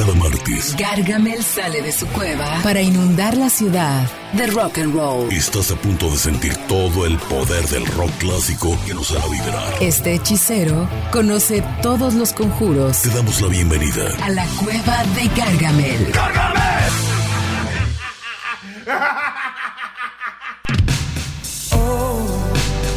cada 0.00 0.14
martes. 0.14 0.74
Gargamel 0.78 1.44
sale 1.44 1.82
de 1.82 1.92
su 1.92 2.06
cueva 2.06 2.62
para 2.62 2.80
inundar 2.80 3.36
la 3.36 3.50
ciudad 3.50 4.08
de 4.32 4.46
rock 4.46 4.78
and 4.78 4.94
roll. 4.94 5.30
Estás 5.30 5.70
a 5.70 5.76
punto 5.76 6.10
de 6.10 6.16
sentir 6.16 6.56
todo 6.68 7.04
el 7.04 7.18
poder 7.18 7.66
del 7.68 7.84
rock 7.84 8.10
clásico 8.18 8.78
que 8.86 8.94
nos 8.94 9.10
hará 9.10 9.26
vibrar. 9.28 9.74
Este 9.82 10.14
hechicero 10.14 10.88
conoce 11.12 11.62
todos 11.82 12.14
los 12.14 12.32
conjuros. 12.32 13.02
Te 13.02 13.10
damos 13.10 13.42
la 13.42 13.48
bienvenida 13.48 14.08
a 14.22 14.30
la 14.30 14.46
cueva 14.64 15.04
de 15.14 15.28
Gargamel. 15.36 16.12
¡Gargamel! 16.12 16.92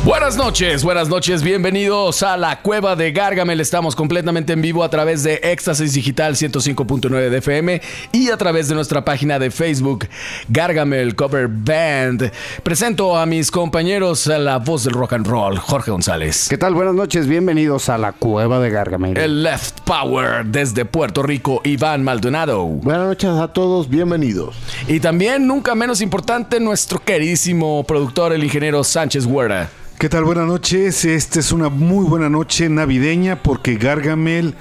Buenas 0.06 0.36
noches, 0.36 0.84
buenas 0.84 1.08
noches, 1.08 1.44
bienvenidos 1.44 2.24
a 2.24 2.36
la 2.36 2.62
cueva 2.62 2.98
de 2.98 3.14
Gargamel. 3.14 3.62
Estamos 3.62 3.96
completamente 3.96 4.52
en 4.52 4.62
vivo 4.62 4.84
a 4.84 4.90
través 4.90 5.24
de 5.24 5.36
Éxtasis 5.42 5.94
Digital 5.94 6.36
105.9 6.36 7.30
de 7.30 7.38
FM 7.38 7.82
y 8.12 8.30
a 8.30 8.36
través 8.36 8.68
de 8.68 8.76
nuestra 8.76 9.06
página 9.06 9.40
de 9.40 9.50
Facebook 9.50 10.10
Gargamel 10.50 11.16
Cover 11.16 11.48
Band. 11.48 12.34
Presento 12.64 13.16
a 13.18 13.26
mis 13.26 13.50
compañeros 13.50 14.28
a 14.28 14.40
la 14.40 14.58
voz 14.58 14.84
del 14.84 14.94
rock 14.94 15.14
and 15.14 15.26
roll, 15.26 15.58
Jorge 15.58 15.92
González. 15.92 16.48
¿Qué 16.50 16.58
tal? 16.58 16.74
Buenas 16.74 16.96
noches, 16.96 17.26
bienvenidos 17.26 17.88
a 17.88 17.98
la 17.98 18.12
cueva 18.12 18.60
de 18.60 18.72
Gargamel. 18.72 19.18
El 19.18 19.42
Left 19.42 19.80
Power 19.86 20.46
desde 20.46 20.84
Puerto 20.84 21.24
Rico, 21.24 21.62
Iván 21.64 22.04
Maldonado. 22.04 22.66
Buenas 22.66 23.08
noches 23.08 23.30
a 23.30 23.48
todos, 23.48 23.88
bienvenidos. 23.88 24.54
Y 24.90 25.00
también, 25.00 25.48
nunca 25.48 25.76
menos 25.76 26.02
importante, 26.02 26.60
nuestro 26.60 27.00
queridísimo 27.00 27.86
productor, 27.86 28.34
el 28.34 28.44
ingeniero 28.44 28.84
Sánchez 28.84 29.26
Huerta. 29.26 29.70
¿Qué 30.00 30.10
tal? 30.10 30.26
Buenas 30.26 30.48
noches. 30.48 31.06
Esta 31.06 31.40
es 31.40 31.54
una 31.54 31.70
muy 31.70 32.06
buena 32.06 32.30
noche 32.30 32.68
navideña 32.68 33.42
porque 33.42 33.76
Gargamel 33.76 34.54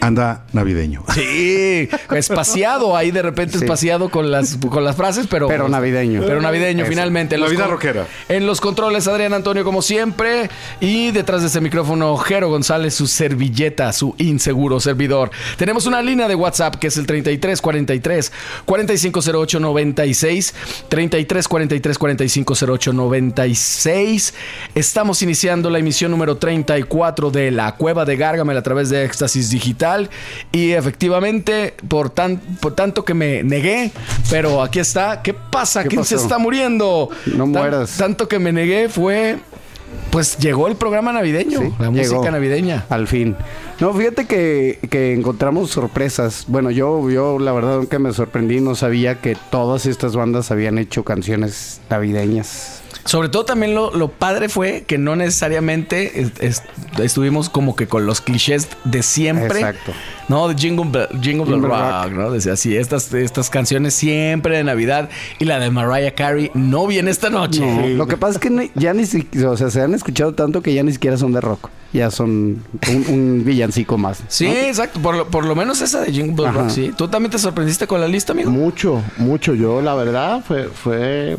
anda 0.00 0.44
navideño. 0.52 1.04
Sí, 1.14 1.88
espaciado 2.10 2.96
ahí 2.96 3.10
de 3.10 3.22
repente 3.22 3.58
espaciado 3.58 4.08
con 4.08 4.30
las 4.30 4.56
con 4.56 4.84
las 4.84 4.96
frases, 4.96 5.26
pero 5.28 5.48
pero 5.48 5.68
navideño. 5.68 6.22
Pero 6.26 6.40
navideño 6.40 6.86
finalmente. 6.86 7.36
La 7.36 7.48
vida 7.48 7.66
rockera. 7.66 8.06
En 8.28 8.46
los 8.46 8.60
controles 8.60 9.06
Adrián 9.06 9.34
Antonio 9.34 9.64
como 9.64 9.82
siempre 9.82 10.48
y 10.80 11.10
detrás 11.10 11.42
de 11.42 11.48
ese 11.48 11.60
micrófono 11.60 12.16
Jero 12.16 12.48
González 12.48 12.94
su 12.94 13.06
servilleta, 13.06 13.92
su 13.92 14.14
inseguro 14.18 14.80
servidor. 14.80 15.30
Tenemos 15.56 15.86
una 15.86 16.02
línea 16.02 16.28
de 16.28 16.34
WhatsApp 16.34 16.76
que 16.76 16.86
es 16.86 16.96
el 16.96 17.06
33 17.06 17.60
43 17.60 18.32
4508 18.64 19.60
96 19.60 20.54
33 20.88 21.48
43 21.48 21.98
4508 21.98 22.92
96. 22.92 24.34
Estamos 24.74 25.22
iniciando 25.22 25.68
la 25.68 25.78
emisión 25.78 26.10
número 26.10 26.36
34 26.36 27.30
de 27.30 27.50
La 27.50 27.76
Cueva 27.76 28.04
de 28.04 28.16
Gargamel 28.16 28.56
a 28.56 28.62
través 28.62 28.88
de 28.88 29.04
Éxtasis 29.04 29.50
Digital 29.50 29.89
y 30.52 30.72
efectivamente, 30.72 31.74
por, 31.88 32.10
tan, 32.10 32.38
por 32.38 32.74
tanto 32.74 33.04
que 33.04 33.14
me 33.14 33.42
negué, 33.42 33.90
pero 34.30 34.62
aquí 34.62 34.78
está. 34.78 35.22
¿Qué 35.22 35.34
pasa? 35.34 35.84
¿Quién 35.84 36.04
se 36.04 36.16
está 36.16 36.38
muriendo? 36.38 37.08
No 37.26 37.46
mueras. 37.46 37.96
Tanto 37.96 38.28
que 38.28 38.38
me 38.38 38.52
negué 38.52 38.88
fue 38.88 39.38
pues 40.10 40.38
llegó 40.38 40.66
el 40.66 40.76
programa 40.76 41.12
navideño, 41.12 41.76
la 41.78 41.90
música 41.90 42.30
navideña. 42.30 42.84
Al 42.88 43.06
fin. 43.06 43.36
No, 43.78 43.94
fíjate 43.94 44.26
que, 44.26 44.78
que, 44.90 45.14
encontramos 45.14 45.70
sorpresas. 45.70 46.44
Bueno, 46.48 46.70
yo, 46.70 47.08
yo 47.10 47.38
la 47.38 47.52
verdad, 47.52 47.74
aunque 47.76 47.98
me 47.98 48.12
sorprendí, 48.12 48.60
no 48.60 48.74
sabía 48.74 49.20
que 49.20 49.36
todas 49.50 49.86
estas 49.86 50.16
bandas 50.16 50.50
habían 50.50 50.78
hecho 50.78 51.04
canciones 51.04 51.80
navideñas. 51.88 52.79
Sobre 53.10 53.28
todo 53.28 53.44
también 53.44 53.74
lo, 53.74 54.08
padre 54.08 54.48
fue 54.48 54.84
que 54.86 54.96
no 54.96 55.16
necesariamente 55.16 56.30
estuvimos 57.02 57.50
como 57.50 57.74
que 57.74 57.88
con 57.88 58.06
los 58.06 58.20
clichés 58.20 58.68
de 58.84 59.02
siempre. 59.02 59.58
Exacto. 59.58 59.90
No, 60.28 60.46
de 60.46 60.54
Jingle, 60.54 61.08
Jingle, 61.20 61.58
Rock, 61.58 62.12
¿no? 62.12 62.30
Decía 62.30 62.52
así, 62.52 62.76
estas, 62.76 63.12
estas 63.12 63.50
canciones 63.50 63.94
siempre 63.94 64.58
de 64.58 64.62
Navidad 64.62 65.08
y 65.40 65.44
la 65.44 65.58
de 65.58 65.72
Mariah 65.72 66.14
Carey 66.14 66.52
no 66.54 66.86
viene 66.86 67.10
esta 67.10 67.30
noche. 67.30 67.96
lo 67.96 68.06
que 68.06 68.16
pasa 68.16 68.34
es 68.34 68.38
que 68.38 68.70
ya 68.76 68.94
ni 68.94 69.06
siquiera, 69.06 69.50
o 69.50 69.56
sea, 69.56 69.70
se 69.70 69.82
han 69.82 69.92
escuchado 69.92 70.32
tanto 70.34 70.62
que 70.62 70.72
ya 70.72 70.84
ni 70.84 70.92
siquiera 70.92 71.16
son 71.16 71.32
de 71.32 71.40
rock. 71.40 71.68
Ya 71.92 72.12
son 72.12 72.62
un, 73.08 73.42
villancico 73.44 73.98
más. 73.98 74.22
Sí, 74.28 74.46
exacto. 74.46 75.00
Por 75.02 75.16
lo, 75.16 75.26
por 75.26 75.44
lo 75.44 75.56
menos 75.56 75.80
esa 75.80 76.02
de 76.02 76.12
Jingle 76.12 76.52
Rock, 76.52 76.68
sí. 76.68 76.92
¿Tú 76.96 77.08
también 77.08 77.32
te 77.32 77.40
sorprendiste 77.40 77.88
con 77.88 78.00
la 78.00 78.06
lista, 78.06 78.34
amigo? 78.34 78.52
Mucho, 78.52 79.02
mucho. 79.16 79.56
Yo, 79.56 79.82
la 79.82 79.96
verdad, 79.96 80.44
fue, 80.46 80.68
fue 80.68 81.36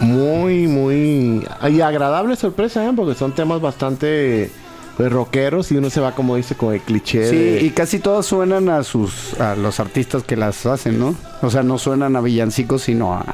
muy, 0.00 0.66
muy 0.66 1.46
y 1.68 1.80
agradable 1.80 2.36
sorpresa, 2.36 2.86
¿eh? 2.86 2.92
porque 2.94 3.14
son 3.14 3.34
temas 3.34 3.60
bastante 3.60 4.50
pues, 4.96 5.12
rockeros 5.12 5.70
y 5.72 5.76
uno 5.76 5.90
se 5.90 6.00
va 6.00 6.12
como 6.14 6.36
dice 6.36 6.54
con 6.54 6.74
el 6.74 6.80
cliché. 6.80 7.28
Sí, 7.30 7.66
y 7.66 7.70
casi 7.70 7.98
todas 7.98 8.26
suenan 8.26 8.68
a 8.68 8.82
sus 8.82 9.38
a 9.40 9.56
los 9.56 9.80
artistas 9.80 10.22
que 10.22 10.36
las 10.36 10.66
hacen, 10.66 10.98
¿no? 10.98 11.14
O 11.42 11.50
sea, 11.50 11.62
no 11.62 11.78
suenan 11.78 12.16
a 12.16 12.20
villancicos, 12.20 12.82
sino 12.82 13.14
a 13.14 13.24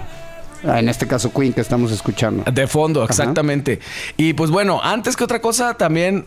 en 0.66 0.88
este 0.88 1.06
caso 1.06 1.32
Queen 1.32 1.52
que 1.52 1.60
estamos 1.60 1.92
escuchando. 1.92 2.44
De 2.50 2.66
fondo, 2.66 3.04
exactamente. 3.04 3.80
Y 4.16 4.32
pues 4.32 4.50
bueno, 4.50 4.80
antes 4.82 5.16
que 5.16 5.24
otra 5.24 5.40
cosa, 5.40 5.74
también 5.74 6.24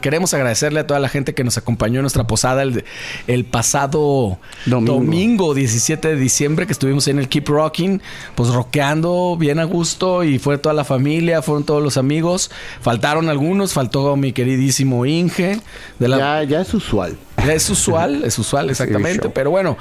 queremos 0.00 0.34
agradecerle 0.34 0.80
a 0.80 0.86
toda 0.86 1.00
la 1.00 1.08
gente 1.08 1.34
que 1.34 1.44
nos 1.44 1.56
acompañó 1.58 1.96
en 1.96 2.02
nuestra 2.02 2.26
posada 2.26 2.62
el, 2.62 3.44
pasado 3.44 4.38
domingo. 4.66 5.54
17 5.54 6.08
de 6.08 6.16
diciembre 6.16 6.66
que 6.66 6.72
estuvimos 6.72 7.08
en 7.08 7.18
el 7.18 7.28
Keep 7.28 7.48
Rocking, 7.48 8.02
pues 8.34 8.50
rockeando 8.50 9.36
bien 9.38 9.58
a 9.58 9.64
gusto 9.64 10.24
y 10.24 10.38
fue 10.38 10.58
toda 10.58 10.74
la 10.74 10.84
familia, 10.84 11.42
fueron 11.42 11.64
todos 11.64 11.82
los 11.82 11.96
amigos. 11.96 12.50
Faltaron 12.80 13.28
algunos, 13.28 13.72
faltó 13.72 14.16
mi 14.16 14.32
queridísimo 14.32 15.06
Inge. 15.06 15.60
De 15.98 16.08
la... 16.08 16.18
ya, 16.18 16.42
ya 16.44 16.60
es 16.60 16.72
usual. 16.74 17.16
es 17.48 17.68
usual, 17.70 18.24
es 18.24 18.38
usual, 18.38 18.70
exactamente. 18.70 19.28
Pero 19.30 19.50
bueno. 19.50 19.76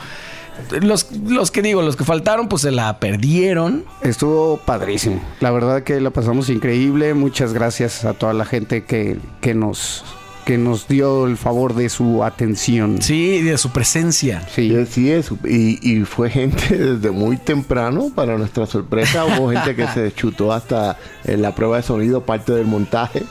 Los, 0.82 1.12
los 1.12 1.52
que 1.52 1.62
digo, 1.62 1.82
los 1.82 1.96
que 1.96 2.04
faltaron, 2.04 2.48
pues 2.48 2.64
se 2.64 2.72
la 2.72 3.00
perdieron. 3.00 3.86
Estuvo 4.02 4.58
padrísimo. 4.58 5.22
La 5.40 5.52
verdad 5.52 5.84
que 5.84 6.00
la 6.02 6.12
pasamos 6.12 6.50
increíble. 6.50 7.14
Muchas 7.14 7.54
gracias 7.54 8.06
a 8.06 8.14
toda 8.14 8.34
la 8.34 8.46
gente 8.46 8.84
que, 8.84 9.18
que 9.42 9.54
nos 9.54 10.04
que 10.46 10.58
nos 10.60 10.88
dio 10.88 11.26
el 11.26 11.38
favor 11.38 11.74
de 11.74 11.90
su 11.90 12.24
atención. 12.24 13.02
Sí, 13.02 13.42
de 13.42 13.58
su 13.58 13.72
presencia. 13.72 14.48
Sí, 14.48 14.74
sí 14.86 15.12
es. 15.12 15.32
Y, 15.44 15.80
y, 15.82 16.06
fue 16.06 16.30
gente 16.30 16.78
desde 16.78 17.10
muy 17.10 17.38
temprano, 17.38 18.12
para 18.14 18.38
nuestra 18.38 18.68
sorpresa. 18.68 19.26
Hubo 19.26 19.50
gente 19.50 19.76
que 19.76 19.88
se 19.88 20.14
chutó 20.14 20.54
hasta 20.54 20.98
en 21.24 21.42
la 21.42 21.56
prueba 21.56 21.78
de 21.78 21.84
sonido, 21.84 22.22
parte 22.22 22.54
del 22.54 22.68
montaje. 22.68 23.24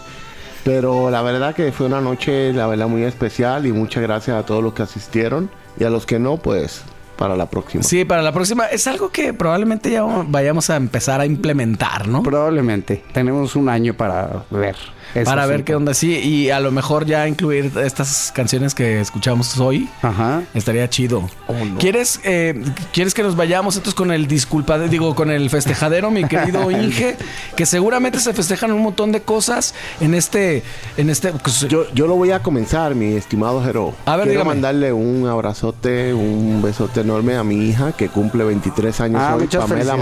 Pero 0.65 1.11
la 1.11 1.23
verdad 1.23 1.55
que 1.55 1.71
fue 1.71 1.87
una 1.87 2.01
noche, 2.01 2.53
la 2.53 2.67
verdad, 2.67 2.89
muy 2.89 3.05
especial 3.05 3.65
y 3.67 3.73
muchas 3.73 4.03
gracias 4.03 4.37
a 4.37 4.45
todos 4.45 4.63
los 4.63 4.75
que 4.75 4.83
asistieron. 4.83 5.51
Y 5.79 5.85
a 5.85 5.91
los 5.91 6.07
que 6.07 6.19
no, 6.19 6.37
pues 6.37 6.83
para 7.17 7.37
la 7.37 7.47
próxima. 7.47 7.83
Sí, 7.83 8.05
para 8.05 8.23
la 8.23 8.33
próxima. 8.33 8.67
Es 8.67 8.87
algo 8.87 9.11
que 9.11 9.33
probablemente 9.33 9.91
ya 9.91 10.05
vayamos 10.05 10.71
a 10.71 10.77
empezar 10.77 11.21
a 11.21 11.27
implementar, 11.27 12.09
¿no? 12.09 12.23
Probablemente. 12.23 13.03
Tenemos 13.13 13.57
un 13.57 13.69
año 13.69 13.95
para 13.95 14.45
ver 14.51 14.77
para 15.25 15.47
ver 15.47 15.65
qué 15.65 15.75
onda. 15.75 15.95
Sí, 15.95 16.17
y 16.19 16.51
a 16.51 16.61
lo 16.61 16.71
mejor 16.71 17.07
ya 17.07 17.29
incluir 17.29 17.73
estas 17.79 18.33
canciones 18.35 18.75
que 18.75 19.01
escuchamos 19.01 19.59
hoy. 19.59 19.89
Ajá. 20.03 20.43
Estaría 20.55 20.89
chido. 20.89 21.29
Oh, 21.47 21.55
¿Quieres, 21.79 22.21
eh, 22.25 22.63
¿Quieres 22.93 23.15
que 23.15 23.23
nos 23.23 23.37
vayamos 23.37 23.77
entonces 23.77 23.95
con 23.95 24.11
el 24.11 24.27
disculpa, 24.27 24.79
digo, 24.79 25.15
con 25.15 25.31
el 25.31 25.51
festejadero, 25.51 26.11
mi 26.11 26.25
querido 26.25 26.71
Inge? 26.71 27.17
que 27.57 27.67
seguramente 27.67 28.19
se 28.19 28.33
festejan 28.33 28.73
un 28.73 28.83
montón 28.83 29.13
de 29.13 29.23
cosas 29.23 29.75
en 30.01 30.15
este. 30.15 30.63
En 30.97 31.11
este 31.11 31.33
pues, 31.33 31.61
yo, 31.69 31.93
yo 31.95 32.07
lo 32.07 32.17
voy 32.17 32.31
a 32.31 32.41
comenzar, 32.41 32.95
mi 32.95 33.15
estimado 33.15 33.63
Jero. 33.63 33.95
A 34.07 34.17
ver, 34.17 34.29
Quiero 34.29 34.45
mandarle 34.45 34.93
un 34.93 35.27
abrazote, 35.29 36.15
un 36.15 36.63
besote 36.63 37.01
enorme 37.01 37.37
a 37.37 37.45
mi 37.45 37.69
hija 37.69 37.93
que 37.93 38.09
cumple 38.09 38.45
23 38.45 39.01
años 39.01 39.21
ah, 39.23 39.37
hoy. 39.37 39.47
Pamela 39.47 39.95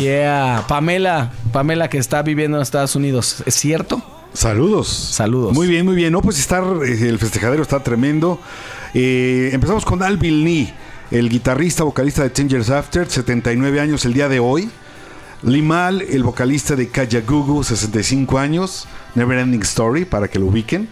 Yeah. 0.00 0.64
Pamela, 0.66 1.30
Pamela 1.52 1.88
que 1.88 1.98
está 1.98 2.22
viviendo 2.22 2.56
en 2.56 2.62
Estados 2.62 2.96
Unidos. 2.96 3.42
¿Es 3.46 3.54
cierto? 3.54 4.02
Saludos. 4.34 4.88
Saludos. 4.88 5.54
Muy 5.54 5.68
bien, 5.68 5.86
muy 5.86 5.94
bien. 5.94 6.12
No, 6.12 6.20
pues 6.20 6.38
estar, 6.40 6.64
eh, 6.84 7.08
el 7.08 7.18
festejadero 7.18 7.62
está 7.62 7.80
tremendo. 7.80 8.40
Eh, 8.92 9.50
empezamos 9.52 9.84
con 9.84 10.02
Alvin 10.02 10.44
Lee, 10.44 10.74
el 11.12 11.28
guitarrista, 11.28 11.84
vocalista 11.84 12.24
de 12.24 12.32
Changers 12.32 12.68
After, 12.68 13.08
79 13.08 13.80
años 13.80 14.04
el 14.04 14.12
día 14.12 14.28
de 14.28 14.40
hoy. 14.40 14.68
Limal, 15.42 16.02
el 16.02 16.24
vocalista 16.24 16.74
de 16.74 16.88
Kajagugu, 16.88 17.62
65 17.62 18.38
años. 18.38 18.88
Never 19.14 19.38
Ending 19.38 19.62
Story, 19.62 20.04
para 20.04 20.26
que 20.26 20.40
lo 20.40 20.46
ubiquen. 20.46 20.88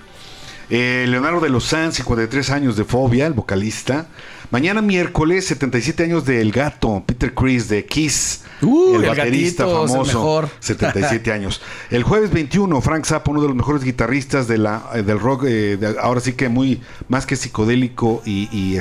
Eh, 0.74 1.04
Leonardo 1.06 1.38
de 1.40 1.50
los 1.50 1.64
Sanz, 1.64 1.96
53 1.96 2.48
años 2.48 2.78
de 2.78 2.84
Fobia, 2.84 3.26
el 3.26 3.34
vocalista. 3.34 4.06
Mañana 4.50 4.80
miércoles, 4.80 5.44
77 5.44 6.02
años 6.04 6.24
de 6.24 6.40
El 6.40 6.50
Gato, 6.50 7.02
Peter 7.04 7.34
Chris 7.34 7.68
de 7.68 7.84
Kiss. 7.84 8.44
Uh, 8.62 8.96
el, 8.96 9.06
baterista 9.06 9.66
famoso, 9.66 10.48
77 10.60 11.30
años. 11.34 11.60
El 11.90 12.04
jueves 12.04 12.32
21, 12.32 12.80
Frank 12.80 13.04
Zappa, 13.04 13.32
uno 13.32 13.42
de 13.42 13.48
los 13.48 13.56
mejores 13.56 13.84
guitarristas 13.84 14.48
de 14.48 14.56
la, 14.56 14.88
eh, 14.94 15.02
del 15.02 15.20
rock, 15.20 15.44
eh, 15.46 15.78
ahora 16.00 16.22
sí 16.22 16.32
que 16.32 16.48
muy 16.48 16.80
más 17.06 17.26
que 17.26 17.36
psicodélico 17.36 18.22
y, 18.24 18.78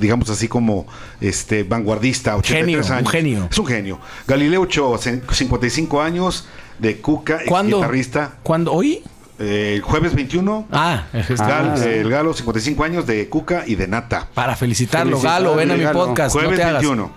digamos 0.00 0.30
así 0.30 0.48
como 0.48 0.86
este 1.20 1.64
vanguardista, 1.64 2.34
83 2.38 2.64
genio, 2.64 2.78
años. 2.78 3.06
Un 3.06 3.06
genio. 3.06 3.48
Es 3.50 3.58
un 3.58 3.66
genio. 3.66 4.00
Galileo 4.26 4.62
Ochoa, 4.62 4.98
55 4.98 6.00
años 6.00 6.48
de 6.78 6.98
Cuca, 6.98 7.40
¿Cuándo? 7.46 7.76
guitarrista. 7.76 8.38
¿Cuándo? 8.42 8.72
¿Hoy? 8.72 9.02
Eh, 9.40 9.74
el 9.76 9.80
jueves 9.82 10.14
21, 10.14 10.66
Ah, 10.70 11.04
es- 11.14 11.28
Gal- 11.40 11.74
Ah, 11.80 11.84
el 11.86 12.10
Galo, 12.10 12.34
55 12.34 12.84
años 12.84 13.06
de 13.06 13.28
Cuca 13.30 13.64
y 13.66 13.74
de 13.74 13.88
Nata. 13.88 14.28
para 14.34 14.54
felicitarlo, 14.54 15.18
Galo, 15.20 15.54
ven 15.54 15.70
a 15.70 15.74
mi 15.76 15.82
Galo. 15.82 15.98
podcast. 16.06 16.34
no 16.34 16.42
Jueves 16.42 16.58
te 16.58 16.62
hagas. 16.64 16.82
21. 16.82 17.10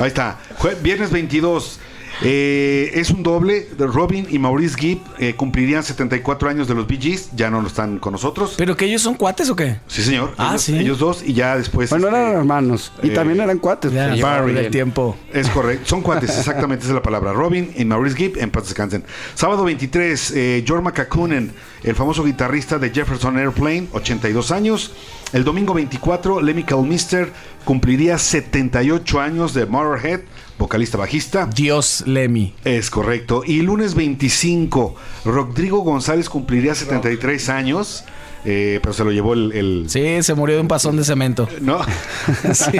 Ahí 0.00 0.08
está. 0.08 0.38
Jue- 0.58 0.76
viernes 0.82 1.10
22. 1.10 1.80
Eh, 2.24 2.90
es 2.94 3.10
un 3.10 3.22
doble. 3.22 3.68
de 3.76 3.86
Robin 3.86 4.26
y 4.30 4.38
Maurice 4.38 4.76
Gibb 4.78 5.00
eh, 5.18 5.34
cumplirían 5.34 5.82
74 5.82 6.48
años 6.48 6.68
de 6.68 6.74
los 6.74 6.86
Bee 6.86 6.98
Gees. 7.00 7.30
Ya 7.34 7.50
no 7.50 7.60
lo 7.60 7.68
están 7.68 7.98
con 7.98 8.12
nosotros. 8.12 8.54
¿Pero 8.56 8.76
que 8.76 8.84
ellos 8.84 9.02
son 9.02 9.14
cuates 9.14 9.50
o 9.50 9.56
qué? 9.56 9.78
Sí, 9.86 10.02
señor. 10.02 10.34
Ah, 10.36 10.50
ellos, 10.50 10.62
sí. 10.62 10.78
ellos 10.78 10.98
dos 10.98 11.22
y 11.24 11.32
ya 11.34 11.56
después. 11.56 11.90
Bueno, 11.90 12.08
este, 12.08 12.18
eran 12.18 12.36
hermanos. 12.36 12.92
Y 13.02 13.08
eh, 13.08 13.10
también 13.10 13.40
eran 13.40 13.58
cuates. 13.58 13.92
Ya, 13.92 14.14
llevaban 14.14 14.46
Barry, 14.46 14.58
el 14.58 14.70
tiempo. 14.70 15.16
Es 15.32 15.48
correcto, 15.48 15.86
son 15.88 16.02
cuates, 16.02 16.30
exactamente 16.38 16.84
esa 16.84 16.92
es 16.92 16.94
la 16.94 17.02
palabra. 17.02 17.32
Robin 17.32 17.72
y 17.76 17.84
Maurice 17.84 18.16
Gibb 18.16 18.38
en 18.38 18.50
paz 18.50 18.64
descansen. 18.64 19.04
Sábado 19.34 19.64
23, 19.64 20.32
eh, 20.34 20.64
George 20.66 20.84
McCacunen, 20.84 21.52
el 21.82 21.94
famoso 21.94 22.24
guitarrista 22.24 22.78
de 22.78 22.90
Jefferson 22.90 23.38
Airplane, 23.38 23.88
82 23.92 24.50
años. 24.50 24.92
El 25.32 25.44
domingo 25.44 25.72
24, 25.72 26.42
Lemmy 26.42 26.62
Kilmister 26.62 27.32
cumpliría 27.64 28.18
78 28.18 29.20
años 29.20 29.54
de 29.54 29.66
Motorhead, 29.66 30.20
vocalista 30.58 30.98
bajista. 30.98 31.46
Dios 31.46 32.04
Lemmy. 32.06 32.54
Es 32.64 32.90
correcto. 32.90 33.42
Y 33.44 33.62
lunes 33.62 33.94
25, 33.94 34.94
Rodrigo 35.24 35.80
González 35.80 36.28
cumpliría 36.28 36.74
73 36.74 37.48
años, 37.48 38.04
eh, 38.44 38.80
pero 38.82 38.92
se 38.92 39.04
lo 39.04 39.10
llevó 39.12 39.34
el... 39.34 39.52
el- 39.52 39.84
Sí, 39.88 40.22
se 40.22 40.34
murió 40.34 40.56
de 40.56 40.62
un 40.62 40.68
pasón 40.68 40.96
de 40.96 41.04
cemento. 41.04 41.48
No, 41.60 41.80
Sí. 42.52 42.78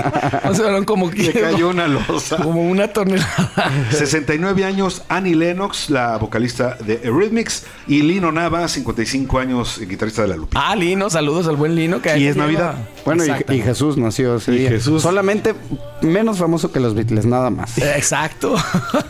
O 0.48 0.54
sea, 0.54 0.68
eran 0.68 0.84
como 0.84 1.10
le 1.10 1.32
cayó 1.32 1.68
una 1.68 1.86
losa. 1.88 2.36
Como 2.36 2.62
una 2.68 2.88
tonelada. 2.88 3.52
69 3.90 4.64
años, 4.64 5.02
Annie 5.08 5.34
Lennox, 5.34 5.90
la 5.90 6.16
vocalista 6.18 6.76
de 6.84 7.00
Eurythmics, 7.04 7.64
y 7.86 8.02
Lino 8.02 8.32
Nava, 8.32 8.66
55 8.68 9.38
años, 9.38 9.80
guitarrista 9.86 10.22
de 10.22 10.28
la 10.28 10.36
Lupa. 10.36 10.60
Ah, 10.62 10.76
Lino, 10.76 11.10
saludos 11.10 11.46
al 11.48 11.56
buen 11.56 11.74
Lino. 11.74 12.00
Que 12.02 12.18
Y 12.18 12.26
es 12.26 12.34
lleva- 12.36 12.46
Navidad. 12.46 12.74
Bueno, 13.04 13.24
y, 13.48 13.60
Jesús 13.60 13.96
nació 13.98 14.36
ese 14.36 14.52
Y 14.54 14.58
día. 14.58 14.70
Jesús. 14.70 15.02
Solamente 15.02 15.54
menos 16.02 16.38
famoso 16.38 16.70
que 16.72 16.80
los 16.80 16.94
Beatles, 16.94 17.26
nada 17.26 17.50
más. 17.50 17.76
Eh, 17.78 17.92
Exacto. 17.96 18.54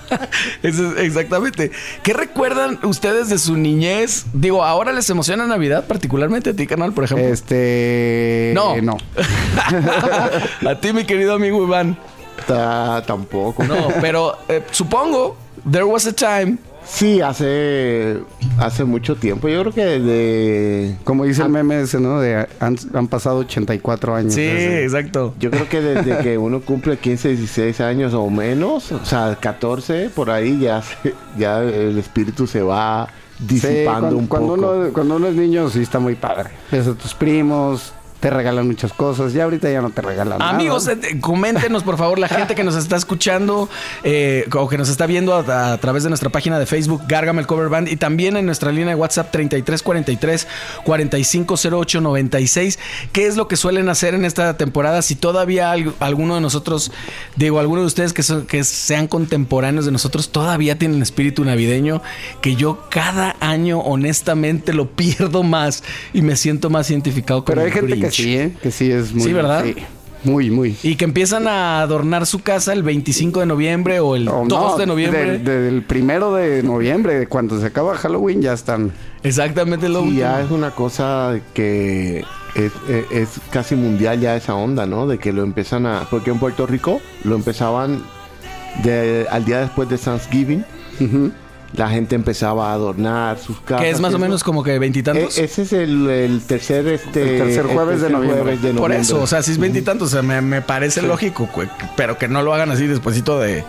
Eso 0.63 0.93
es- 0.97 1.05
exactamente. 1.05 1.71
¿Qué 2.03 2.13
recuerdan 2.13 2.79
ustedes 2.83 3.29
de 3.29 3.39
su 3.39 3.57
niñez? 3.57 4.25
Digo, 4.33 4.65
¿ahora 4.65 4.93
les 4.93 5.09
emociona 5.11 5.47
Navidad, 5.47 5.87
particularmente 5.87 6.42
a 6.51 6.55
ti, 6.57 6.67
canal, 6.67 6.93
por 6.93 7.05
ejemplo? 7.05 7.27
Este. 7.27 8.53
No. 8.55 8.77
No. 8.81 8.97
a 10.69 10.75
ti, 10.81 10.93
mi 10.93 11.05
querido 11.05 11.35
amigo 11.35 11.63
Iván. 11.65 11.97
Ta- 12.47 13.03
tampoco. 13.07 13.63
No, 13.65 13.89
pero 14.01 14.37
eh, 14.49 14.63
supongo, 14.71 15.37
there 15.71 15.85
was 15.85 16.07
a 16.07 16.13
time. 16.13 16.57
Sí, 16.85 17.21
hace, 17.21 18.19
hace 18.59 18.83
mucho 18.83 19.15
tiempo. 19.15 19.49
Yo 19.49 19.61
creo 19.61 19.73
que 19.73 19.85
desde... 19.85 20.97
Como 21.05 21.25
dice 21.25 21.43
el 21.43 21.49
meme 21.49 21.81
ese, 21.83 22.01
¿no? 22.01 22.19
De 22.21 22.45
han, 22.59 22.77
han 22.93 23.07
pasado 23.07 23.39
84 23.39 24.17
años. 24.17 24.35
Sí, 24.35 24.41
desde- 24.43 24.83
exacto. 24.83 25.33
Yo 25.39 25.53
creo 25.53 25.69
que 25.69 25.81
desde 25.81 26.19
que 26.25 26.37
uno 26.39 26.61
cumple 26.61 26.97
15, 26.99 27.29
16 27.37 27.81
años 27.83 28.15
o 28.15 28.29
menos, 28.31 28.91
o 28.91 29.05
sea, 29.05 29.39
14, 29.41 30.11
por 30.13 30.29
ahí 30.31 30.59
ya, 30.59 30.83
se- 30.83 31.15
ya 31.39 31.61
el 31.63 31.97
espíritu 31.99 32.49
se 32.49 32.63
va 32.63 33.09
Sí, 33.49 33.55
disipando 33.55 34.01
cuando, 34.01 34.17
un 34.19 34.27
cuando 34.27 34.57
poco. 34.57 34.73
uno, 34.73 34.93
cuando 34.93 35.17
uno 35.17 35.27
es 35.29 35.35
niño, 35.35 35.69
sí 35.71 35.83
está 35.83 35.99
muy 35.99 36.15
padre. 36.15 36.51
Ves 36.71 36.87
a 36.87 36.95
tus 36.95 37.15
primos, 37.15 37.93
te 38.23 38.31
regalan 38.31 38.67
muchas 38.69 38.93
cosas. 38.93 39.33
Ya 39.33 39.43
ahorita 39.45 39.69
ya 39.71 39.83
no 39.83 39.91
te 39.91 40.01
regalan 40.01 40.39
nada. 40.39 40.51
Amigos, 40.53 40.87
eh, 40.87 41.19
coméntenos 41.21 41.83
por 41.83 41.99
favor 41.99 42.19
la 42.21 42.29
gente 42.29 42.55
que 42.55 42.63
nos 42.63 42.77
está 42.77 42.95
escuchando 42.97 43.69
eh, 44.05 44.49
o 44.55 44.69
que 44.69 44.79
nos 44.79 44.89
está 44.89 45.07
viendo 45.07 45.35
a, 45.35 45.73
a 45.73 45.79
través 45.79 46.05
de 46.05 46.09
nuestra 46.09 46.31
página 46.31 46.59
de 46.61 46.67
Facebook 46.67 47.03
Gargamel 47.09 47.49
Cover 47.49 47.69
Band 47.69 47.89
y 47.89 47.97
también 47.97 48.37
en 48.37 48.47
nuestra 48.47 48.71
línea 48.71 48.91
de 48.91 48.95
WhatsApp 48.95 49.33
3343 49.33 50.47
450896 50.85 52.79
qué 53.13 53.27
es 53.27 53.37
lo 53.37 53.49
que 53.49 53.57
suelen 53.57 53.89
hacer 53.89 54.15
en 54.15 54.25
esta 54.25 54.57
temporada 54.57 55.03
si 55.03 55.15
todavía 55.15 55.73
al- 55.73 55.93
alguno 56.01 56.37
de 56.37 56.41
nosotros 56.41 56.93
digo 57.37 57.59
alguno 57.59 57.81
de 57.83 57.87
ustedes 57.89 58.13
que, 58.13 58.23
son- 58.23 58.47
que 58.47 58.65
sean 58.65 59.09
contemporáneos 59.09 59.85
de 59.85 59.91
nosotros 59.93 60.31
todavía 60.31 60.79
tienen 60.79 61.03
espíritu 61.03 61.45
navideño 61.45 62.03
que 62.41 62.55
yo 62.57 62.87
cada 62.89 63.37
año 63.41 63.81
honestamente 63.81 64.73
lo 64.73 64.89
pierdo 64.91 65.43
más 65.43 65.83
y 66.13 66.23
me 66.23 66.37
siento 66.37 66.71
más 66.71 66.91
identificado 66.91 67.45
con 67.45 67.55
Pero 67.55 67.67
hay 67.67 67.73
gente 67.73 67.99
que. 67.99 68.12
Sí, 68.17 68.37
¿eh? 68.37 68.53
Que 68.63 68.71
sí 68.71 68.91
es 68.91 69.13
muy. 69.13 69.25
Sí, 69.25 69.33
¿verdad? 69.33 69.65
Muy, 70.25 70.51
muy. 70.53 70.77
Y 70.85 70.95
que 70.95 71.05
empiezan 71.05 71.49
a 71.49 71.81
adornar 71.83 72.27
su 72.27 72.39
casa 72.43 72.73
el 72.73 72.85
25 72.85 73.41
de 73.41 73.47
noviembre 73.47 73.99
o 73.99 74.15
el 74.15 74.29
O 74.29 74.45
2 74.47 74.49
no, 74.49 74.79
de 74.79 74.87
noviembre. 74.87 75.39
Del, 75.39 75.45
del 75.45 75.83
primero 75.83 76.33
de 76.35 76.63
noviembre, 76.63 77.27
cuando 77.27 77.59
se 77.61 77.67
acaba 77.67 77.97
Halloween, 77.97 78.41
ya 78.41 78.53
están. 78.53 78.93
Exactamente 79.25 79.89
lo 79.89 80.05
Y 80.05 80.19
ya 80.19 80.41
es 80.41 80.51
una 80.53 80.71
cosa 80.71 81.41
que 81.55 82.25
es, 82.55 82.71
es- 82.89 83.11
es 83.11 83.29
casi 83.51 83.75
mundial 83.75 84.21
ya 84.21 84.37
esa 84.37 84.55
onda, 84.55 84.87
¿no? 84.87 85.09
De 85.09 85.19
que 85.19 85.33
lo 85.33 85.43
empiezan 85.43 85.87
a... 85.87 86.07
Porque 86.09 86.31
en 86.31 86.39
Puerto 86.39 86.69
Rico 86.69 87.01
lo 87.25 87.35
empezaban 87.35 88.05
de- 88.85 89.27
al 89.29 89.45
día 89.45 89.59
después 89.61 89.89
de 89.89 89.99
Thanksgiving. 89.99 90.65
La 91.75 91.89
gente 91.89 92.15
empezaba 92.15 92.71
a 92.71 92.75
adornar 92.75 93.39
sus 93.39 93.59
casas. 93.61 93.83
que 93.85 93.91
es 93.91 93.99
más 94.01 94.13
o 94.13 94.19
menos 94.19 94.45
como 94.45 94.63
que 94.63 94.79
veintitantos. 94.79 95.39
E- 95.39 95.45
ese 95.45 95.63
es 95.63 95.73
el, 95.73 96.09
el 96.11 96.43
tercer 96.43 96.87
este 96.87 97.39
El 97.39 97.43
tercer 97.45 97.67
jueves 97.67 98.03
de 98.03 98.11
noviembre. 98.11 98.43
jueves 98.43 98.63
de 98.63 98.69
Por 98.73 98.91
noviembre. 98.91 98.99
eso, 99.01 99.23
o 99.23 99.27
sea, 99.27 99.43
si 99.43 99.53
es 99.53 99.59
veintitantos, 99.59 100.09
o 100.09 100.11
sea, 100.13 100.23
me, 100.23 100.41
me 100.43 100.61
parece 100.61 101.01
lógico, 101.01 101.47
cu- 101.47 101.63
pero 101.97 102.19
que 102.19 102.29
no 102.29 102.43
lo 102.43 102.53
hagan 102.53 102.71
así 102.71 102.87
despuesito 102.87 103.41
de, 103.41 103.65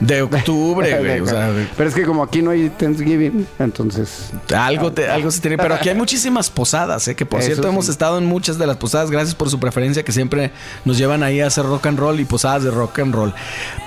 de 0.00 0.22
octubre, 0.22 0.98
güey. 0.98 1.20
O 1.20 1.26
sea, 1.26 1.50
Pero 1.76 1.88
es 1.88 1.94
que 1.94 2.04
como 2.04 2.22
aquí 2.22 2.40
no 2.40 2.50
hay 2.50 2.70
Thanksgiving, 2.70 3.46
entonces. 3.58 4.30
algo, 4.54 4.92
te- 4.92 5.08
algo 5.08 5.30
se 5.30 5.40
tiene. 5.40 5.58
Pero 5.58 5.74
aquí 5.74 5.88
hay 5.88 5.94
muchísimas 5.96 6.50
posadas, 6.50 7.08
¿eh? 7.08 7.16
que 7.16 7.26
por 7.26 7.40
Eso 7.40 7.46
cierto 7.48 7.64
sí. 7.64 7.68
hemos 7.70 7.88
estado 7.88 8.18
en 8.18 8.24
muchas 8.26 8.58
de 8.58 8.66
las 8.66 8.76
posadas. 8.76 9.10
Gracias 9.10 9.34
por 9.34 9.50
su 9.50 9.58
preferencia, 9.58 10.02
que 10.04 10.12
siempre 10.12 10.52
nos 10.84 10.98
llevan 10.98 11.22
ahí 11.22 11.40
a 11.40 11.46
hacer 11.48 11.64
rock 11.64 11.86
and 11.86 11.98
roll 11.98 12.20
y 12.20 12.24
posadas 12.24 12.62
de 12.62 12.70
rock 12.70 13.00
and 13.00 13.14
roll. 13.14 13.34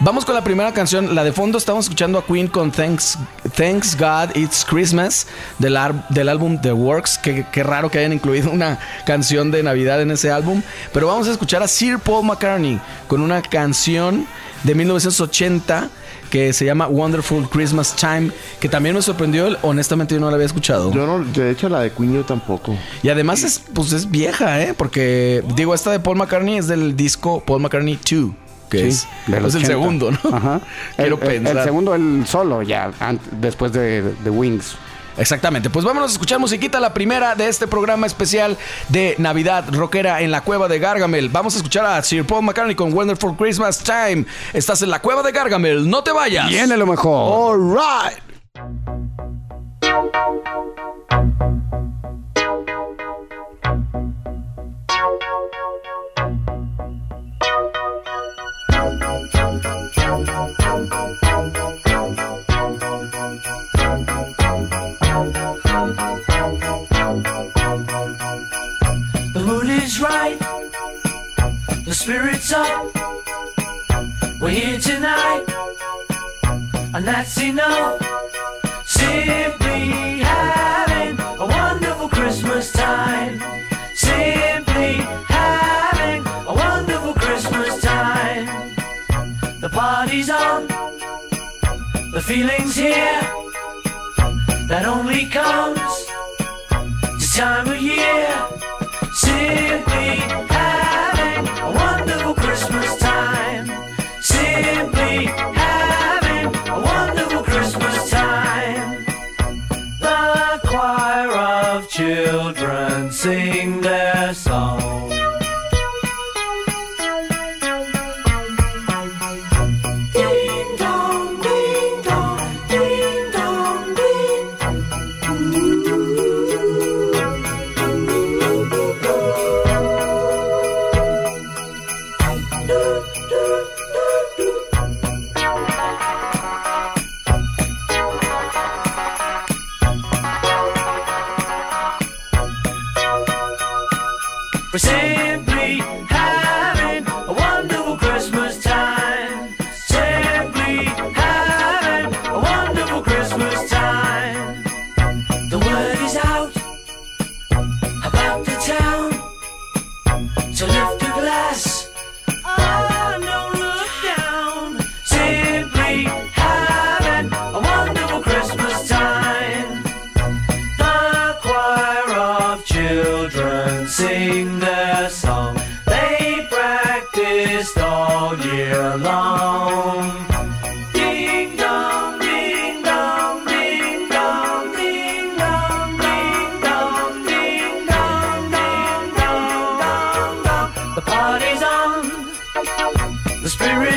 Vamos 0.02 0.26
con 0.26 0.36
la 0.36 0.44
primera 0.44 0.74
canción. 0.74 1.16
La 1.16 1.24
de 1.24 1.32
fondo 1.32 1.58
estamos 1.58 1.86
escuchando 1.86 2.20
a 2.20 2.26
Queen 2.26 2.48
con 2.48 2.72
Thanks, 2.72 3.18
Thanks 3.56 3.98
God 3.98 4.36
It's 4.36 4.66
Christmas 4.66 5.28
del, 5.60 5.78
ar- 5.78 6.08
del 6.10 6.28
álbum 6.30 6.60
The 6.62 6.74
Works. 6.74 7.18
Qué, 7.20 7.46
qué 7.52 7.64
raro 7.64 7.90
que 7.90 8.00
hayan 8.00 8.14
incluido 8.14 8.52
una 8.52 8.80
canción 9.06 9.50
de 9.52 9.64
Navidad 9.64 10.02
en 10.02 10.12
ese 10.12 10.30
álbum. 10.32 10.62
Pero 10.94 11.08
vamos 11.08 11.28
a 11.28 11.32
escuchar 11.32 11.64
a 11.64 11.68
Sir 11.68 12.00
Paul 12.00 12.26
McCartney 12.26 12.82
con 13.08 13.22
una 13.22 13.42
canción 13.42 14.26
de 14.64 14.76
1980 14.76 15.90
que 16.32 16.52
se 16.54 16.66
llama 16.66 16.88
Wonderful 16.88 17.48
Christmas 17.50 17.96
Time, 17.96 18.32
que 18.60 18.68
también 18.68 18.96
me 18.96 19.02
sorprendió, 19.04 19.56
honestamente 19.62 20.16
yo 20.16 20.20
no 20.22 20.30
la 20.30 20.34
había 20.36 20.48
escuchado. 20.48 20.92
Yo 20.92 21.06
no, 21.06 21.24
de 21.24 21.52
hecho 21.52 21.70
la 21.70 21.82
de 21.82 21.92
Queen 21.92 22.14
yo 22.16 22.24
tampoco. 22.24 22.76
Y 23.04 23.10
además 23.10 23.44
es, 23.44 23.62
pues 23.74 23.92
es 23.94 24.10
vieja, 24.10 24.60
¿eh? 24.64 24.74
Porque, 24.76 25.44
digo, 25.56 25.76
esta 25.76 25.92
de 25.92 26.00
Paul 26.00 26.18
McCartney 26.18 26.58
es 26.58 26.68
del 26.68 26.96
disco 26.96 27.44
Paul 27.46 27.62
McCartney 27.62 28.00
2, 28.10 28.32
que 28.70 28.78
Sí, 28.80 28.88
es, 28.88 29.08
del 29.28 29.46
es 29.46 29.54
el 29.56 29.62
80. 29.64 29.68
segundo, 29.68 30.12
¿no? 30.12 30.20
Ajá. 30.36 30.62
Quiero 30.96 31.18
el, 31.18 31.22
el- 31.22 31.28
pensar. 31.28 31.58
el 31.58 31.64
segundo, 31.64 31.94
el 31.94 32.24
solo, 32.26 32.62
ya, 32.64 32.90
después 33.40 33.74
de, 33.74 34.02
de 34.02 34.30
Wings. 34.30 34.76
Exactamente. 35.22 35.70
Pues 35.70 35.86
vámonos 35.86 36.10
a 36.10 36.14
escuchar 36.14 36.40
musiquita, 36.40 36.80
la 36.80 36.96
primera 36.96 37.36
de 37.36 37.48
este 37.48 37.68
programa 37.68 38.08
especial 38.08 38.58
de 38.90 39.14
Navidad 39.20 39.66
rockera 39.72 40.22
en 40.22 40.32
la 40.32 40.42
cueva 40.42 40.68
de 40.68 40.80
Gargamel. 40.80 41.30
Vamos 41.30 41.54
a 41.54 41.58
escuchar 41.58 41.86
a 41.86 42.02
Sir 42.02 42.26
Paul 42.26 42.44
McCartney 42.44 42.74
con 42.74 42.92
Wonderful 42.92 43.38
Christmas 43.38 43.78
Time. 43.78 44.26
Estás 44.52 44.82
en 44.82 44.90
la 44.90 45.00
cueva 45.00 45.22
de 45.22 45.32
Gargamel, 45.32 45.88
no 45.88 46.04
te 46.04 46.12
vayas. 46.12 46.50
Viene 46.50 46.76
lo 46.76 46.88
mejor. 46.88 47.54
All 47.54 47.78
right. 47.78 48.32
Feeling's 92.32 92.78
here. 92.78 93.22
That 94.70 94.86
only 94.86 95.26
comes 95.26 95.81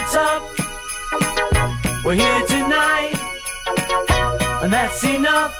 spirit's 0.04 0.16
up. 0.16 0.42
We're 2.04 2.14
here 2.14 2.46
tonight, 2.46 3.14
and 4.62 4.72
that's 4.72 5.04
enough. 5.04 5.53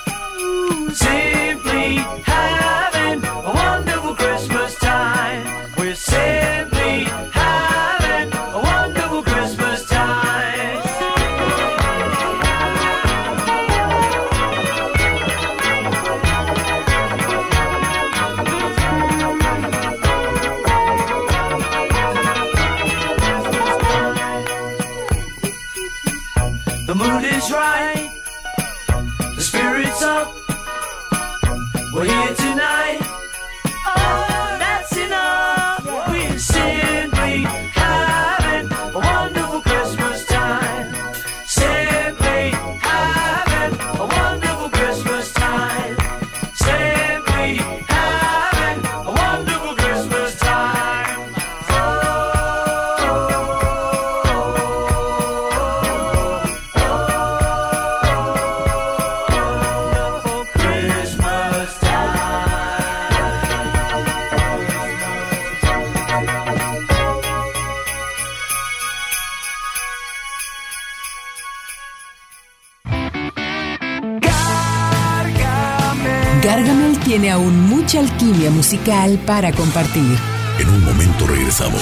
Musical 78.75 79.19
para 79.25 79.53
compartir. 79.53 80.19
En 80.59 80.69
un 80.69 80.85
momento 80.85 81.27
regresamos. 81.29 81.81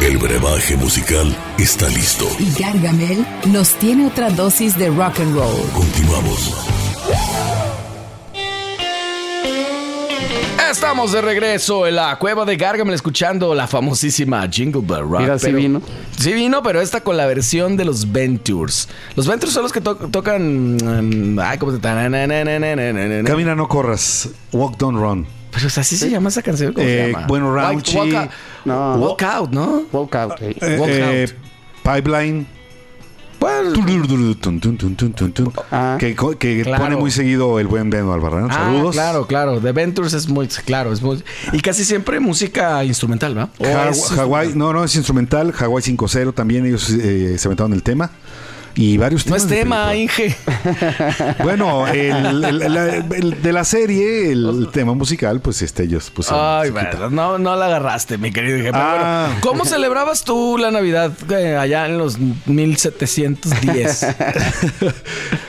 El 0.00 0.18
brebaje 0.18 0.76
musical 0.76 1.34
está 1.58 1.88
listo. 1.88 2.26
Y 2.40 2.50
Gargamel 2.60 3.24
nos 3.46 3.70
tiene 3.74 4.06
otra 4.06 4.30
dosis 4.30 4.76
de 4.76 4.88
rock 4.88 5.20
and 5.20 5.34
roll. 5.36 5.62
Continuamos. 5.72 6.54
Estamos 10.70 11.12
de 11.12 11.20
regreso 11.22 11.86
en 11.86 11.94
la 11.96 12.18
cueva 12.18 12.44
de 12.44 12.56
Gargamel 12.56 12.94
escuchando 12.94 13.54
la 13.54 13.66
famosísima 13.68 14.46
Jingle 14.50 14.82
Bell 14.84 15.08
Rock. 15.08 15.20
Mira, 15.20 15.38
sí 15.38 15.46
pero- 15.46 15.58
vino. 15.58 15.82
Sí 16.18 16.32
vino, 16.32 16.62
pero 16.62 16.80
esta 16.80 17.00
con 17.02 17.16
la 17.16 17.26
versión 17.26 17.76
de 17.76 17.84
los 17.84 18.10
Ventures. 18.10 18.88
Los 19.14 19.26
Ventures 19.28 19.52
son 19.54 19.62
los 19.62 19.72
que 19.72 19.80
to- 19.80 19.94
tocan... 19.96 20.74
mm, 20.76 21.38
Ay, 21.38 21.58
¿cómo 21.58 21.72
se... 21.72 21.78
Camina. 21.80 23.24
Camina, 23.24 23.54
no 23.54 23.68
corras. 23.68 24.28
Walk, 24.52 24.76
don't 24.78 24.98
run. 24.98 25.26
Pero 25.52 25.66
o 25.68 25.70
sea, 25.70 25.80
así 25.82 25.96
se 25.96 26.10
llama 26.10 26.28
esa 26.28 26.42
canción. 26.42 26.72
¿Cómo 26.72 26.84
se 26.86 27.08
Eh, 27.08 27.12
llama? 27.12 27.26
bueno, 27.26 27.46
Walk- 27.52 27.54
Raunchy. 27.62 27.96
Walk, 27.96 28.14
out. 28.14 28.30
No. 28.64 28.94
Walk 28.96 29.22
out, 29.22 29.50
¿no? 29.50 29.82
Walk 29.92 30.14
out. 30.16 30.32
eh. 30.40 30.56
Eh, 30.60 30.76
Walk 30.78 30.90
eh, 30.90 31.26
out. 31.84 31.94
Pipeline. 31.96 32.46
Ah. 35.70 35.96
Que, 35.98 36.14
co- 36.16 36.36
que 36.38 36.62
Claro. 36.62 36.84
pone 36.84 36.96
muy 36.96 37.10
seguido 37.10 37.58
el 37.58 37.66
buen 37.66 37.90
Beno 37.90 38.12
Albarrán. 38.12 38.48
Ah, 38.50 38.54
Saludos. 38.54 38.94
claro, 38.94 39.26
claro. 39.26 39.60
The 39.60 39.72
Ventures 39.72 40.12
es 40.14 40.28
muy... 40.28 40.48
Claro, 40.48 40.92
es 40.92 41.02
muy... 41.02 41.22
Y 41.52 41.60
casi 41.60 41.84
siempre 41.84 42.20
música 42.20 42.84
instrumental, 42.84 43.34
¿verdad? 43.34 43.50
O 43.58 43.64
Ja- 43.64 43.88
es- 43.90 44.04
Hawái, 44.10 44.52
no, 44.54 44.72
no, 44.72 44.84
es 44.84 44.94
instrumental. 44.96 45.52
Hawái 45.52 45.82
5-0 45.82 46.34
también 46.34 46.66
ellos 46.66 46.90
eh, 46.90 47.36
se 47.38 47.48
aventaron 47.48 47.72
el 47.72 47.82
tema. 47.82 48.10
Y 48.80 48.96
varios 48.96 49.26
No 49.26 49.34
temas. 49.34 49.42
es 49.42 49.48
de 49.50 49.56
tema. 49.56 49.94
Inge. 49.96 50.36
Bueno, 51.42 51.88
el, 51.88 52.44
el- 52.44 52.72
la- 52.74 52.94
el- 52.96 53.42
de 53.42 53.52
la 53.52 53.64
serie, 53.64 54.30
el, 54.32 54.68
tema 54.72 54.94
musical, 54.94 55.40
pues 55.40 55.62
este, 55.62 55.82
ellos 55.84 56.10
pusieron. 56.10 56.40
Ay, 56.62 56.70
bueno, 56.70 57.10
no, 57.10 57.38
no 57.38 57.56
la 57.56 57.66
agarraste, 57.66 58.18
mi 58.18 58.30
querido 58.30 58.56
Inge. 58.58 58.70
Ah. 58.74 59.26
bueno, 59.28 59.40
¿cómo 59.40 59.64
celebrabas 59.68 60.22
tú 60.22 60.58
la 60.58 60.70
Navidad 60.70 61.12
eh, 61.30 61.56
allá 61.56 61.86
en 61.86 61.98
los 61.98 62.18
1710? 62.18 64.06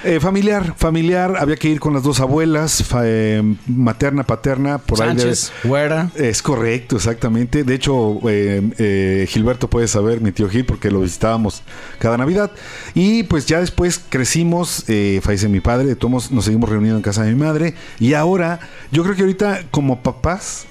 Eh, 0.04 0.20
familiar, 0.22 0.74
familiar. 0.78 1.36
Había 1.38 1.58
que 1.58 1.68
ir 1.68 1.80
con 1.82 1.94
las 1.94 2.04
dos 2.04 2.22
abuelas, 2.22 2.84
fa- 2.84 3.02
eh, 3.04 3.44
materna, 3.68 4.24
paterna, 4.24 4.78
por 4.78 5.02
ahí. 5.02 5.10
Sánchez, 5.10 5.52
Güera. 5.66 6.10
de- 6.16 6.30
Es 6.30 6.42
correcto, 6.42 6.96
exactamente. 6.96 7.64
De 7.66 7.76
hecho, 7.76 8.18
eh, 8.30 8.62
eh, 8.78 9.26
Gilberto 9.30 9.70
puede 9.70 9.88
saber, 9.90 10.22
mi 10.22 10.32
tío 10.32 10.50
Gil, 10.50 10.66
porque 10.66 10.90
lo 10.90 11.02
visitábamos 11.02 11.62
cada 12.00 12.18
Navidad. 12.18 12.50
Y 12.94 13.19
pues 13.24 13.46
ya 13.46 13.60
después 13.60 14.02
crecimos, 14.10 14.84
eh, 14.88 15.20
fallece 15.24 15.48
mi 15.48 15.60
padre, 15.60 15.96
de 15.96 15.98
nos 16.10 16.46
seguimos 16.46 16.70
reuniendo 16.70 16.98
en 16.98 17.04
casa 17.04 17.24
de 17.24 17.34
mi 17.34 17.40
madre. 17.40 17.74
Y 18.00 18.14
ahora, 18.14 18.60
yo 18.92 19.04
creo 19.04 19.16
que 19.16 19.22
ahorita 19.22 19.64
como 19.72 20.02
papás, 20.02 20.66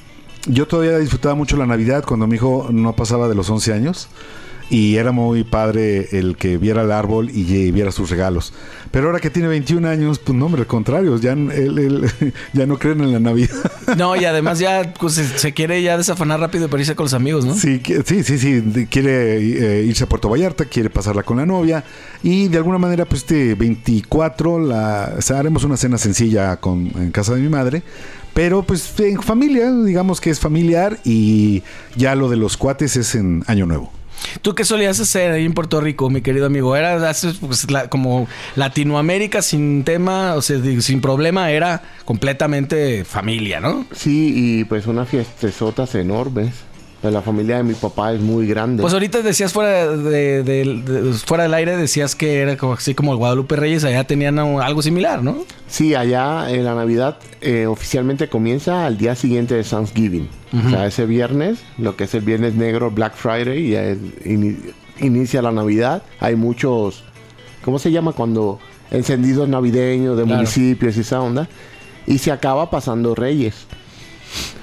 yo 0.46 0.66
todavía 0.66 0.98
disfrutaba 0.98 1.34
mucho 1.34 1.56
la 1.56 1.66
Navidad 1.66 2.04
cuando 2.06 2.26
mi 2.26 2.36
hijo 2.36 2.68
no 2.70 2.94
pasaba 2.94 3.28
de 3.28 3.34
los 3.34 3.50
11 3.50 3.72
años. 3.72 4.08
Y 4.70 4.96
era 4.96 5.12
muy 5.12 5.44
padre 5.44 6.08
el 6.18 6.36
que 6.36 6.58
viera 6.58 6.82
el 6.82 6.92
árbol 6.92 7.30
y 7.30 7.68
eh, 7.68 7.72
viera 7.72 7.90
sus 7.90 8.10
regalos. 8.10 8.52
Pero 8.90 9.06
ahora 9.06 9.20
que 9.20 9.28
tiene 9.30 9.48
21 9.48 9.86
años, 9.86 10.18
pues 10.18 10.36
no, 10.36 10.46
hombre, 10.46 10.62
al 10.62 10.66
contrario, 10.66 11.18
ya, 11.18 11.32
él- 11.32 11.50
él- 11.78 12.32
ya 12.54 12.66
no 12.66 12.78
creen 12.78 13.00
en 13.02 13.12
la 13.12 13.20
Navidad. 13.20 13.50
No, 13.96 14.16
y 14.16 14.24
además 14.24 14.58
ya 14.58 14.94
pues, 14.98 15.14
se, 15.14 15.52
quiere 15.52 15.82
ya 15.82 15.96
desafanar 15.98 16.40
rápido 16.40 16.68
para 16.68 16.80
irse 16.82 16.94
con 16.96 17.04
los 17.04 17.14
amigos, 17.14 17.44
¿no? 17.44 17.54
Sí, 17.54 17.80
sí, 18.04 18.22
sí, 18.24 18.38
sí. 18.38 18.86
Quiere 18.90 19.80
eh, 19.80 19.84
irse 19.84 20.04
a 20.04 20.08
Puerto 20.08 20.28
Vallarta, 20.30 20.64
quiere 20.64 20.88
pasarla 20.90 21.22
con 21.22 21.36
la 21.36 21.46
novia. 21.46 21.84
Y 22.22 22.48
de 22.48 22.56
alguna 22.56 22.78
manera, 22.78 23.04
pues 23.04 23.20
este 23.22 23.54
24, 23.54 24.58
la, 24.58 25.14
o 25.18 25.22
sea, 25.22 25.38
haremos 25.38 25.64
una 25.64 25.76
cena 25.76 25.98
sencilla 25.98 26.56
con, 26.56 26.86
en 26.96 27.10
casa 27.10 27.34
de 27.34 27.40
mi 27.42 27.48
madre. 27.48 27.82
Pero 28.34 28.62
pues 28.62 28.92
en 29.00 29.20
familia, 29.22 29.70
digamos 29.72 30.20
que 30.20 30.30
es 30.30 30.38
familiar. 30.40 30.98
Y 31.04 31.62
ya 31.96 32.14
lo 32.14 32.28
de 32.28 32.36
los 32.36 32.56
cuates 32.56 32.96
es 32.96 33.14
en 33.14 33.42
Año 33.46 33.66
Nuevo. 33.66 33.92
¿Tú 34.42 34.54
qué 34.54 34.64
solías 34.64 34.98
hacer 35.00 35.32
ahí 35.32 35.44
en 35.44 35.54
Puerto 35.54 35.80
Rico, 35.80 36.10
mi 36.10 36.20
querido 36.22 36.46
amigo? 36.46 36.74
Era 36.76 36.98
pues, 37.40 37.70
la- 37.70 37.88
como 37.88 38.28
Latinoamérica 38.56 39.42
sin 39.42 39.84
tema, 39.84 40.34
o 40.34 40.42
sea, 40.42 40.58
sin 40.80 41.00
problema, 41.00 41.50
era 41.50 41.82
completamente 42.04 43.04
familia, 43.04 43.60
¿no? 43.60 43.86
Sí, 43.92 44.32
y 44.34 44.64
pues 44.64 44.86
unas 44.86 45.08
fiestesotas 45.08 45.94
enormes. 45.94 46.52
Pues 47.00 47.14
la 47.14 47.22
familia 47.22 47.58
de 47.58 47.62
mi 47.62 47.74
papá 47.74 48.12
es 48.12 48.20
muy 48.20 48.48
grande. 48.48 48.80
Pues 48.82 48.92
ahorita 48.92 49.22
decías 49.22 49.52
fuera 49.52 49.86
de, 49.96 50.42
de- 50.42 50.64
de- 50.84 51.12
fuera 51.12 51.44
del 51.44 51.54
aire, 51.54 51.76
decías 51.76 52.16
que 52.16 52.40
era 52.40 52.56
como, 52.56 52.72
así 52.72 52.92
como 52.94 53.12
el 53.12 53.18
Guadalupe 53.18 53.54
Reyes, 53.54 53.84
allá 53.84 54.02
tenían 54.02 54.36
algo 54.38 54.82
similar, 54.82 55.22
¿no? 55.22 55.44
Sí, 55.68 55.94
allá 55.94 56.50
en 56.50 56.64
la 56.64 56.74
Navidad 56.74 57.18
eh, 57.40 57.66
oficialmente 57.66 58.28
comienza 58.28 58.84
al 58.84 58.98
día 58.98 59.14
siguiente 59.14 59.54
de 59.54 59.62
Thanksgiving. 59.62 60.28
O 60.66 60.70
sea, 60.70 60.86
ese 60.86 61.06
viernes, 61.06 61.60
lo 61.76 61.94
que 61.94 62.04
es 62.04 62.14
el 62.14 62.22
viernes 62.22 62.54
negro, 62.54 62.90
Black 62.90 63.14
Friday, 63.14 63.74
y 63.74 64.28
ini- 64.28 64.56
inicia 65.00 65.40
la 65.40 65.52
Navidad. 65.52 66.02
Hay 66.18 66.34
muchos, 66.34 67.04
¿cómo 67.64 67.78
se 67.78 67.92
llama? 67.92 68.10
Cuando 68.12 68.58
encendidos 68.90 69.48
navideños 69.48 70.16
de 70.16 70.24
Claro. 70.24 70.38
municipios 70.38 70.96
y 70.96 71.00
esa 71.02 71.20
onda. 71.20 71.48
Y 72.08 72.18
se 72.18 72.32
acaba 72.32 72.70
pasando 72.70 73.14
Reyes. 73.14 73.66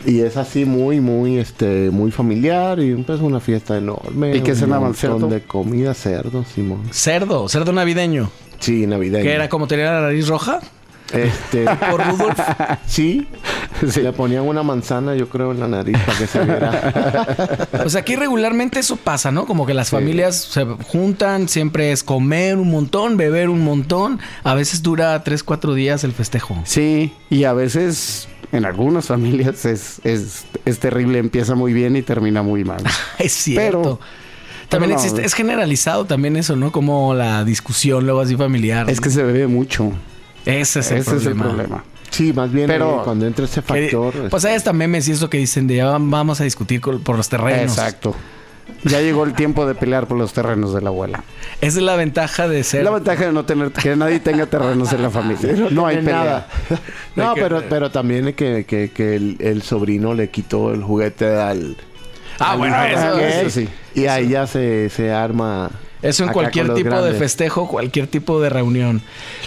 Y 0.05 0.19
es 0.21 0.37
así 0.37 0.65
muy, 0.65 0.99
muy, 0.99 1.37
este, 1.39 1.89
muy 1.91 2.11
familiar 2.11 2.79
y 2.79 2.93
pues 2.95 3.19
una 3.21 3.39
fiesta 3.39 3.77
enorme. 3.77 4.35
¿Y 4.35 4.41
qué 4.41 4.55
cenaban, 4.55 4.93
cerdo? 4.93 5.27
de 5.27 5.41
comida, 5.41 5.93
cerdo, 5.93 6.43
Simón. 6.45 6.81
Cerdo, 6.91 7.49
cerdo 7.49 7.71
navideño. 7.73 8.29
Sí, 8.59 8.85
navideño. 8.87 9.23
Que 9.23 9.33
era 9.33 9.49
como 9.49 9.67
tenía 9.67 9.91
la 9.91 10.01
nariz 10.01 10.27
roja. 10.27 10.59
Este, 11.13 11.65
Por 11.91 12.05
Rudolf. 12.05 12.39
sí, 12.87 13.27
Sí. 13.89 13.99
le 14.01 14.13
ponían 14.13 14.43
una 14.43 14.63
manzana, 14.63 15.15
yo 15.15 15.27
creo, 15.27 15.51
en 15.51 15.59
la 15.59 15.67
nariz 15.67 15.97
para 16.05 16.17
que 16.17 16.27
se 16.27 16.43
viera. 16.45 17.67
O 17.85 17.89
sea, 17.89 18.01
aquí 18.01 18.15
regularmente 18.15 18.79
eso 18.79 18.95
pasa, 18.95 19.31
¿no? 19.31 19.45
Como 19.45 19.65
que 19.65 19.73
las 19.73 19.89
familias 19.89 20.35
se 20.37 20.63
juntan, 20.63 21.49
siempre 21.49 21.91
es 21.91 22.01
comer 22.03 22.57
un 22.57 22.71
montón, 22.71 23.17
beber 23.17 23.49
un 23.49 23.63
montón. 23.63 24.19
A 24.43 24.55
veces 24.55 24.81
dura 24.81 25.21
tres, 25.23 25.43
cuatro 25.43 25.73
días 25.73 26.03
el 26.05 26.13
festejo. 26.13 26.57
Sí, 26.63 27.13
y 27.29 27.43
a 27.43 27.53
veces 27.53 28.29
en 28.51 28.65
algunas 28.65 29.07
familias 29.07 29.65
es, 29.65 29.99
es, 30.03 30.45
es 30.65 30.79
terrible, 30.79 31.19
empieza 31.19 31.55
muy 31.55 31.73
bien 31.73 31.95
y 31.95 32.01
termina 32.01 32.41
muy 32.43 32.63
mal. 32.63 32.83
Es 33.19 33.31
cierto. 33.33 33.81
Pero- 33.81 33.99
también 34.69 34.89
pero 34.89 34.99
no, 34.99 35.05
existe, 35.05 35.25
es 35.25 35.33
generalizado 35.35 36.05
también 36.05 36.35
eso, 36.37 36.55
¿no? 36.55 36.71
Como 36.71 37.13
la 37.13 37.43
discusión 37.45 38.03
luego 38.05 38.21
así 38.21 38.35
familiar. 38.35 38.89
Es 38.89 38.99
que 38.99 39.11
se 39.11 39.21
bebe 39.21 39.45
mucho. 39.47 39.91
ese 40.45 40.79
es 40.79 40.91
el 40.91 40.97
Ese 40.99 41.11
problema. 41.11 41.19
es 41.19 41.25
el 41.27 41.37
problema. 41.55 41.83
Sí, 42.09 42.33
más 42.33 42.51
bien 42.51 42.67
Pero- 42.67 42.99
eh, 43.01 43.03
cuando 43.03 43.27
entra 43.27 43.45
ese 43.45 43.61
Que- 43.61 43.89
factor. 43.89 44.29
pues 44.29 44.43
hay 44.45 44.55
hasta 44.55 44.73
memes 44.73 45.07
y 45.07 45.11
eso 45.11 45.29
que 45.29 45.37
dicen 45.37 45.67
de 45.67 45.75
ya 45.75 45.85
vamos 45.99 46.41
a 46.41 46.43
discutir 46.45 46.81
por 46.81 47.15
los 47.17 47.29
terrenos. 47.29 47.77
Exacto. 47.77 48.15
Ya 48.83 49.01
llegó 49.01 49.23
el 49.23 49.33
tiempo 49.33 49.65
de 49.65 49.73
pelear 49.73 50.05
por 50.07 50.17
los 50.17 50.33
terrenos 50.33 50.73
de 50.73 50.81
la 50.81 50.89
abuela. 50.89 51.23
Esa 51.61 51.79
es 51.79 51.83
la 51.83 51.95
ventaja 51.95 52.47
de 52.47 52.63
ser. 52.63 52.83
La 52.83 52.91
ventaja 52.91 53.25
de 53.25 53.31
no 53.31 53.45
tener, 53.45 53.71
que 53.71 53.95
nadie 53.95 54.19
tenga 54.19 54.45
terrenos 54.45 54.93
en 54.93 55.01
la 55.01 55.09
familia. 55.09 55.55
No 55.71 55.87
hay 55.87 55.97
pelea. 55.97 56.13
nada. 56.13 56.47
No, 57.15 57.33
pero, 57.33 57.63
pero 57.69 57.89
también 57.89 58.27
es 58.27 58.35
que, 58.35 58.65
que, 58.65 58.91
que 58.91 59.15
el, 59.15 59.37
el 59.39 59.61
sobrino 59.63 60.13
le 60.13 60.29
quitó 60.29 60.73
el 60.73 60.83
juguete 60.83 61.35
al. 61.35 61.77
Ah, 62.39 62.51
al 62.51 62.57
bueno, 62.59 62.83
eso, 62.83 63.49
sí. 63.49 63.67
Y 63.95 64.05
ahí 64.05 64.29
ya 64.29 64.45
se, 64.45 64.89
se 64.89 65.11
arma. 65.11 65.71
Eso 66.01 66.23
en 66.23 66.29
acá 66.29 66.33
cualquier 66.33 66.73
tipo 66.73 67.01
de 67.01 67.13
festejo, 67.13 67.67
cualquier 67.67 68.07
tipo 68.07 68.39
de 68.41 68.49
reunión. 68.49 69.01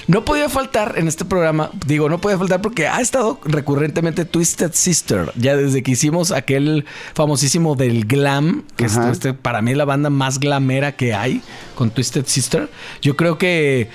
No 0.06 0.24
podía 0.24 0.48
faltar 0.48 0.94
en 0.96 1.08
este 1.08 1.24
programa, 1.24 1.70
digo, 1.86 2.08
no 2.08 2.20
podía 2.20 2.38
faltar 2.38 2.60
porque 2.62 2.88
ha 2.88 3.00
estado 3.00 3.38
recurrentemente 3.44 4.24
Twisted 4.24 4.72
Sister, 4.72 5.32
ya 5.36 5.56
desde 5.56 5.82
que 5.82 5.92
hicimos 5.92 6.32
aquel 6.32 6.84
famosísimo 7.14 7.76
del 7.76 8.06
glam, 8.06 8.64
que 8.76 8.86
es 8.86 8.96
este, 8.96 9.34
para 9.34 9.62
mí 9.62 9.74
la 9.74 9.84
banda 9.84 10.10
más 10.10 10.40
glamera 10.40 10.92
que 10.96 11.14
hay 11.14 11.42
con 11.74 11.90
Twisted 11.90 12.26
Sister. 12.26 12.68
Yo 13.02 13.16
creo 13.16 13.38
que 13.38 13.88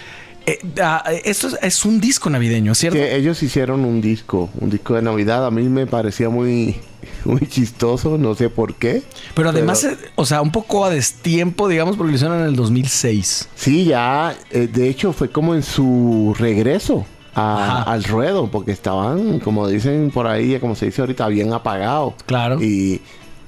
eh, 0.46 0.60
ah, 0.82 1.04
esto 1.24 1.48
es, 1.48 1.58
es 1.62 1.86
un 1.86 2.02
disco 2.02 2.30
navideño, 2.30 2.76
¿cierto? 2.76 3.00
Que 3.00 3.16
ellos 3.16 3.42
hicieron 3.44 3.86
un 3.86 4.02
disco, 4.02 4.50
un 4.60 4.70
disco 4.70 4.96
de 4.96 5.02
Navidad. 5.02 5.46
A 5.46 5.52
mí 5.52 5.64
me 5.70 5.88
parecía 5.88 6.30
muy, 6.30 6.76
muy 7.26 7.42
chistoso, 7.48 8.18
no 8.18 8.36
sé 8.36 8.50
por 8.50 8.76
qué. 8.76 9.04
Pero 9.34 9.50
además, 9.50 9.84
eh, 9.84 9.98
o 10.16 10.26
sea, 10.26 10.42
un 10.42 10.52
poco 10.52 10.86
a 10.86 10.90
destiempo, 10.90 11.68
digamos, 11.68 11.96
porque 11.98 12.12
lo 12.12 12.16
hicieron 12.16 12.40
en 12.40 12.46
el 12.48 12.56
2006. 12.56 13.50
Sí, 13.56 13.86
ya, 13.86 14.36
eh, 14.52 14.68
de 14.72 14.90
hecho 14.90 15.14
fue 15.14 15.30
como 15.30 15.56
en 15.56 15.64
su 15.64 16.36
regreso 16.38 17.06
a- 17.36 17.84
al 17.84 18.04
ruedo, 18.04 18.50
porque 18.52 18.72
estaban, 18.72 19.40
como 19.40 19.68
dicen 19.68 20.12
por 20.14 20.28
ahí, 20.28 20.60
como 20.60 20.76
se 20.76 20.86
dice 20.88 21.02
ahorita, 21.02 21.28
bien 21.28 21.52
apagados. 21.54 22.14
Claro. 22.26 22.62
Y, 22.62 23.02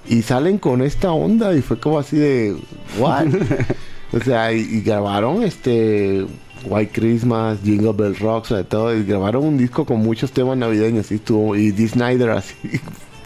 y 0.08 0.22
salen 0.22 0.58
con 0.58 0.82
esta 0.82 1.12
onda 1.12 1.54
y 1.56 1.62
fue 1.62 1.80
como 1.80 2.00
así 2.00 2.18
de, 2.18 2.56
¿what? 2.98 3.26
o 4.14 4.20
sea, 4.24 4.52
y, 4.54 4.60
y 4.62 4.82
grabaron 4.82 5.44
este 5.44 6.26
White 6.68 6.92
Christmas, 7.00 7.60
Jingle 7.64 7.94
Bell 7.94 8.16
Rock, 8.16 8.46
sobre 8.46 8.64
todo, 8.64 8.96
y 8.96 9.04
grabaron 9.04 9.44
un 9.46 9.58
disco 9.58 9.86
con 9.86 10.00
muchos 10.00 10.32
temas 10.32 10.58
navideños 10.58 11.12
y 11.12 11.16
estuvo, 11.16 11.56
y 11.56 11.70
Dee 11.72 11.88
Snyder 11.88 12.32
así 12.32 12.56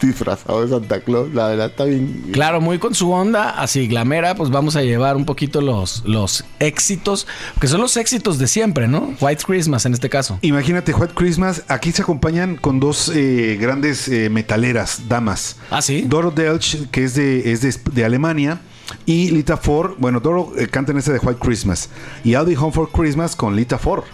disfrazado 0.00 0.62
de 0.62 0.68
Santa 0.68 1.00
Claus, 1.00 1.32
la 1.34 1.48
verdad 1.48 1.66
está 1.66 1.84
bien. 1.84 2.30
Claro, 2.32 2.60
muy 2.60 2.78
con 2.78 2.94
su 2.94 3.10
onda, 3.10 3.50
así 3.50 3.86
glamera, 3.86 4.34
pues 4.34 4.50
vamos 4.50 4.76
a 4.76 4.82
llevar 4.82 5.16
un 5.16 5.24
poquito 5.24 5.60
los, 5.60 6.02
los 6.04 6.44
éxitos, 6.58 7.26
que 7.60 7.66
son 7.66 7.80
los 7.80 7.96
éxitos 7.96 8.38
de 8.38 8.48
siempre, 8.48 8.88
¿no? 8.88 9.14
White 9.20 9.44
Christmas 9.46 9.86
en 9.86 9.94
este 9.94 10.08
caso. 10.08 10.38
Imagínate, 10.42 10.94
White 10.94 11.14
Christmas, 11.14 11.62
aquí 11.68 11.92
se 11.92 12.02
acompañan 12.02 12.56
con 12.56 12.80
dos 12.80 13.10
eh, 13.14 13.58
grandes 13.60 14.08
eh, 14.08 14.30
metaleras, 14.30 15.08
damas. 15.08 15.56
Ah, 15.70 15.82
¿sí? 15.82 16.02
Doro 16.02 16.30
Delch, 16.30 16.90
que 16.90 17.04
es 17.04 17.14
de, 17.14 17.52
es 17.52 17.62
de, 17.62 17.74
de 17.92 18.04
Alemania, 18.04 18.60
y 19.06 19.30
Lita 19.30 19.56
Ford. 19.56 19.94
Bueno, 19.98 20.20
Doro 20.20 20.52
eh, 20.56 20.66
canta 20.66 20.92
en 20.92 20.98
ese 20.98 21.12
de 21.12 21.18
White 21.18 21.40
Christmas. 21.40 21.90
Y 22.24 22.30
I'll 22.32 22.44
Be 22.44 22.56
Home 22.56 22.72
for 22.72 22.90
Christmas 22.90 23.36
con 23.36 23.54
Lita 23.56 23.78
Ford. 23.78 24.04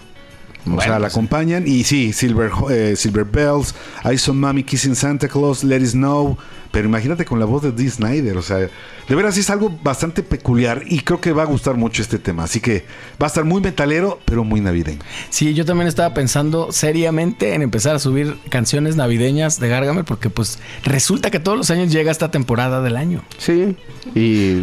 O 0.67 0.75
Bueno, 0.75 0.81
sea, 0.91 0.99
la 0.99 1.07
acompañan. 1.07 1.67
Y 1.67 1.83
sí, 1.83 2.13
Silver, 2.13 2.51
eh, 2.69 2.95
Silver 2.95 3.25
Bells, 3.25 3.73
I 4.09 4.17
Saw 4.17 4.33
Mommy 4.33 4.63
Kissing 4.63 4.95
Santa 4.95 5.27
Claus, 5.27 5.63
Let 5.63 5.77
It 5.81 5.87
Snow. 5.87 6.37
Pero 6.71 6.89
imagínate 6.89 7.23
con 7.23 7.39
la 7.39 7.45
voz 7.45 7.63
de 7.63 7.71
Dee 7.71 7.89
Snyder. 7.89 8.37
O 8.37 8.41
sea, 8.41 8.57
de 8.57 8.69
veras 9.15 9.37
es 9.37 9.49
algo 9.49 9.69
bastante 9.81 10.21
peculiar. 10.21 10.83
Y 10.85 10.99
creo 10.99 11.21
que 11.21 11.31
va 11.31 11.43
a 11.43 11.45
gustar 11.45 11.75
mucho 11.75 12.01
este 12.01 12.19
tema. 12.19 12.43
Así 12.43 12.59
que 12.59 12.85
va 13.21 13.25
a 13.25 13.27
estar 13.27 13.45
muy 13.45 13.61
metalero, 13.61 14.19
pero 14.25 14.43
muy 14.43 14.59
navideño. 14.59 14.99
Sí, 15.29 15.53
yo 15.53 15.65
también 15.65 15.87
estaba 15.87 16.13
pensando 16.13 16.71
seriamente 16.71 17.53
en 17.53 17.61
empezar 17.61 17.95
a 17.95 17.99
subir 17.99 18.37
canciones 18.49 18.95
navideñas 18.97 19.59
de 19.59 19.69
Gargamel, 19.69 20.03
porque 20.03 20.29
pues 20.29 20.59
resulta 20.83 21.31
que 21.31 21.39
todos 21.39 21.57
los 21.57 21.71
años 21.71 21.91
llega 21.91 22.11
esta 22.11 22.31
temporada 22.31 22.81
del 22.81 22.97
año. 22.97 23.23
Sí. 23.37 23.75
Y. 24.13 24.61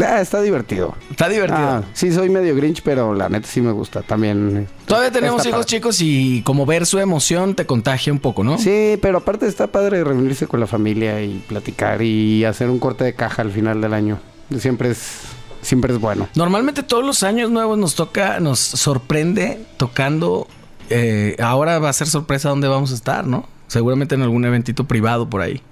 Ah, 0.00 0.20
está 0.20 0.40
divertido. 0.40 0.94
Está 1.10 1.28
divertido. 1.28 1.58
Ah, 1.60 1.82
sí, 1.92 2.12
soy 2.12 2.30
medio 2.30 2.54
Grinch, 2.56 2.82
pero 2.82 3.14
la 3.14 3.28
neta 3.28 3.46
sí 3.46 3.60
me 3.60 3.72
gusta. 3.72 4.02
También. 4.02 4.66
Todavía 4.86 5.10
tenemos 5.12 5.44
hijos 5.44 5.60
padre. 5.60 5.66
chicos 5.66 6.00
y 6.00 6.42
como 6.42 6.66
ver 6.66 6.86
su 6.86 6.98
emoción 6.98 7.54
te 7.54 7.66
contagia 7.66 8.12
un 8.12 8.18
poco, 8.18 8.42
¿no? 8.44 8.58
Sí, 8.58 8.98
pero 9.02 9.18
aparte 9.18 9.46
está 9.46 9.66
padre 9.66 10.02
reunirse 10.04 10.46
con 10.46 10.60
la 10.60 10.66
familia 10.66 11.22
y 11.22 11.38
platicar 11.48 12.02
y 12.02 12.44
hacer 12.44 12.70
un 12.70 12.78
corte 12.78 13.04
de 13.04 13.14
caja 13.14 13.42
al 13.42 13.50
final 13.50 13.80
del 13.80 13.92
año. 13.94 14.18
Siempre 14.58 14.90
es, 14.90 15.20
siempre 15.60 15.92
es 15.92 16.00
bueno. 16.00 16.28
Normalmente 16.34 16.82
todos 16.82 17.04
los 17.04 17.22
años 17.22 17.50
nuevos 17.50 17.78
nos 17.78 17.94
toca, 17.94 18.40
nos 18.40 18.58
sorprende 18.60 19.64
tocando. 19.76 20.46
eh, 20.90 21.36
ahora 21.40 21.78
va 21.78 21.88
a 21.88 21.92
ser 21.92 22.06
sorpresa 22.08 22.48
dónde 22.48 22.68
vamos 22.68 22.92
a 22.92 22.94
estar, 22.94 23.26
¿no? 23.26 23.46
Seguramente 23.68 24.14
en 24.14 24.22
algún 24.22 24.44
eventito 24.44 24.84
privado 24.84 25.28
por 25.30 25.40
ahí. 25.40 25.62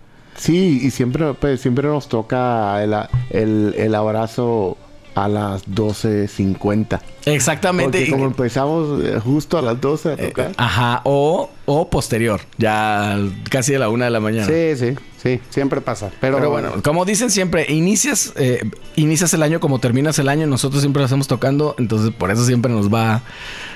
Sí, 0.40 0.80
y 0.82 0.90
siempre, 0.90 1.34
pues, 1.34 1.60
siempre 1.60 1.86
nos 1.86 2.08
toca 2.08 2.82
el, 2.82 2.94
el, 3.28 3.74
el 3.76 3.94
abrazo 3.94 4.78
a 5.14 5.28
las 5.28 5.68
12.50. 5.68 6.98
Exactamente. 7.26 7.98
Porque 7.98 8.10
como 8.10 8.24
empezamos 8.24 9.04
eh, 9.04 9.20
justo 9.22 9.58
a 9.58 9.62
las 9.62 9.78
12 9.78 10.12
a 10.12 10.16
tocar. 10.16 10.52
Ajá, 10.56 11.02
o, 11.04 11.50
o 11.66 11.90
posterior, 11.90 12.40
ya 12.56 13.18
casi 13.50 13.74
a 13.74 13.80
la 13.80 13.90
una 13.90 14.06
de 14.06 14.12
la 14.12 14.20
mañana. 14.20 14.46
Sí, 14.46 14.76
sí, 14.76 14.94
sí, 15.22 15.40
siempre 15.50 15.82
pasa. 15.82 16.10
Pero, 16.22 16.38
Pero 16.38 16.48
bueno, 16.48 16.72
como 16.82 17.04
dicen 17.04 17.30
siempre, 17.30 17.66
inicias, 17.68 18.32
eh, 18.36 18.62
inicias 18.96 19.34
el 19.34 19.42
año 19.42 19.60
como 19.60 19.78
terminas 19.78 20.18
el 20.18 20.30
año. 20.30 20.46
Nosotros 20.46 20.80
siempre 20.80 21.00
lo 21.00 21.06
hacemos 21.06 21.28
tocando, 21.28 21.74
entonces 21.78 22.14
por 22.14 22.30
eso 22.30 22.46
siempre 22.46 22.72
nos 22.72 22.90
va 22.92 23.20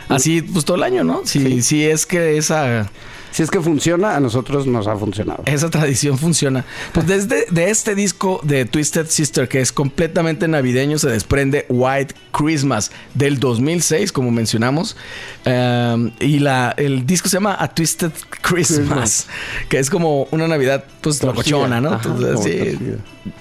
así 0.09 0.41
pues 0.41 0.65
todo 0.65 0.79
el 0.79 0.83
año, 0.83 1.05
¿no? 1.05 1.23
Si, 1.27 1.61
si 1.61 1.85
es 1.85 2.07
que 2.07 2.39
esa, 2.39 2.91
si 3.35 3.43
es 3.43 3.51
que 3.51 3.61
funciona, 3.61 4.15
a 4.15 4.21
nosotros 4.21 4.65
nos 4.65 4.87
ha 4.87 4.97
funcionado. 4.97 5.43
esa 5.47 5.69
tradición 5.69 6.17
funciona. 6.17 6.65
Pues 6.93 7.05
desde 7.09 7.47
de 7.51 7.69
este 7.69 7.97
disco 7.97 8.39
de 8.45 8.65
Twisted 8.65 9.09
Sister, 9.09 9.49
que 9.49 9.61
es 9.61 9.73
completamente 9.73 10.47
navideño, 10.47 10.99
se 11.01 11.09
desprende 11.09 11.67
White 11.69 12.15
Christmas 12.31 12.93
del 13.15 13.41
2006, 13.41 14.13
como 14.13 14.31
mencionamos. 14.31 14.97
Um, 15.45 16.13
y 16.21 16.39
la, 16.39 16.75
el 16.77 17.07
disco 17.07 17.29
se 17.29 17.39
llama 17.39 17.57
A 17.59 17.75
Twisted 17.75 18.13
Christmas, 18.43 19.27
que 19.69 19.81
es 19.81 19.91
como 19.91 20.29
una 20.31 20.47
Navidad, 20.47 20.85
pues 21.01 21.21
locochona, 21.21 21.81
¿no? 21.81 21.95
Ajá, 21.95 22.09
Entonces, 22.09 22.41
sí, 22.79 22.79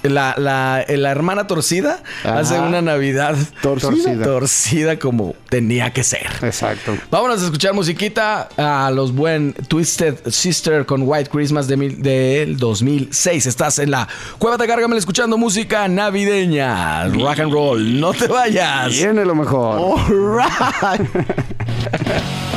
la, 0.01 0.33
la, 0.39 0.85
la 0.87 1.11
hermana 1.11 1.45
torcida 1.45 2.01
Ajá. 2.23 2.39
hace 2.39 2.57
una 2.59 2.81
Navidad 2.81 3.35
Torcida. 3.61 4.23
torcida 4.23 4.97
como 4.97 5.35
tenía 5.49 5.93
que 5.93 6.03
ser. 6.03 6.25
Exacto. 6.41 6.97
Vámonos 7.11 7.41
a 7.41 7.45
escuchar 7.45 7.73
musiquita 7.75 8.49
a 8.57 8.89
los 8.89 9.13
buen 9.13 9.53
Twisted 9.53 9.82
Sister 9.85 10.85
con 10.85 11.03
White 11.03 11.29
Christmas 11.29 11.67
de 11.67 11.77
mil- 11.77 12.01
del 12.01 12.57
2006. 12.57 13.45
Estás 13.45 13.79
en 13.79 13.91
la 13.91 14.07
Cueva 14.37 14.57
de 14.57 14.67
Gargamel 14.67 14.97
escuchando 14.97 15.37
música 15.37 15.87
navideña. 15.87 17.07
Rock 17.09 17.39
and 17.39 17.51
roll. 17.53 17.99
No 17.99 18.13
te 18.13 18.27
vayas. 18.27 18.89
Viene 18.93 19.25
lo 19.25 19.35
mejor. 19.35 19.79
All 19.79 20.37
right. 20.37 21.09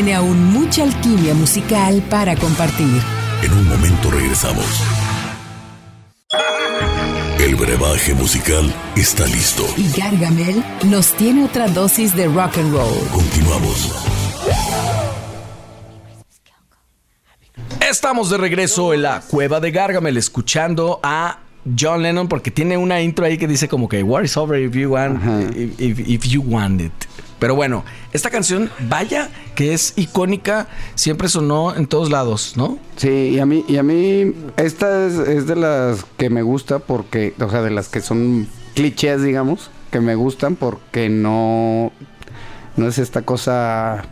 tiene 0.00 0.14
aún 0.14 0.46
mucha 0.50 0.82
alquimia 0.84 1.34
musical 1.34 2.02
para 2.08 2.34
compartir. 2.34 3.02
En 3.42 3.52
un 3.52 3.68
momento 3.68 4.10
regresamos. 4.10 4.64
El 7.38 7.54
brebaje 7.54 8.14
musical 8.14 8.74
está 8.96 9.26
listo. 9.26 9.62
Y 9.76 9.90
Gargamel 9.94 10.64
nos 10.84 11.12
tiene 11.12 11.44
otra 11.44 11.68
dosis 11.68 12.16
de 12.16 12.28
rock 12.28 12.56
and 12.56 12.72
roll. 12.72 12.96
Continuamos. 13.12 13.92
Estamos 17.90 18.30
de 18.30 18.38
regreso 18.38 18.94
en 18.94 19.02
la 19.02 19.20
cueva 19.20 19.60
de 19.60 19.70
Gargamel 19.70 20.16
escuchando 20.16 20.98
a 21.02 21.40
John 21.78 22.00
Lennon 22.02 22.26
porque 22.26 22.50
tiene 22.50 22.78
una 22.78 23.02
intro 23.02 23.26
ahí 23.26 23.36
que 23.36 23.46
dice 23.46 23.68
como 23.68 23.86
que 23.86 24.02
War 24.02 24.24
is 24.24 24.34
over 24.38 24.58
if 24.58 24.74
you 24.74 24.92
want, 24.94 25.22
if- 25.78 25.98
if 26.08 26.24
you 26.24 26.40
want 26.40 26.80
it. 26.80 26.92
Pero 27.40 27.54
bueno, 27.54 27.84
esta 28.12 28.30
canción, 28.30 28.70
vaya 28.88 29.30
que 29.56 29.72
es 29.72 29.94
icónica, 29.96 30.68
siempre 30.94 31.28
sonó 31.28 31.74
en 31.74 31.86
todos 31.86 32.10
lados, 32.10 32.52
¿no? 32.56 32.78
Sí, 32.96 33.08
y 33.08 33.38
a 33.40 33.46
mí, 33.46 33.64
y 33.66 33.78
a 33.78 33.82
mí 33.82 34.32
esta 34.58 35.06
es, 35.06 35.46
de 35.46 35.56
las 35.56 36.04
que 36.18 36.28
me 36.28 36.42
gusta 36.42 36.78
porque, 36.80 37.34
o 37.40 37.50
sea, 37.50 37.62
de 37.62 37.70
las 37.70 37.88
que 37.88 38.02
son 38.02 38.46
clichés, 38.74 39.22
digamos, 39.22 39.70
que 39.90 40.00
me 40.00 40.14
gustan 40.14 40.54
porque 40.54 41.08
no, 41.08 41.92
no 42.76 42.86
es 42.86 42.98
esta 42.98 43.22
cosa 43.22 44.04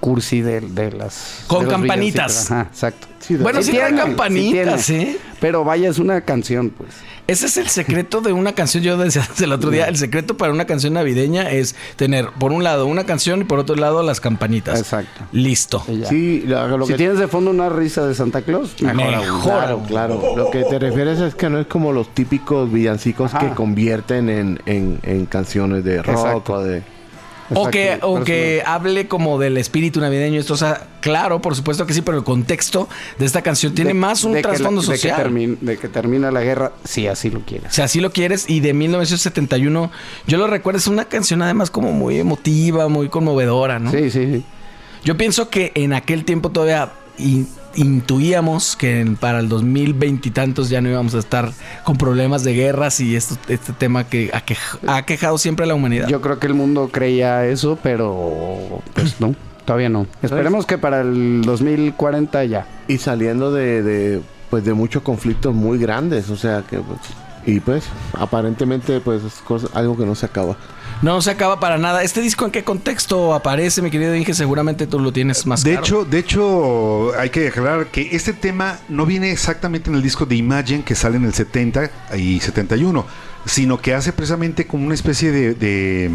cursi 0.00 0.40
de, 0.40 0.60
de 0.62 0.90
las... 0.92 1.44
Con 1.46 1.64
de 1.66 1.70
campanitas. 1.70 2.50
Ajá, 2.50 2.68
exacto. 2.70 3.06
Bueno, 3.40 3.62
sí 3.62 3.70
tiene, 3.72 3.94
campanitas, 3.96 4.86
tiene. 4.86 5.02
¿eh? 5.02 5.16
Pero 5.40 5.62
vaya, 5.62 5.88
es 5.90 5.98
una 5.98 6.22
canción, 6.22 6.70
pues. 6.70 6.90
Ese 7.26 7.46
es 7.46 7.56
el 7.58 7.68
secreto 7.68 8.22
de 8.22 8.32
una 8.32 8.54
canción. 8.54 8.82
Yo 8.82 8.96
decía 8.96 9.28
el 9.40 9.52
otro 9.52 9.70
día, 9.70 9.84
el 9.86 9.96
secreto 9.96 10.36
para 10.36 10.52
una 10.52 10.64
canción 10.64 10.94
navideña 10.94 11.48
es 11.50 11.76
tener 11.96 12.30
por 12.30 12.50
un 12.50 12.64
lado 12.64 12.86
una 12.86 13.04
canción 13.04 13.42
y 13.42 13.44
por 13.44 13.60
otro 13.60 13.76
lado 13.76 14.02
las 14.02 14.20
campanitas. 14.20 14.80
Exacto. 14.80 15.22
Listo. 15.30 15.84
Sí, 16.08 16.42
lo 16.46 16.86
si 16.86 16.92
que 16.92 16.98
tienes 16.98 17.18
de 17.18 17.28
fondo 17.28 17.50
una 17.52 17.68
risa 17.68 18.04
de 18.06 18.14
Santa 18.16 18.42
Claus, 18.42 18.74
mejor. 18.82 19.42
Claro, 19.44 19.82
claro. 19.86 20.34
Lo 20.36 20.50
que 20.50 20.64
te 20.64 20.78
refieres 20.80 21.20
es 21.20 21.34
que 21.36 21.48
no 21.50 21.60
es 21.60 21.66
como 21.68 21.92
los 21.92 22.12
típicos 22.14 22.72
villancicos 22.72 23.32
Ajá. 23.32 23.48
que 23.50 23.54
convierten 23.54 24.28
en, 24.28 24.60
en- 24.66 24.98
en 25.04 25.26
canciones 25.26 25.84
de 25.84 26.02
rock 26.02 26.16
Exacto. 26.16 26.52
o 26.54 26.62
de... 26.64 26.82
O 27.52 27.68
que, 27.68 27.98
o 28.02 28.22
que 28.22 28.62
hable 28.64 29.08
como 29.08 29.38
del 29.38 29.56
espíritu 29.56 30.00
navideño. 30.00 30.38
Esto, 30.38 30.54
o 30.54 30.56
sea, 30.56 30.86
claro, 31.00 31.40
por 31.42 31.56
supuesto 31.56 31.84
que 31.86 31.94
sí, 31.94 32.00
pero 32.02 32.18
el 32.18 32.24
contexto 32.24 32.88
de 33.18 33.26
esta 33.26 33.42
canción 33.42 33.74
tiene 33.74 33.88
de- 33.88 33.94
más 33.94 34.22
un 34.24 34.40
trasfondo 34.40 34.80
de 34.82 34.88
que 34.88 34.96
social. 34.98 35.16
termine- 35.22 35.56
de 35.60 35.76
que 35.76 35.88
termina 35.88 36.30
la 36.30 36.42
guerra, 36.42 36.72
si 36.84 37.06
así 37.08 37.28
lo 37.30 37.40
quieres. 37.40 37.72
si 37.88 38.00
lo 38.00 38.12
quieres. 38.12 38.48
Y 38.48 38.60
de 38.60 38.72
1971, 38.74 39.90
yo 40.26 40.38
lo 40.38 40.46
recuerdo, 40.46 40.78
es 40.78 40.86
una 40.86 41.06
canción 41.06 41.42
además 41.42 41.70
como 41.70 41.92
muy 41.92 42.18
emotiva, 42.18 42.88
muy 42.88 43.08
conmovedora, 43.08 43.78
¿no? 43.78 43.90
Sí, 43.90 44.10
sí, 44.10 44.26
sí. 44.32 44.44
Yo 45.04 45.16
pienso 45.16 45.48
que 45.48 45.72
en 45.74 45.92
aquel 45.94 46.24
tiempo 46.24 46.50
todavía 46.50 46.92
in- 47.20 47.48
intuíamos 47.74 48.76
que 48.76 49.14
para 49.20 49.38
el 49.40 49.48
2020 49.48 50.28
y 50.28 50.32
tantos 50.32 50.68
ya 50.70 50.80
no 50.80 50.88
íbamos 50.88 51.14
a 51.14 51.18
estar 51.18 51.52
con 51.84 51.96
problemas 51.96 52.42
de 52.44 52.54
guerras 52.54 53.00
y 53.00 53.14
esto, 53.16 53.36
este 53.48 53.72
tema 53.72 54.04
que 54.04 54.30
ha, 54.32 54.44
quej- 54.44 54.78
ha 54.88 55.02
quejado 55.02 55.38
siempre 55.38 55.64
a 55.64 55.68
la 55.68 55.74
humanidad. 55.74 56.08
Yo 56.08 56.20
creo 56.20 56.38
que 56.38 56.46
el 56.46 56.54
mundo 56.54 56.88
creía 56.92 57.46
eso, 57.46 57.78
pero 57.82 58.82
pues 58.94 59.20
no, 59.20 59.34
todavía 59.64 59.88
no. 59.88 60.06
Esperemos 60.22 60.66
que 60.66 60.78
para 60.78 61.00
el 61.02 61.42
2040 61.44 62.44
ya. 62.44 62.66
Y 62.88 62.98
saliendo 62.98 63.52
de, 63.52 63.82
de, 63.82 64.20
pues 64.50 64.64
de 64.64 64.72
muchos 64.74 65.02
conflictos 65.02 65.54
muy 65.54 65.78
grandes, 65.78 66.30
o 66.30 66.36
sea 66.36 66.62
que 66.68 66.78
pues, 66.78 66.98
y 67.46 67.60
pues 67.60 67.84
aparentemente 68.14 69.00
pues 69.00 69.22
es 69.24 69.34
cosa- 69.34 69.68
algo 69.74 69.96
que 69.96 70.04
no 70.06 70.14
se 70.14 70.26
acaba. 70.26 70.56
No 71.02 71.22
se 71.22 71.30
acaba 71.30 71.58
para 71.60 71.78
nada. 71.78 72.02
¿Este 72.02 72.20
disco 72.20 72.44
en 72.44 72.50
qué 72.50 72.62
contexto 72.62 73.32
aparece, 73.32 73.80
mi 73.80 73.90
querido 73.90 74.14
Inge? 74.14 74.34
Seguramente 74.34 74.86
tú 74.86 74.98
lo 74.98 75.12
tienes 75.12 75.46
más 75.46 75.64
De 75.64 75.70
claro. 75.70 75.84
hecho, 75.84 76.04
de 76.04 76.18
hecho, 76.18 77.18
hay 77.18 77.30
que 77.30 77.48
aclarar 77.48 77.86
que 77.86 78.10
este 78.12 78.34
tema 78.34 78.78
no 78.90 79.06
viene 79.06 79.30
exactamente 79.30 79.88
en 79.88 79.96
el 79.96 80.02
disco 80.02 80.26
de 80.26 80.36
Imagine 80.36 80.84
que 80.84 80.94
sale 80.94 81.16
en 81.16 81.24
el 81.24 81.32
70 81.32 81.90
y 82.18 82.40
71, 82.40 83.06
sino 83.46 83.80
que 83.80 83.94
hace 83.94 84.12
precisamente 84.12 84.66
como 84.66 84.84
una 84.84 84.94
especie 84.94 85.32
de, 85.32 85.54
de, 85.54 86.10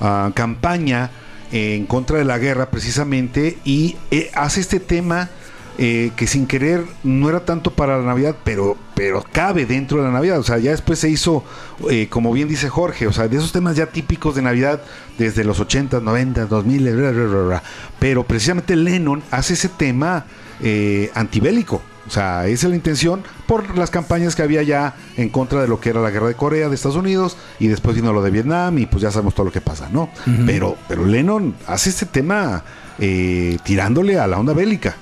ah, 0.00 0.32
campaña 0.34 1.10
en 1.52 1.86
contra 1.86 2.18
de 2.18 2.24
la 2.24 2.38
guerra 2.38 2.70
precisamente 2.70 3.58
y 3.64 3.96
eh, 4.10 4.32
hace 4.34 4.60
este 4.60 4.80
tema 4.80 5.30
eh, 5.76 6.12
que 6.16 6.26
sin 6.26 6.46
querer 6.46 6.84
no 7.02 7.28
era 7.28 7.44
tanto 7.44 7.72
para 7.72 7.98
la 7.98 8.04
Navidad, 8.04 8.36
pero, 8.44 8.76
pero 8.94 9.24
cabe 9.32 9.66
dentro 9.66 9.98
de 9.98 10.04
la 10.04 10.12
Navidad. 10.12 10.38
O 10.38 10.44
sea, 10.44 10.58
ya 10.58 10.70
después 10.70 10.98
se 10.98 11.10
hizo, 11.10 11.44
eh, 11.90 12.08
como 12.08 12.32
bien 12.32 12.48
dice 12.48 12.68
Jorge, 12.68 13.06
o 13.06 13.12
sea, 13.12 13.26
de 13.26 13.36
esos 13.36 13.52
temas 13.52 13.76
ya 13.76 13.86
típicos 13.86 14.34
de 14.36 14.42
Navidad 14.42 14.82
desde 15.18 15.44
los 15.44 15.58
80, 15.60 16.00
90, 16.00 16.46
2000, 16.46 16.82
bla, 16.82 17.10
bla, 17.10 17.24
bla, 17.24 17.42
bla. 17.42 17.62
pero 17.98 18.24
precisamente 18.24 18.76
Lennon 18.76 19.22
hace 19.30 19.54
ese 19.54 19.68
tema 19.68 20.26
eh, 20.60 21.10
antibélico. 21.14 21.82
O 22.06 22.10
sea, 22.10 22.46
esa 22.46 22.66
es 22.66 22.70
la 22.70 22.76
intención 22.76 23.22
por 23.46 23.76
las 23.78 23.90
campañas 23.90 24.36
que 24.36 24.42
había 24.42 24.62
ya 24.62 24.94
en 25.16 25.30
contra 25.30 25.62
de 25.62 25.68
lo 25.68 25.80
que 25.80 25.88
era 25.88 26.00
la 26.00 26.10
guerra 26.10 26.28
de 26.28 26.34
Corea 26.34 26.68
de 26.68 26.74
Estados 26.74 26.96
Unidos 26.96 27.36
y 27.58 27.68
después 27.68 27.96
vino 27.96 28.12
lo 28.12 28.22
de 28.22 28.30
Vietnam 28.30 28.78
y 28.78 28.86
pues 28.86 29.02
ya 29.02 29.10
sabemos 29.10 29.34
todo 29.34 29.46
lo 29.46 29.52
que 29.52 29.62
pasa, 29.62 29.88
¿no? 29.90 30.10
pero, 30.44 30.76
pero 30.86 31.06
Lennon 31.06 31.54
hace 31.66 31.90
este 31.90 32.06
tema 32.06 32.62
eh, 32.98 33.56
tirándole 33.64 34.18
a 34.18 34.26
la 34.26 34.38
onda 34.38 34.52
bélica. 34.52 34.96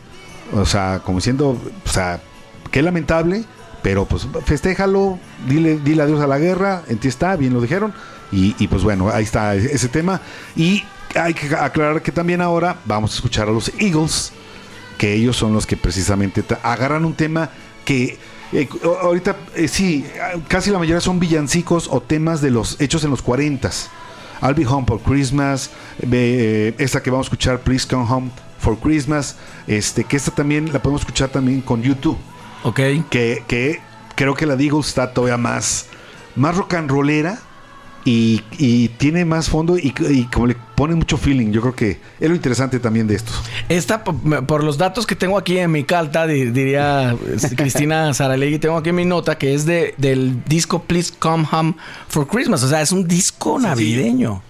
O 0.52 0.66
sea, 0.66 1.00
como 1.04 1.18
diciendo, 1.18 1.58
o 1.84 1.88
sea, 1.88 2.20
qué 2.70 2.82
lamentable, 2.82 3.44
pero 3.82 4.04
pues 4.04 4.26
festéjalo, 4.44 5.18
dile, 5.48 5.78
dile 5.78 6.02
adiós 6.02 6.20
a 6.20 6.26
la 6.26 6.38
guerra, 6.38 6.82
en 6.88 6.98
ti 6.98 7.08
está, 7.08 7.36
bien 7.36 7.52
lo 7.52 7.60
dijeron, 7.60 7.92
y, 8.34 8.66
pues 8.68 8.82
bueno, 8.82 9.10
ahí 9.10 9.24
está 9.24 9.54
ese 9.54 9.88
tema. 9.88 10.22
Y 10.56 10.84
hay 11.14 11.34
que 11.34 11.54
aclarar 11.54 12.00
que 12.00 12.12
también 12.12 12.40
ahora 12.40 12.78
vamos 12.86 13.12
a 13.12 13.14
escuchar 13.16 13.48
a 13.48 13.52
los 13.52 13.70
Eagles, 13.78 14.32
que 14.96 15.12
ellos 15.12 15.36
son 15.36 15.52
los 15.52 15.66
que 15.66 15.76
precisamente 15.76 16.42
agarran 16.62 17.04
un 17.04 17.12
tema 17.12 17.50
que 17.84 18.18
eh, 18.52 18.68
ahorita 19.02 19.36
eh, 19.54 19.68
sí, 19.68 20.06
casi 20.48 20.70
la 20.70 20.78
mayoría 20.78 21.00
son 21.00 21.20
villancicos 21.20 21.88
o 21.90 22.00
temas 22.00 22.40
de 22.40 22.50
los 22.50 22.80
hechos 22.80 23.04
en 23.04 23.10
los 23.10 23.22
40s. 23.22 23.88
I'll 24.40 24.54
Be 24.54 24.66
Home 24.66 24.86
for 24.86 25.00
Christmas, 25.00 25.70
eh, 26.00 26.74
esta 26.78 27.02
que 27.02 27.10
vamos 27.10 27.26
a 27.26 27.28
escuchar, 27.28 27.60
Please 27.60 27.86
Come 27.86 28.06
Home 28.10 28.30
for 28.62 28.78
Christmas, 28.78 29.36
este, 29.66 30.04
que 30.04 30.16
esta 30.16 30.30
también 30.30 30.72
la 30.72 30.80
podemos 30.80 31.02
escuchar 31.02 31.28
también 31.28 31.60
con 31.60 31.82
YouTube, 31.82 32.16
Ok. 32.62 32.80
que, 33.10 33.42
que 33.46 33.80
creo 34.14 34.34
que 34.34 34.46
la 34.46 34.54
Eagles 34.54 34.88
está 34.88 35.12
todavía 35.12 35.36
más, 35.36 35.86
más 36.36 36.56
rock 36.56 36.74
and 36.74 36.90
rollera 36.90 37.38
y, 38.04 38.42
y 38.58 38.88
tiene 38.88 39.24
más 39.24 39.48
fondo 39.48 39.78
y, 39.78 39.94
y 40.10 40.24
como 40.24 40.48
le 40.48 40.56
pone 40.74 40.94
mucho 40.96 41.16
feeling, 41.16 41.52
yo 41.52 41.60
creo 41.60 41.74
que 41.76 42.00
es 42.18 42.28
lo 42.28 42.34
interesante 42.34 42.80
también 42.80 43.06
de 43.06 43.14
estos. 43.14 43.40
Esta, 43.68 44.02
por 44.02 44.64
los 44.64 44.76
datos 44.76 45.06
que 45.06 45.14
tengo 45.14 45.38
aquí 45.38 45.56
en 45.58 45.70
mi 45.70 45.84
carta, 45.84 46.26
di- 46.26 46.46
diría 46.50 47.12
eh, 47.12 47.16
Cristina 47.56 48.12
Saralegui, 48.12 48.58
tengo 48.58 48.76
aquí 48.76 48.88
en 48.88 48.96
mi 48.96 49.04
nota 49.04 49.38
que 49.38 49.54
es 49.54 49.66
de, 49.66 49.94
del 49.98 50.42
disco 50.44 50.82
Please 50.82 51.12
Come 51.16 51.46
Home 51.52 51.74
for 52.08 52.26
Christmas. 52.26 52.64
O 52.64 52.68
sea, 52.68 52.80
es 52.82 52.90
un 52.90 53.06
disco 53.06 53.58
navideño. 53.60 54.42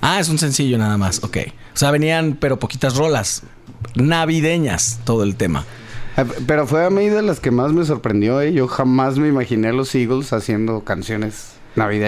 Ah, 0.00 0.20
es 0.20 0.28
un 0.28 0.38
sencillo 0.38 0.78
nada 0.78 0.96
más. 0.96 1.22
Ok. 1.24 1.38
O 1.74 1.76
sea, 1.76 1.90
venían, 1.90 2.36
pero 2.40 2.58
poquitas 2.58 2.96
rolas 2.96 3.42
navideñas, 3.94 5.00
todo 5.04 5.22
el 5.24 5.36
tema. 5.36 5.64
Eh, 6.16 6.24
Pero 6.46 6.66
fue 6.66 6.84
a 6.84 6.90
mí 6.90 7.08
de 7.08 7.22
las 7.22 7.40
que 7.40 7.50
más 7.50 7.72
me 7.72 7.84
sorprendió. 7.84 8.40
¿eh? 8.40 8.52
Yo 8.52 8.68
jamás 8.68 9.18
me 9.18 9.28
imaginé 9.28 9.68
a 9.68 9.72
los 9.72 9.94
Eagles 9.94 10.32
haciendo 10.32 10.84
canciones 10.84 11.55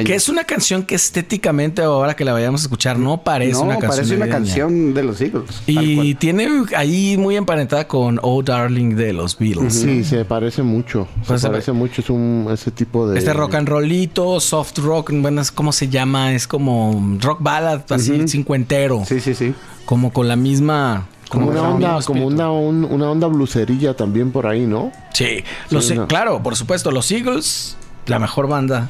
Que 0.04 0.14
es 0.14 0.28
una 0.30 0.44
canción 0.44 0.82
que 0.84 0.94
estéticamente, 0.94 1.82
ahora 1.82 2.16
que 2.16 2.24
la 2.24 2.32
vayamos 2.32 2.62
a 2.62 2.64
escuchar, 2.64 2.98
no 2.98 3.22
parece 3.22 3.52
no, 3.52 3.62
una 3.62 3.74
canción. 3.78 3.90
parece 3.90 4.16
una 4.16 4.26
navideña. 4.26 4.38
canción 4.38 4.94
de 4.94 5.02
los 5.04 5.20
Eagles. 5.20 5.62
Y 5.66 6.14
tiene 6.14 6.48
ahí 6.76 7.16
muy 7.18 7.36
emparentada 7.36 7.86
con 7.86 8.18
Oh 8.22 8.42
Darling 8.42 8.94
de 8.96 9.12
los 9.12 9.38
Beatles. 9.38 9.74
Sí, 9.74 10.04
se 10.04 10.24
parece 10.24 10.62
mucho, 10.62 11.06
se 11.22 11.26
Pues, 11.28 11.42
parece 11.42 11.72
mucho, 11.72 12.00
es 12.00 12.08
un 12.10 12.48
ese 12.52 12.70
tipo 12.70 13.08
de 13.08 13.18
Este 13.18 13.32
rock 13.34 13.54
and 13.56 13.68
rollito, 13.68 14.40
soft 14.40 14.78
rock, 14.78 15.12
bueno, 15.14 15.40
es- 15.42 15.52
¿cómo 15.52 15.72
se 15.72 15.88
llama? 15.88 16.32
Es 16.32 16.46
como 16.46 17.18
rock 17.20 17.38
ballad, 17.42 17.82
así 17.90 18.26
cincuentero. 18.28 19.02
Sí, 19.06 19.20
sí, 19.20 19.34
sí. 19.34 19.54
Como 19.84 20.12
con 20.12 20.28
la 20.28 20.36
misma. 20.36 21.06
como 21.28 21.48
una 21.48 21.62
onda, 21.62 21.98
como 22.06 22.26
una, 22.26 22.50
un- 22.50 22.84
una 22.84 23.10
onda 23.10 23.26
blucerilla 23.26 23.94
también 23.94 24.32
por 24.32 24.46
ahí, 24.46 24.64
¿no? 24.66 24.90
Sí, 25.12 25.44
los, 25.70 25.86
Sí, 25.86 25.94
no. 25.94 26.06
claro, 26.08 26.42
por 26.42 26.56
supuesto, 26.56 26.90
los 26.90 27.10
Eagles, 27.10 27.76
la 28.08 28.18
mejor 28.18 28.48
banda. 28.48 28.88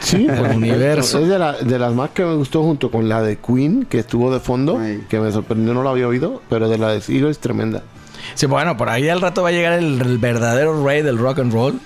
Sí, 0.00 0.26
El 0.28 0.56
universo. 0.56 1.20
Es 1.20 1.28
de, 1.28 1.38
la- 1.38 1.54
de 1.54 1.78
las 1.78 1.92
más 1.94 2.10
que 2.10 2.24
me 2.24 2.34
gustó 2.34 2.62
junto 2.62 2.90
con 2.90 3.08
la 3.08 3.22
de 3.22 3.38
Queen, 3.38 3.86
que 3.88 4.00
estuvo 4.00 4.32
de 4.32 4.40
fondo, 4.40 4.78
Ay. 4.78 5.04
que 5.08 5.18
me 5.18 5.32
sorprendió, 5.32 5.72
no 5.74 5.82
la 5.82 5.90
había 5.90 6.06
oído, 6.06 6.42
pero 6.50 6.68
de 6.68 6.78
la 6.78 6.88
de 6.92 7.02
Eagles 7.08 7.38
tremenda. 7.38 7.82
Sí, 8.34 8.46
bueno, 8.46 8.76
por 8.76 8.88
ahí 8.88 9.08
al 9.08 9.20
rato 9.20 9.42
va 9.42 9.48
a 9.48 9.52
llegar 9.52 9.72
el, 9.72 10.00
el 10.00 10.18
verdadero 10.18 10.84
rey 10.84 11.02
del 11.02 11.16
rock 11.18 11.38
and 11.40 11.52
roll, 11.52 11.80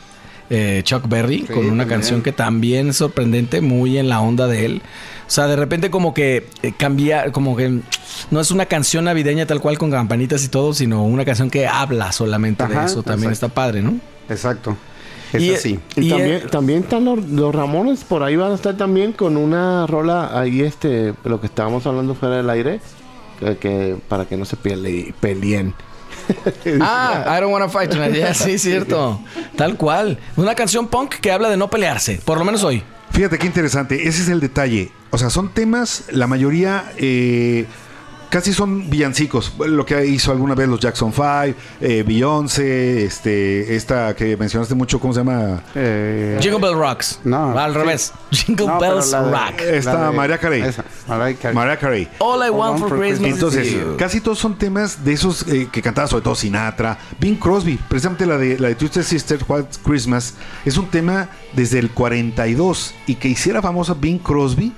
eh, 0.51 0.81
Chuck 0.85 1.07
Berry, 1.09 1.43
con 1.43 1.59
una 1.59 1.69
también. 1.69 1.89
canción 1.89 2.23
que 2.23 2.33
también 2.33 2.89
es 2.89 2.97
sorprendente, 2.97 3.61
muy 3.61 3.99
en 3.99 4.09
la 4.09 4.21
onda 4.21 4.47
de 4.49 4.65
él. 4.67 4.83
O 5.27 5.31
sea, 5.31 5.47
de 5.47 5.55
repente 5.55 5.91
como 5.91 6.13
que 6.13 6.49
eh, 6.63 6.73
cambia, 6.77 7.31
como 7.31 7.57
que 7.57 7.81
no 8.33 8.41
es 8.41 8.51
una 8.51 8.67
canción 8.67 9.05
navideña 9.05 9.47
tal 9.47 9.61
cual 9.61 9.79
con 9.79 9.91
campanitas 9.93 10.43
y 10.45 10.49
todo, 10.49 10.75
sino 10.75 11.05
una 11.05 11.25
canción 11.25 11.51
que 11.51 11.69
habla 11.69 12.11
solamente 12.11 12.67
de 12.67 12.85
eso. 12.85 13.03
También 13.05 13.31
exacto. 13.31 13.47
está 13.47 13.49
padre, 13.55 13.81
¿no? 13.83 13.95
Exacto. 14.29 14.77
Es 15.33 15.43
Y- 15.43 15.55
así. 15.55 15.79
Y, 15.97 16.07
Y, 16.07 16.11
también, 16.11 16.31
eh, 16.37 16.43
también 16.51 16.79
están 16.83 17.05
los, 17.05 17.25
los 17.29 17.55
Ramones, 17.55 18.05
por 18.05 18.23
ahí 18.23 18.37
van 18.37 18.53
a 18.53 18.55
estar 18.55 18.77
también 18.77 19.13
con 19.13 19.37
una 19.37 19.87
rola 19.87 20.39
ahí, 20.39 20.61
este, 20.63 21.15
lo 21.25 21.41
que 21.41 21.47
estábamos 21.47 21.87
hablando 21.87 22.15
fuera 22.15 22.37
del 22.37 22.51
aire, 22.51 22.81
que, 23.39 23.57
que- 23.57 23.97
para 24.09 24.25
que 24.27 24.37
no 24.37 24.45
se 24.45 24.57
pele- 24.57 25.15
peleen. 25.21 25.75
Ah, 26.81 27.25
I 27.37 27.41
don't 27.41 27.53
wanna 27.53 27.69
fight 27.69 27.91
tonight. 27.91 28.15
Ya, 28.15 28.35
sí, 28.35 28.59
cierto. 28.59 29.21
Tal 29.57 29.77
cual. 29.77 30.19
Una 30.37 30.55
canción 30.55 30.87
punk 30.89 31.15
que 31.15 31.33
habla 31.33 31.49
de 31.51 31.57
no 31.57 31.69
pelearse, 31.71 32.21
por 32.25 32.39
lo 32.39 32.45
menos 32.45 32.63
hoy. 32.63 32.83
Fíjate 33.13 33.39
qué 33.39 33.47
interesante, 33.47 34.07
ese 34.09 34.23
es 34.23 34.29
el 34.29 34.39
detalle. 34.41 34.93
O 35.11 35.19
sea, 35.19 35.31
son 35.31 35.49
temas, 35.49 36.05
la 36.13 36.29
mayoría 36.29 36.85
eh, 36.99 37.67
casi 38.31 38.53
son 38.53 38.89
villancicos. 38.89 39.53
Lo 39.59 39.85
que 39.85 40.07
hizo 40.07 40.33
alguna 40.33 40.55
vez 40.55 40.69
los 40.69 40.81
Jackson 40.81 41.13
5, 41.13 41.59
eh, 41.81 42.05
Beyoncé, 42.07 43.05
este, 43.05 43.75
esta 43.77 44.15
que 44.15 44.37
mencionaste 44.37 44.75
mucho, 44.75 44.99
¿cómo 45.01 45.13
se 45.13 45.21
llama? 45.21 45.63
Eh, 45.75 46.39
Jingle 46.41 46.61
Bell 46.61 46.79
Rocks. 46.79 47.21
No. 47.25 47.59
Al 47.59 47.75
revés. 47.75 48.13
Jingle 48.31 48.67
no, 48.67 48.79
Bells 48.81 49.11
de- 49.11 49.19
Rock. 49.19 49.61
De- 49.61 50.13
Mariah 50.17 50.39
Carey. 50.39 50.63
esa, 50.63 50.85
Mariah 51.09 51.37
Carey. 51.37 51.55
Mariah 51.55 51.79
Carey. 51.79 52.09
All 52.19 52.47
I 52.47 52.51
want 52.51 52.79
for 52.79 52.99
Christmas 52.99 53.33
Entonces, 53.33 53.67
is 53.67 53.73
you. 53.75 53.97
casi 53.99 54.21
todos 54.21 54.39
son 54.39 54.57
temas 54.57 55.05
de 55.05 55.13
esos 55.13 55.47
eh, 55.49 55.69
que 55.71 55.83
cantaba 55.83 56.07
sobre 56.09 56.23
todo 56.25 56.35
Sinatra. 56.35 56.99
Bing 57.19 57.37
Crosby, 57.37 57.79
precisamente 57.89 58.27
la 58.27 58.39
de 58.39 58.59
la 58.59 58.69
de 58.69 58.75
Twisted 58.77 59.03
Sister, 59.03 59.41
White 59.47 59.79
Christmas, 59.85 60.35
es 60.65 60.77
un 60.79 60.87
tema 60.89 61.29
desde 61.53 61.79
el 61.79 61.91
42 61.91 62.95
y 63.07 63.17
que 63.17 63.29
hiciera 63.29 63.61
famosa 63.61 63.95
Bing 63.95 64.19
Crosby 64.19 64.73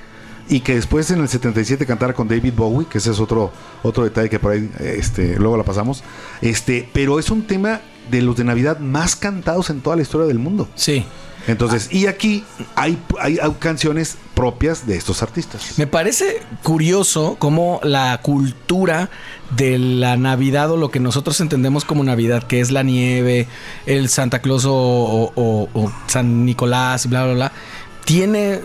y 0.49 0.61
que 0.61 0.75
después 0.75 1.11
en 1.11 1.21
el 1.21 1.29
77 1.29 1.87
cantara 1.87 2.13
con 2.15 2.29
David 2.29 2.53
Bowie, 2.57 2.87
que 2.89 2.99
ese 2.99 3.11
es 3.11 3.21
otro 3.21 3.53
otro 3.83 4.05
detalle 4.05 4.29
que 4.29 4.39
por 4.39 4.53
ahí 4.53 4.71
este 4.81 5.37
luego 5.39 5.57
la 5.57 5.65
pasamos. 5.65 6.03
Este, 6.41 6.89
pero 6.93 7.19
es 7.19 7.31
un 7.31 7.43
tema 7.47 7.81
de 8.11 8.21
los 8.23 8.37
de 8.37 8.45
Navidad 8.45 8.79
más 8.81 9.15
cantados 9.17 9.71
en 9.71 9.81
toda 9.81 9.97
la 9.97 10.03
historia 10.03 10.27
del 10.27 10.39
mundo. 10.39 10.69
Sí. 10.75 11.05
Entonces, 11.49 11.89
y 11.93 12.07
aquí 12.07 12.45
hay, 12.77 12.97
hay, 13.19 13.37
hay 13.43 13.51
canciones 13.59 14.17
propias 14.33 14.87
de 14.87 14.97
estos 14.97 15.25
artistas. 15.25 15.77
Me 15.77 15.89
parece 15.89 16.41
curioso 16.63 17.35
cómo 17.41 17.81
la 17.83 18.21
cultura 18.23 19.11
de 19.57 19.77
la 19.77 20.17
Navidad 20.17 20.71
o 20.71 20.77
lo 20.77 20.93
que 20.93 21.01
nosotros 21.01 21.41
entendemos 21.41 21.85
como 21.85 22.05
Navidad, 22.05 22.45
que 22.45 22.61
es 22.61 22.71
la 22.71 22.85
nieve, 22.85 23.49
el 23.87 24.09
Santa 24.09 24.39
Claus 24.41 24.65
o, 24.67 24.73
o- 24.73 25.33
o- 25.35 25.69
o 25.75 25.93
San 26.07 26.45
Nicolás 26.45 27.07
y 27.07 27.09
bla, 27.09 27.25
bla, 27.25 27.35
bla, 27.35 27.53
tiene 28.05 28.61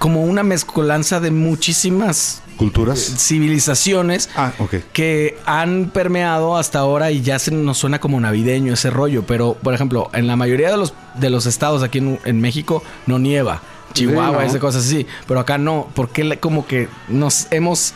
como 0.00 0.24
una 0.24 0.42
mezcolanza 0.42 1.20
de 1.20 1.30
muchísimas 1.30 2.42
Culturas. 2.56 2.98
civilizaciones 3.18 4.28
Ah, 4.34 4.52
que 4.92 5.38
han 5.46 5.90
permeado 5.92 6.56
hasta 6.56 6.78
ahora 6.78 7.10
y 7.10 7.20
ya 7.20 7.38
se 7.38 7.50
nos 7.52 7.78
suena 7.78 8.00
como 8.00 8.18
navideño 8.18 8.72
ese 8.74 8.90
rollo. 8.90 9.24
Pero, 9.26 9.54
por 9.62 9.74
ejemplo, 9.74 10.10
en 10.12 10.26
la 10.26 10.36
mayoría 10.36 10.70
de 10.70 10.76
los, 10.78 10.94
de 11.14 11.30
los 11.30 11.46
estados 11.46 11.82
aquí 11.82 11.98
en, 11.98 12.18
en 12.24 12.40
México 12.40 12.82
no 13.06 13.18
nieva. 13.18 13.60
Chihuahua, 13.92 14.28
Sí, 14.28 14.32
¿no? 14.32 14.40
esas 14.42 14.60
cosas 14.60 14.86
así. 14.86 15.06
Pero 15.28 15.40
acá 15.40 15.58
no, 15.58 15.88
porque 15.94 16.38
como 16.38 16.66
que 16.66 16.88
nos 17.08 17.46
hemos 17.50 17.92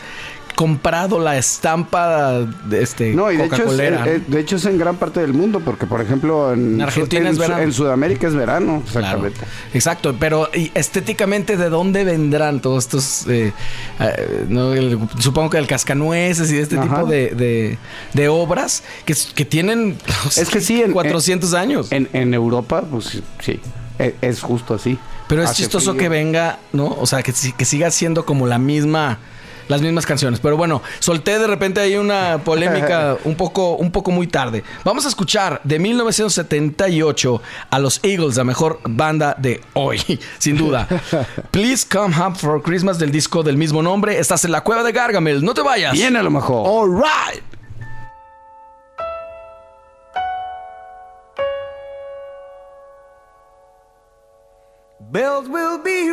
comprado 0.55 1.19
la 1.19 1.37
estampa 1.37 2.41
de 2.67 2.83
este 2.83 3.13
No, 3.13 3.31
y 3.33 3.37
de 3.37 3.47
hecho, 3.47 3.65
es, 3.73 3.79
eh, 3.81 4.21
de 4.27 4.41
hecho 4.41 4.57
es 4.57 4.65
en 4.67 4.79
gran 4.79 4.97
parte 4.97 5.21
del 5.21 5.33
mundo, 5.35 5.61
porque 5.65 5.87
por 5.87 6.01
ejemplo 6.01 6.53
en, 6.53 6.75
En 6.75 6.83
Argentina 6.83 7.23
en, 7.23 7.27
es 7.33 7.39
verano. 7.39 7.63
en 7.63 7.73
Sudamérica 7.73 8.27
es 8.29 8.35
verano, 8.35 8.83
Claro. 8.93 9.27
exactamente. 9.27 9.41
Exacto, 9.75 10.17
pero 10.19 10.49
y 10.55 10.71
estéticamente, 10.75 11.57
¿de 11.57 11.69
dónde 11.69 12.05
vendrán 12.05 12.61
todos 12.61 12.85
estos? 12.85 13.27
eh, 13.29 13.53
eh, 14.01 14.47
no, 14.49 14.73
el- 14.75 14.99
supongo 15.19 15.51
que 15.51 15.59
el 15.59 15.67
cascanueces 15.67 16.51
y 16.53 16.59
este 16.59 16.79
Ajá. 16.79 16.85
tipo 16.89 17.07
de, 17.07 17.31
de- 17.31 17.79
de 18.13 18.29
obras 18.29 18.83
que, 19.05 19.15
que 19.35 19.45
tienen 19.45 19.97
Es 20.37 20.49
que 20.49 20.61
sí, 20.61 20.83
en- 20.83 20.93
400 20.93 21.55
años. 21.55 21.91
En, 21.93 22.09
en 22.13 22.33
Europa, 22.35 22.83
pues 22.91 23.23
sí, 23.41 23.61
e- 23.99 24.15
es, 24.21 24.41
justo 24.41 24.75
así. 24.75 24.99
pero 25.29 25.43
es 25.43 25.51
Hace 25.51 25.63
chistoso 25.63 25.91
frío. 25.93 26.03
que 26.03 26.09
venga, 26.09 26.59
¿no? 26.73 26.87
O 26.99 27.07
sea, 27.07 27.23
que, 27.23 27.33
que 27.57 27.65
siga 27.65 27.91
siendo 27.91 28.25
como 28.25 28.47
la 28.47 28.59
misma. 28.59 29.19
Las 29.69 29.81
mismas 29.81 30.07
canciones. 30.07 30.41
Pero 30.41 30.57
bueno, 30.57 30.83
solté 30.99 31.39
de 31.39 31.47
repente 31.47 31.81
ahí 31.81 31.97
una 31.97 32.39
polémica 32.45 33.17
un 33.25 33.35
poco, 33.35 33.77
un 33.77 33.91
poco 33.91 34.11
muy 34.11 34.27
tarde. 34.27 34.63
Vamos 34.85 35.05
a 35.07 35.09
escuchar 35.09 35.61
de 35.65 35.79
1978 35.79 37.43
a 37.71 37.79
los 37.79 38.01
Eagles, 38.03 38.37
la 38.37 38.45
mejor 38.45 38.81
banda 38.85 39.35
de 39.39 39.61
hoy, 39.75 40.01
sin 40.39 40.57
duda. 40.57 40.87
Please 41.51 41.87
Come 41.91 42.15
Home 42.17 42.37
for 42.37 42.63
Christmas 42.63 42.99
del 42.99 43.11
disco 43.11 43.43
del 43.43 43.57
mismo 43.57 43.83
nombre. 43.83 44.19
Estás 44.19 44.45
en 44.45 44.53
la 44.53 44.63
cueva 44.63 44.83
de 44.83 44.93
Gargamel. 44.93 45.45
No 45.45 45.55
te 45.55 45.63
vayas. 45.63 45.93
Bien 45.93 46.17
a 46.17 46.23
lo 46.23 46.31
mejor. 46.31 46.67
All 46.67 46.91
right. 46.91 47.43
Bells 55.13 55.49
will 55.49 55.79
be 55.79 56.11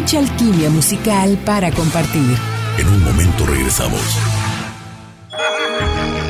mucha 0.00 0.18
alquimia 0.18 0.70
musical 0.70 1.36
para 1.44 1.70
compartir. 1.72 2.34
En 2.78 2.88
un 2.88 3.04
momento 3.04 3.44
regresamos. 3.44 4.00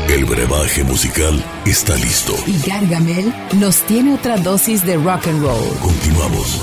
El 0.08 0.24
brebaje 0.24 0.82
musical 0.82 1.40
está 1.64 1.94
listo. 1.94 2.34
Y 2.48 2.58
Gargamel 2.68 3.32
nos 3.60 3.82
tiene 3.82 4.14
otra 4.14 4.38
dosis 4.38 4.84
de 4.84 4.96
rock 4.96 5.28
and 5.28 5.42
roll. 5.42 5.78
Continuamos. 5.80 6.60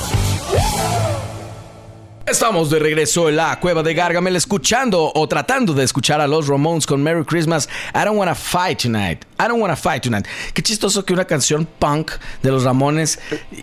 Estamos 2.28 2.70
de 2.70 2.80
regreso 2.80 3.30
en 3.30 3.38
la 3.38 3.58
cueva 3.58 3.82
de 3.84 3.94
Gargamel 3.94 4.36
escuchando 4.36 5.14
o 5.16 5.28
tratando 5.30 5.74
de 5.74 5.86
escuchar 5.86 6.20
a 6.20 6.28
los 6.28 6.50
Ramones 6.50 6.86
con 6.86 7.02
Merry 7.02 7.24
Christmas. 7.24 7.70
I 7.96 8.04
don't 8.04 8.18
wanna 8.18 8.36
fight 8.36 8.82
tonight. 8.82 9.24
I 9.40 9.48
don't 9.48 9.62
wanna 9.62 9.78
fight 9.78 10.04
tonight. 10.04 10.28
Qué 10.54 10.62
chistoso 10.62 11.06
que 11.06 11.14
una 11.14 11.24
canción 11.24 11.66
punk 11.80 12.12
de 12.44 12.52
los 12.52 12.66
Ramones 12.66 13.18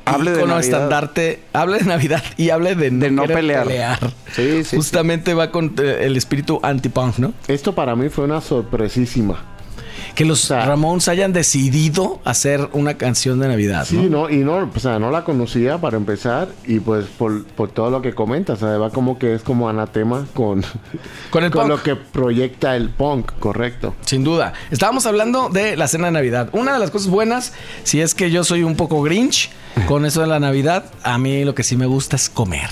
Hable 0.06 0.30
de 0.30 0.38
Navidad. 0.38 0.60
estandarte, 0.60 1.42
hable 1.52 1.80
de 1.80 1.84
Navidad 1.84 2.24
y 2.38 2.48
hable 2.48 2.74
de, 2.74 2.90
De 2.90 3.10
no 3.10 3.22
querer 3.26 3.64
pelear. 3.64 4.12
Sí, 4.34 4.64
sí, 4.64 4.76
Justamente 4.76 5.34
va 5.34 5.50
con 5.50 5.74
eh, 5.78 5.98
el 6.00 6.16
espíritu 6.16 6.58
anti-punk, 6.62 7.18
¿no? 7.18 7.34
Esto 7.46 7.74
para 7.74 7.94
mí 7.94 8.08
fue 8.08 8.24
una 8.24 8.40
sorpresísima. 8.40 9.44
Que 10.14 10.24
los 10.24 10.40
sea- 10.42 10.64
Ramones 10.64 11.08
hayan 11.08 11.32
decidido 11.32 12.20
hacer 12.24 12.68
una 12.72 12.94
canción 12.94 13.40
de 13.40 13.48
Navidad, 13.48 13.84
Sí, 13.84 13.96
¿no? 13.96 14.28
no, 14.28 14.30
y 14.30 14.36
no, 14.38 14.70
o 14.74 14.78
sea, 14.78 14.98
no 15.00 15.10
la 15.10 15.24
conocía 15.24 15.78
para 15.78 15.96
empezar 15.96 16.48
y 16.66 16.78
pues 16.78 17.06
por, 17.06 17.44
por 17.44 17.70
todo 17.72 17.90
lo 17.90 18.00
que 18.00 18.14
comentas, 18.14 18.62
o 18.62 18.66
sea, 18.68 18.78
va 18.78 18.90
como 18.90 19.18
que 19.18 19.34
es 19.34 19.42
como 19.42 19.68
anatema 19.68 20.26
con, 20.32 20.62
Con 21.30 21.42
el 21.44 21.50
punk. 21.50 21.66
lo 21.68 21.82
que 21.82 21.96
proyecta 21.96 22.76
el 22.76 22.90
punk, 22.90 23.32
correcto. 23.40 23.94
Sin 24.04 24.22
duda. 24.22 24.52
Estábamos 24.70 25.04
hablando 25.06 25.48
de 25.48 25.76
la 25.76 25.88
cena 25.88 26.06
de 26.06 26.12
Navidad. 26.12 26.48
Una 26.52 26.72
de 26.74 26.78
las 26.78 26.90
cosas 26.90 27.08
buenas, 27.08 27.52
si 27.82 28.00
es 28.00 28.14
que 28.14 28.30
yo 28.30 28.44
soy 28.44 28.62
un 28.62 28.76
poco 28.76 29.02
grinch 29.02 29.50
con 29.88 30.06
eso 30.06 30.20
de 30.20 30.28
la 30.28 30.38
Navidad, 30.38 30.84
a 31.02 31.18
mí 31.18 31.44
lo 31.44 31.54
que 31.56 31.64
sí 31.64 31.76
me 31.76 31.86
gusta 31.86 32.14
es 32.14 32.28
comer. 32.30 32.70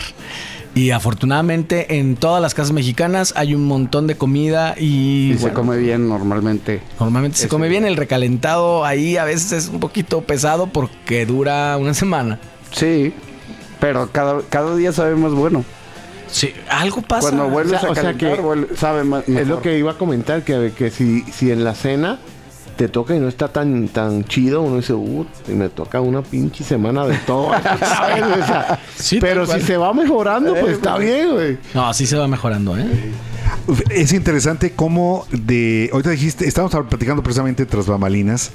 Y 0.74 0.90
afortunadamente 0.90 1.98
en 1.98 2.16
todas 2.16 2.40
las 2.40 2.54
casas 2.54 2.72
mexicanas 2.72 3.34
hay 3.36 3.54
un 3.54 3.66
montón 3.66 4.06
de 4.06 4.16
comida 4.16 4.74
y, 4.78 5.32
Y 5.32 5.38
se 5.38 5.52
come 5.52 5.76
bien 5.76 6.08
normalmente. 6.08 6.80
normalmente 6.98 7.36
se 7.36 7.48
come 7.48 7.68
bien. 7.68 7.84
El 7.84 7.96
recalentado 7.96 8.84
ahí 8.86 9.18
a 9.18 9.24
veces 9.24 9.52
es 9.52 9.68
un 9.68 9.80
poquito 9.80 10.22
pesado 10.22 10.68
porque 10.68 11.26
dura 11.26 11.76
una 11.76 11.92
semana. 11.92 12.38
Sí, 12.70 13.12
pero 13.80 14.08
cada, 14.12 14.40
cada 14.48 14.74
día 14.74 14.92
sabe 14.92 15.14
más 15.14 15.32
bueno. 15.32 15.62
Sí, 16.28 16.54
algo 16.70 17.02
pasa. 17.02 17.28
Cuando 17.28 17.50
vuelves 17.50 17.74
O 17.76 17.80
sea- 17.80 17.88
a 17.88 17.92
o 17.92 17.94
sea 17.94 18.04
calentar, 18.04 18.36
que 18.36 18.42
vuelve- 18.42 18.74
sabe 18.74 19.04
más. 19.04 19.28
Es 19.28 19.46
lo 19.48 19.60
que 19.60 19.76
iba 19.76 19.90
a 19.92 19.98
comentar, 19.98 20.42
que, 20.42 20.72
que 20.74 20.90
si, 20.90 21.20
si 21.24 21.50
en 21.50 21.64
la 21.64 21.74
cena 21.74 22.18
te 22.82 22.88
toca 22.88 23.14
y 23.14 23.20
no 23.20 23.28
está 23.28 23.46
tan, 23.46 23.86
tan 23.86 24.24
chido, 24.24 24.60
uno 24.60 24.78
dice, 24.78 24.92
uh, 24.92 25.24
me 25.46 25.68
toca 25.68 26.00
una 26.00 26.20
pinche 26.20 26.64
semana 26.64 27.06
de 27.06 27.16
todo. 27.18 27.52
¿sabes? 27.78 28.24
O 28.24 28.44
sea, 28.44 28.80
Sí, 28.96 29.20
pero 29.20 29.46
si 29.46 29.60
se 29.60 29.76
va 29.76 29.94
mejorando, 29.94 30.52
pues 30.52 30.72
está 30.72 30.98
bien, 30.98 31.30
güey. 31.30 31.58
No, 31.74 31.86
así 31.86 32.08
se 32.08 32.16
va 32.16 32.26
mejorando, 32.26 32.76
¿eh? 32.76 32.84
Es 33.90 34.12
interesante 34.12 34.72
cómo 34.72 35.26
de. 35.30 35.90
Ahorita 35.92 36.10
dijiste, 36.10 36.48
estábamos 36.48 36.74
platicando 36.88 37.22
precisamente 37.22 37.66
tras 37.66 37.86
bambalinas 37.86 38.50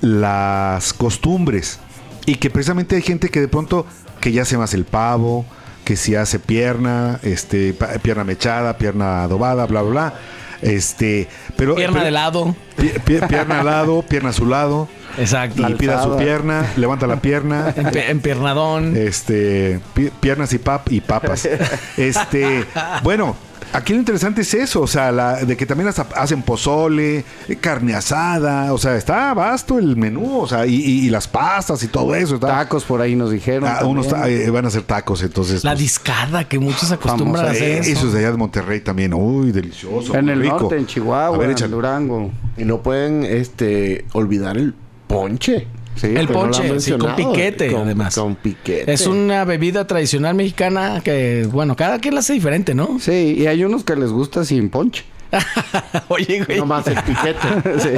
las 0.00 0.94
costumbres. 0.94 1.78
Y 2.24 2.36
que 2.36 2.48
precisamente 2.48 2.96
hay 2.96 3.02
gente 3.02 3.28
que 3.28 3.42
de 3.42 3.48
pronto 3.48 3.84
que 4.22 4.32
ya 4.32 4.42
hace 4.42 4.56
más 4.56 4.72
el 4.72 4.86
pavo, 4.86 5.44
que 5.84 5.96
si 5.96 6.14
hace 6.14 6.38
pierna, 6.38 7.20
este, 7.22 7.74
pierna 8.00 8.24
mechada, 8.24 8.78
pierna 8.78 9.24
adobada, 9.24 9.66
bla, 9.66 9.82
bla, 9.82 9.90
bla. 9.90 10.14
Este, 10.62 11.28
pero. 11.56 11.74
Pierna 11.74 11.94
pero- 11.94 12.04
de 12.04 12.10
lado. 12.10 12.56
pi- 12.76 12.92
pi- 13.04 13.20
pierna 13.28 13.60
al 13.60 13.66
lado, 13.66 14.02
pierna 14.08 14.30
a 14.30 14.32
su 14.32 14.46
lado. 14.46 14.88
Exacto. 15.16 15.68
Y 15.68 15.74
pida 15.74 16.02
su 16.02 16.16
pierna, 16.16 16.66
levanta 16.76 17.06
la 17.06 17.16
pierna. 17.16 17.74
Empiernadón. 17.92 18.96
Este, 18.96 19.80
pi- 19.94 20.10
piernas 20.20 20.52
y 20.52 20.58
pap 20.58 20.90
y 20.92 21.00
papas. 21.00 21.48
Este, 21.96 22.64
bueno, 23.02 23.36
aquí 23.72 23.92
lo 23.92 23.98
interesante 23.98 24.42
es 24.42 24.54
eso, 24.54 24.80
o 24.82 24.86
sea, 24.86 25.12
la, 25.12 25.44
de 25.44 25.56
que 25.56 25.66
también 25.66 25.88
hasta 25.88 26.02
hacen 26.16 26.42
pozole, 26.42 27.24
eh, 27.48 27.56
carne 27.60 27.94
asada, 27.94 28.72
o 28.72 28.78
sea, 28.78 28.96
está 28.96 29.32
vasto 29.34 29.78
el 29.78 29.96
menú, 29.96 30.40
o 30.40 30.46
sea, 30.48 30.66
y, 30.66 30.74
y- 30.76 31.06
y 31.06 31.10
las 31.10 31.28
pastas 31.28 31.82
y 31.82 31.88
todo 31.88 32.14
eso. 32.14 32.34
Está, 32.36 32.48
Tacos 32.48 32.84
por 32.84 33.00
ahí 33.00 33.14
nos 33.16 33.30
dijeron. 33.30 33.68
Ah, 33.68 33.84
unos 33.84 34.06
eh, 34.26 34.50
van 34.50 34.64
a 34.64 34.68
hacer 34.68 34.82
tacos, 34.82 35.22
entonces. 35.22 35.64
La 35.64 35.70
pues, 35.72 35.80
discada 35.80 36.48
que 36.48 36.58
muchos 36.58 36.90
acostumbran 36.92 37.46
a 37.46 37.50
hacer. 37.50 37.62
eh, 37.70 37.78
eso. 37.78 37.90
eso 37.92 38.06
es 38.08 38.12
de 38.12 38.18
allá 38.20 38.30
de 38.32 38.36
Monterrey 38.38 38.80
también. 38.80 39.14
Uy, 39.14 39.52
delicioso. 39.52 40.14
en 40.14 40.28
el 40.28 40.40
rico. 40.40 40.60
norte, 40.60 40.76
en 40.78 40.86
Chihuahua, 40.86 41.36
ver, 41.38 41.46
en 41.50 41.52
échale. 41.56 41.72
Durango. 41.72 42.30
Y 42.56 42.64
no 42.64 42.82
pueden 42.82 43.24
este 43.24 44.04
olvidar 44.12 44.56
el 44.56 44.74
ponche. 45.06 45.66
Sí, 46.00 46.06
El 46.08 46.26
no 46.26 46.32
ponche, 46.32 46.80
sí, 46.80 46.92
con 46.92 47.14
piquete, 47.16 47.72
Con- 47.72 47.82
además. 47.82 48.14
Con 48.14 48.34
piquete. 48.36 48.92
Es 48.92 49.06
una 49.06 49.44
bebida 49.44 49.86
tradicional 49.86 50.34
mexicana 50.34 51.00
que, 51.04 51.48
bueno, 51.50 51.76
cada 51.76 51.98
quien 51.98 52.14
la 52.14 52.20
hace 52.20 52.32
diferente, 52.34 52.74
¿no? 52.74 52.98
Sí, 53.00 53.36
y 53.38 53.46
hay 53.46 53.64
unos 53.64 53.84
que 53.84 53.96
les 53.96 54.10
gusta 54.10 54.44
sin 54.44 54.70
ponche. 54.70 55.04
Oye, 56.08 56.42
güey. 56.42 56.58
Nomás 56.58 56.86
el 56.86 56.94
piquete. 57.02 57.38
Sí. 57.78 57.90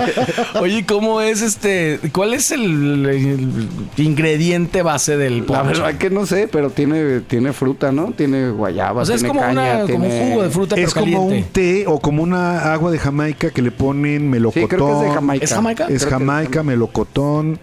Oye, 0.59 0.85
¿cómo 0.85 1.21
es 1.21 1.43
este? 1.43 2.01
¿Cuál 2.13 2.35
es 2.35 2.51
el, 2.51 3.07
el 3.07 3.69
ingrediente 4.05 4.83
base 4.83 5.17
del 5.17 5.39
La 5.41 5.45
ponche? 5.47 5.81
verdad 5.81 5.95
que 5.99 6.11
no 6.11 6.27
sé, 6.27 6.49
pero 6.51 6.71
tiene, 6.71 7.21
tiene 7.21 7.53
fruta, 7.53 7.93
¿no? 7.93 8.13
Tiene 8.13 8.51
guayaba, 8.51 9.03
O 9.03 9.07
sea, 9.07 9.15
es 9.15 9.23
como, 9.23 9.39
caña, 9.41 9.85
una, 9.85 9.93
como 9.93 10.07
un 10.07 10.11
jugo 10.29 10.43
de 10.43 10.51
fruta 10.51 10.75
Es 10.77 10.93
pero 10.93 11.07
como 11.07 11.27
un 11.27 11.45
té 11.45 11.85
o 11.87 12.01
como 12.01 12.23
una 12.25 12.73
agua 12.73 12.91
de 12.91 12.99
Jamaica 12.99 13.51
que 13.51 13.63
le 13.63 13.71
ponen 13.71 14.29
melocotón. 14.29 14.63
Sí, 14.63 14.69
creo 14.69 14.87
que 14.87 14.93
es 14.93 15.01
de 15.09 15.15
Jamaica. 15.15 15.45
¿Es 15.45 15.53
Jamaica? 15.55 15.85
Es 15.85 15.89
Creo 16.05 16.19
que 16.19 16.25
Jamaica, 16.27 16.63
melocotón. 16.65 17.61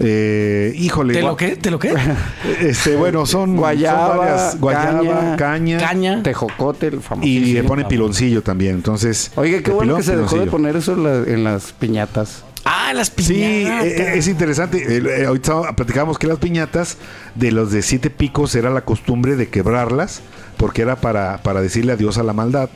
Eh, 0.00 0.72
híjole. 0.76 1.14
¿Te 1.14 1.22
lo 1.22 1.36
qué? 1.36 1.56
¿Te 1.56 1.70
lo 1.70 1.78
qué? 1.78 1.92
Este, 2.60 2.96
bueno, 2.96 3.26
son, 3.26 3.56
Guayaba, 3.56 4.08
son 4.08 4.18
varias. 4.18 4.60
Guayaba, 4.60 5.00
caña, 5.00 5.36
caña. 5.36 5.78
Caña. 5.78 6.22
Tejocote, 6.22 6.86
el 6.88 7.00
famoso. 7.00 7.26
y 7.28 7.40
le 7.52 7.64
pone 7.64 7.84
piloncillo 7.84 8.42
también. 8.42 8.74
Entonces. 8.76 9.32
Oye, 9.36 9.62
qué 9.62 9.70
bueno 9.70 9.96
pilón, 9.96 9.96
que 9.98 10.02
se 10.04 10.16
dejó 10.16 10.38
de 10.38 10.46
poner 10.46 10.76
eso 10.76 10.92
en, 10.92 11.04
la- 11.04 11.32
en 11.32 11.44
las 11.44 11.72
piñatas. 11.72 12.44
Ah, 12.64 12.92
las 12.94 13.10
piñatas. 13.10 13.36
Sí, 13.36 13.42
eh, 13.42 14.12
es 14.18 14.28
interesante. 14.28 14.78
Eh, 14.98 15.02
eh, 15.22 15.26
ahorita 15.26 15.74
platicábamos 15.74 16.18
que 16.18 16.26
las 16.26 16.38
piñatas 16.38 16.98
de 17.34 17.50
los 17.50 17.72
de 17.72 17.82
siete 17.82 18.10
picos 18.10 18.54
era 18.54 18.70
la 18.70 18.82
costumbre 18.82 19.36
de 19.36 19.48
quebrarlas 19.48 20.20
porque 20.56 20.82
era 20.82 20.96
para, 20.96 21.38
para 21.42 21.60
decirle 21.62 21.92
adiós 21.92 22.18
a 22.18 22.22
la 22.22 22.32
maldad. 22.32 22.68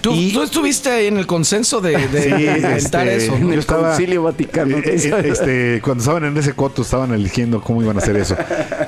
¿Tú, 0.00 0.12
y- 0.14 0.32
tú 0.32 0.42
estuviste 0.42 0.88
ahí 0.90 1.06
en 1.06 1.16
el 1.18 1.26
consenso 1.26 1.80
de, 1.80 1.96
de 2.08 2.22
Sí, 2.22 2.28
inventar 2.30 3.06
este, 3.08 3.16
eso. 3.26 3.34
En 3.36 3.46
Yo 3.48 3.52
el 3.54 3.58
estaba- 3.58 3.88
Concilio 3.90 4.22
Vaticano. 4.22 4.76
Eh, 4.78 4.82
eh, 4.86 5.22
este, 5.26 5.80
cuando 5.82 6.02
estaban 6.02 6.24
en 6.24 6.36
ese 6.36 6.52
coto 6.54 6.82
estaban 6.82 7.12
eligiendo 7.12 7.60
cómo 7.60 7.82
iban 7.82 7.96
a 7.96 8.00
hacer 8.00 8.16
eso. 8.16 8.36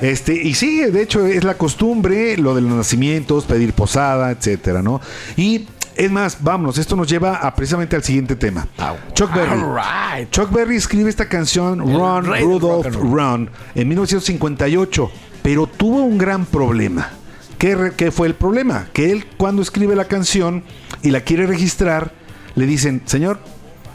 Este, 0.01 0.33
y 0.33 0.53
sí, 0.55 0.81
de 0.81 1.01
hecho 1.03 1.25
es 1.25 1.43
la 1.43 1.55
costumbre, 1.55 2.37
lo 2.37 2.55
de 2.55 2.61
los 2.61 2.71
nacimientos, 2.71 3.45
pedir 3.45 3.73
posada, 3.73 4.31
etcétera, 4.31 4.81
¿no? 4.81 5.01
Y 5.37 5.67
es 5.95 6.09
más, 6.09 6.37
vámonos, 6.41 6.77
esto 6.79 6.95
nos 6.95 7.07
lleva 7.07 7.35
a, 7.35 7.53
precisamente 7.53 7.95
al 7.95 8.03
siguiente 8.03 8.35
tema. 8.35 8.67
Chuck 9.13 9.31
Berry. 9.33 9.61
Right. 9.61 10.29
Chuck 10.31 10.51
Berry 10.51 10.75
escribe 10.77 11.09
esta 11.09 11.29
canción 11.29 11.79
Run 11.79 12.25
Rudolph. 12.25 12.87
Run 12.95 13.49
en 13.75 13.87
1958, 13.87 15.11
pero 15.43 15.67
tuvo 15.67 15.97
un 16.03 16.17
gran 16.17 16.45
problema. 16.45 17.11
¿Qué, 17.63 18.11
fue 18.11 18.27
el 18.27 18.35
problema? 18.35 18.89
Que 18.91 19.09
él 19.13 19.25
cuando 19.37 19.61
escribe 19.61 19.95
la 19.95 20.03
canción 20.03 20.65
y 21.01 21.11
la 21.11 21.21
quiere 21.21 21.47
registrar, 21.47 22.11
le 22.55 22.65
dicen, 22.65 23.01
señor, 23.05 23.39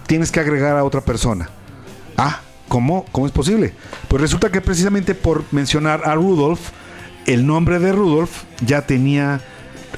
tienes 0.06 0.32
que 0.32 0.40
agregar 0.40 0.78
a 0.78 0.84
otra 0.84 1.02
persona. 1.02 1.50
Ah, 2.16 2.40
¿cómo? 2.68 3.04
¿Cómo 3.12 3.26
es 3.26 3.32
posible? 3.32 3.74
Pues 4.08 4.22
resulta 4.22 4.50
que 4.50 4.62
precisamente 4.62 5.14
por 5.14 5.44
mencionar 5.50 6.00
a 6.06 6.14
Rudolph, 6.14 6.60
el 7.26 7.46
nombre 7.46 7.78
de 7.78 7.92
Rudolph 7.92 8.30
ya 8.64 8.86
tenía... 8.86 9.42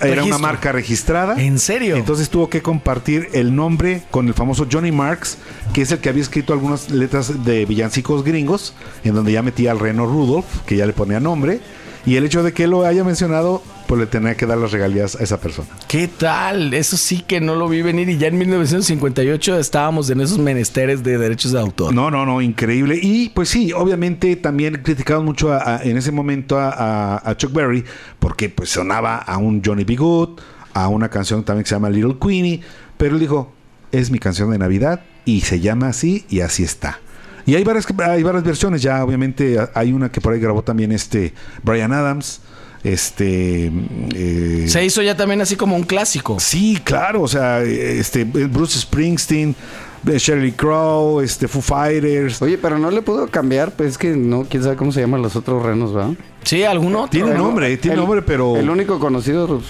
Era 0.01 0.25
una 0.25 0.39
marca 0.39 0.73
registrada. 0.73 1.41
¿En 1.41 1.61
serio? 1.61 1.95
Entonces 1.95 2.29
tuvo 2.29 2.51
que 2.51 2.63
compartir 2.63 3.29
el 3.35 3.55
nombre 3.55 4.03
con 4.11 4.27
el 4.27 4.35
famoso 4.35 4.67
Johnny 4.71 4.91
Marks, 4.91 5.39
que 5.73 5.83
es 5.83 5.93
el 5.93 5.99
que 5.99 6.09
había 6.09 6.23
escrito 6.23 6.53
algunas 6.53 6.91
letras 6.91 7.45
de 7.45 7.67
villancicos 7.67 8.25
gringos, 8.25 8.75
en 9.05 9.15
donde 9.15 9.31
ya 9.31 9.43
metía 9.43 9.71
al 9.71 9.79
reno 9.79 10.07
Rudolph, 10.07 10.63
que 10.67 10.77
ya 10.77 10.87
le 10.87 10.93
ponía 10.93 11.21
nombre. 11.21 11.61
Y 12.07 12.17
el 12.17 12.25
hecho 12.25 12.43
de 12.43 12.53
que 12.53 12.65
él 12.65 12.71
lo 12.71 12.85
haya 12.87 13.05
mencionado, 13.05 13.63
pues 13.87 14.01
le 14.01 14.07
tenía 14.07 14.35
que 14.35 14.47
dar 14.47 14.57
las 14.59 14.73
regalías 14.73 15.17
a 15.17 15.23
esa 15.23 15.39
persona. 15.41 15.69
¿Qué 15.87 16.09
tal? 16.09 16.73
Eso 16.73 16.97
sí 16.97 17.21
que 17.27 17.41
no 17.41 17.55
lo 17.57 17.69
vi 17.69 17.83
venir 17.83 18.09
y 18.09 18.17
ya 18.17 18.29
en 18.29 18.39
1958 18.39 19.59
estábamos 19.59 20.09
en 20.11 20.21
esos 20.21 20.39
menesteres 20.39 21.03
de 21.03 21.19
derechos 21.19 21.53
de 21.53 21.61
autor. 21.61 21.93
No, 21.95 22.11
no, 22.11 22.25
no, 22.25 22.41
increíble. 22.41 22.99
Y 23.03 23.29
pues 23.31 23.49
sí, 23.51 23.73
obviamente 23.73 24.35
también 24.37 24.81
criticaban 24.83 25.25
mucho 25.25 25.53
a- 25.53 25.77
a- 25.77 25.83
en 25.83 25.97
ese 25.99 26.11
momento 26.13 26.59
a, 26.59 26.71
a- 26.71 27.31
a 27.31 27.37
Chuck 27.37 27.53
Berry, 27.53 27.85
porque 28.19 28.49
pues 28.49 28.71
sonaba 28.71 29.17
a 29.19 29.37
un 29.39 29.63
Johnny 29.65 29.85
B. 29.85 29.97
Good, 29.97 30.41
a 30.73 30.89
una 30.89 31.09
canción 31.11 31.45
también 31.45 31.65
que 31.65 31.69
se 31.69 31.75
llama 31.75 31.91
Little 31.91 32.17
Queenie, 32.21 32.61
pero 32.97 33.15
él 33.15 33.21
dijo, 33.21 33.53
es 33.93 34.11
mi 34.11 34.19
canción 34.19 34.51
de 34.53 34.59
Navidad 34.59 35.03
y 35.25 35.43
se 35.43 35.61
llama 35.61 35.89
así 35.89 36.25
y 36.31 36.41
así 36.41 36.63
está. 36.63 37.01
Y 37.47 37.55
hay 37.55 37.65
varias, 37.65 37.87
hay 37.99 38.23
varias 38.23 38.45
versiones, 38.45 38.83
ya 38.83 39.05
obviamente 39.05 39.57
hay 39.75 39.93
una 39.93 40.11
que 40.11 40.21
por 40.21 40.33
ahí 40.33 40.41
grabó 40.41 40.63
también 40.63 40.93
este 40.93 41.33
Brian 41.63 41.93
Adams, 41.93 42.41
este... 42.85 43.71
eh, 44.15 44.65
Se 44.69 44.85
hizo 44.85 45.03
ya 45.03 45.17
también 45.17 45.41
así 45.41 45.57
como 45.57 45.77
un 45.77 45.83
clásico. 45.83 46.39
Sí, 46.41 46.79
claro, 46.83 47.23
o 47.23 47.29
sea, 47.29 47.63
este 47.63 48.25
Bruce 48.25 48.79
Springsteen, 48.81 49.55
de 50.03 50.19
Shirley 50.19 50.53
Crow, 50.53 51.21
este, 51.21 51.47
Foo 51.47 51.61
Fighters. 51.61 52.41
Oye, 52.41 52.57
pero 52.57 52.79
no 52.79 52.91
le 52.91 53.03
pudo 53.03 53.27
cambiar, 53.29 53.73
pues 53.73 53.91
es 53.91 53.99
que 53.99 54.11
no, 54.17 54.45
quién 54.49 54.63
sabe 54.63 54.77
cómo 54.77 54.93
se 54.93 55.01
llaman 55.01 55.21
los 55.21 55.37
otros 55.37 55.63
renos, 55.63 55.93
¿verdad? 55.93 56.13
Sí, 56.43 56.65
algún 56.65 56.95
otro. 56.97 57.11
Tiene 57.11 57.35
nombre, 57.35 57.77
tiene 57.77 57.95
El- 57.97 58.01
nombre, 58.01 58.23
pero... 58.23 58.57
El 58.57 58.71
único 58.71 58.99
conocido 58.99 59.59
es 59.59 59.65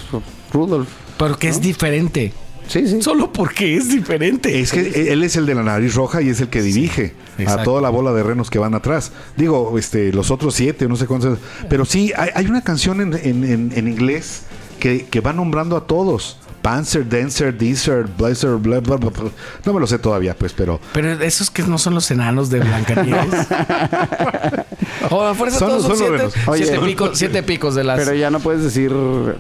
Rudolf. 0.53 0.89
Pero 1.19 1.37
que 1.37 1.49
es 1.49 1.61
diferente. 1.61 2.33
Sí, 2.71 2.87
sí. 2.87 3.03
Solo 3.03 3.33
porque 3.33 3.77
es 3.77 3.89
diferente. 3.89 4.61
Es 4.61 4.71
que 4.73 5.13
él 5.13 5.23
es 5.25 5.35
el 5.37 5.45
de 5.47 5.55
la 5.57 5.63
nariz 5.65 5.95
roja 5.95 6.23
y 6.23 6.29
es 6.29 6.41
el 6.41 6.49
que 6.49 6.63
dirige 6.63 7.15
a 7.47 7.63
toda 7.65 7.81
la 7.83 7.91
bola 7.91 8.13
de 8.13 8.23
renos 8.23 8.49
que 8.49 8.59
van 8.61 8.75
atrás. 8.75 9.11
Digo, 9.37 9.77
este, 9.79 10.13
los 10.13 10.31
otros 10.31 10.55
siete, 10.55 10.87
no 10.89 10.95
sé 10.97 11.07
cuántos. 11.07 11.39
Pero 11.69 11.85
sí, 11.85 12.13
hay, 12.17 12.31
hay 12.35 12.47
una 12.47 12.63
canción 12.63 13.01
en, 13.01 13.15
en- 13.15 13.45
en- 13.45 13.73
en 13.75 13.89
inglés 13.89 14.43
que, 14.79 15.07
que 15.07 15.21
va 15.21 15.33
nombrando 15.33 15.77
a 15.77 15.87
todos. 15.87 16.39
Panzer, 16.63 17.09
Dancer, 17.09 17.57
Deezer, 17.57 18.05
Blazer, 18.19 18.57
bla, 18.57 18.81
bla, 18.81 18.97
bla, 18.97 19.11
bla. 19.11 19.31
No 19.65 19.73
me 19.73 19.81
lo 19.81 19.87
sé 19.87 19.99
todavía, 19.99 20.35
pues, 20.35 20.53
pero... 20.53 20.79
Pero 20.93 21.13
esos 21.23 21.51
que 21.51 21.63
no 21.63 21.79
son 21.79 21.95
los 21.95 22.11
enanos 22.11 22.51
de 22.51 22.61
Blancanieves. 22.61 23.47
o 25.11 25.23
a 25.23 25.35
fuerza 25.35 25.59
Son- 25.59 25.69
todos 25.71 25.83
son, 25.85 25.97
siete. 25.97 26.29
Oye, 26.47 26.65
siete 26.67 26.81
picos, 26.85 27.11
siete 27.15 27.43
picos 27.43 27.75
de 27.75 27.85
las 27.85 27.99
Pero 27.99 28.15
ya 28.15 28.31
no 28.31 28.41
puedes 28.41 28.63
decir 28.63 28.93
eh, 28.93 29.35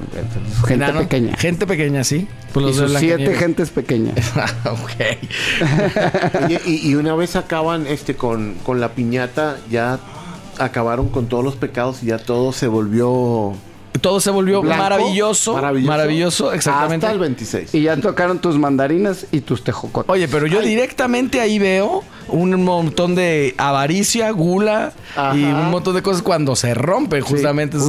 gente 0.66 0.92
pequeña. 0.92 1.36
Gente 1.36 1.66
pequeña, 1.66 2.04
sí. 2.04 2.26
Pues 2.52 2.64
y 2.64 2.68
los 2.68 2.90
sus 2.90 2.98
siete 2.98 3.34
gentes 3.34 3.70
pequeñas. 3.70 4.14
ok. 4.64 6.44
Oye, 6.46 6.60
y, 6.66 6.90
y 6.90 6.94
una 6.94 7.14
vez 7.14 7.36
acaban 7.36 7.86
este 7.86 8.16
con, 8.16 8.54
con 8.64 8.80
la 8.80 8.92
piñata, 8.92 9.58
ya 9.70 9.98
acabaron 10.58 11.08
con 11.08 11.26
todos 11.26 11.44
los 11.44 11.56
pecados 11.56 12.02
y 12.02 12.06
ya 12.06 12.18
todo 12.18 12.52
se 12.52 12.66
volvió 12.66 13.54
Todo 14.00 14.20
se 14.20 14.30
volvió 14.30 14.62
blanco, 14.62 14.82
maravilloso. 14.82 15.54
Maravilloso, 15.54 16.52
exactamente. 16.52 17.06
Hasta 17.06 17.14
el 17.14 17.20
26. 17.20 17.74
Y 17.74 17.82
ya 17.82 17.96
tocaron 17.96 18.38
tus 18.40 18.58
mandarinas 18.58 19.26
y 19.32 19.40
tus 19.40 19.62
tejocotes. 19.64 20.10
Oye, 20.10 20.28
pero 20.28 20.46
yo 20.46 20.60
directamente 20.60 21.40
ahí 21.40 21.58
veo 21.58 22.02
un 22.28 22.62
montón 22.64 23.14
de 23.14 23.54
avaricia, 23.58 24.30
gula 24.30 24.92
Ajá. 25.16 25.36
y 25.36 25.42
un 25.44 25.70
montón 25.70 25.96
de 25.96 26.02
cosas 26.02 26.22
cuando 26.22 26.54
se 26.56 26.74
rompen 26.74 27.22
justamente. 27.22 27.76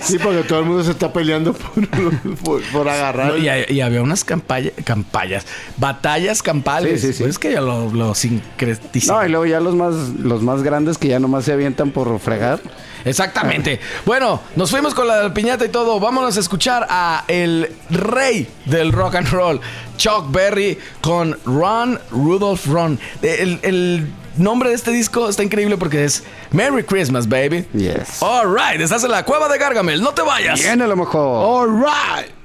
Sí, 0.00 0.18
porque 0.18 0.42
todo 0.44 0.60
el 0.60 0.64
mundo 0.66 0.84
se 0.84 0.92
está 0.92 1.12
peleando 1.12 1.52
por, 1.52 1.88
por, 2.44 2.62
por 2.70 2.88
agarrar. 2.88 3.32
No, 3.32 3.36
y, 3.36 3.48
y 3.68 3.80
había 3.80 4.02
unas 4.02 4.24
campañas, 4.24 4.72
campañas, 4.84 5.44
batallas 5.76 6.42
campales. 6.42 7.00
Sí, 7.00 7.08
sí, 7.08 7.12
sí. 7.14 7.24
Es 7.24 7.38
que 7.38 7.52
ya 7.52 7.60
lo, 7.60 7.90
lo 7.92 8.14
sincretizan. 8.14 9.16
No, 9.16 9.26
y 9.26 9.28
luego 9.28 9.46
ya 9.46 9.60
los 9.60 9.74
más, 9.74 9.94
los 9.94 10.42
más 10.42 10.62
grandes 10.62 10.98
que 10.98 11.08
ya 11.08 11.18
nomás 11.18 11.44
se 11.44 11.52
avientan 11.52 11.90
por 11.90 12.18
fregar. 12.20 12.60
Exactamente. 13.04 13.80
Bueno, 14.04 14.40
nos 14.56 14.70
fuimos 14.70 14.94
con 14.94 15.08
la 15.08 15.22
piñata 15.50 15.64
y 15.64 15.68
todo. 15.68 15.98
Vámonos 15.98 16.36
a 16.36 16.40
escuchar 16.40 16.86
a 16.88 17.24
el 17.26 17.74
rey 17.90 18.48
del 18.66 18.92
rock 18.92 19.16
and 19.16 19.28
roll, 19.30 19.60
Chuck 19.96 20.30
Berry, 20.30 20.78
con 21.00 21.36
Ron 21.44 21.98
Rudolph 22.12 22.66
Ron. 22.66 23.00
El, 23.22 23.58
el 23.62 24.12
nombre 24.36 24.68
de 24.68 24.76
este 24.76 24.92
disco 24.92 25.28
está 25.28 25.42
increíble 25.42 25.76
porque 25.76 26.04
es 26.04 26.22
Merry 26.52 26.84
Christmas, 26.84 27.28
baby. 27.28 27.66
Yes. 27.72 28.22
All 28.22 28.54
right, 28.54 28.80
estás 28.80 29.02
en 29.02 29.10
la 29.10 29.24
cueva 29.24 29.48
de 29.48 29.58
Gargamel. 29.58 30.00
No 30.00 30.12
te 30.12 30.22
vayas. 30.22 30.60
Viene 30.60 30.86
lo 30.86 30.94
mejor. 30.94 31.44
All 31.44 31.80
right. 31.80 32.39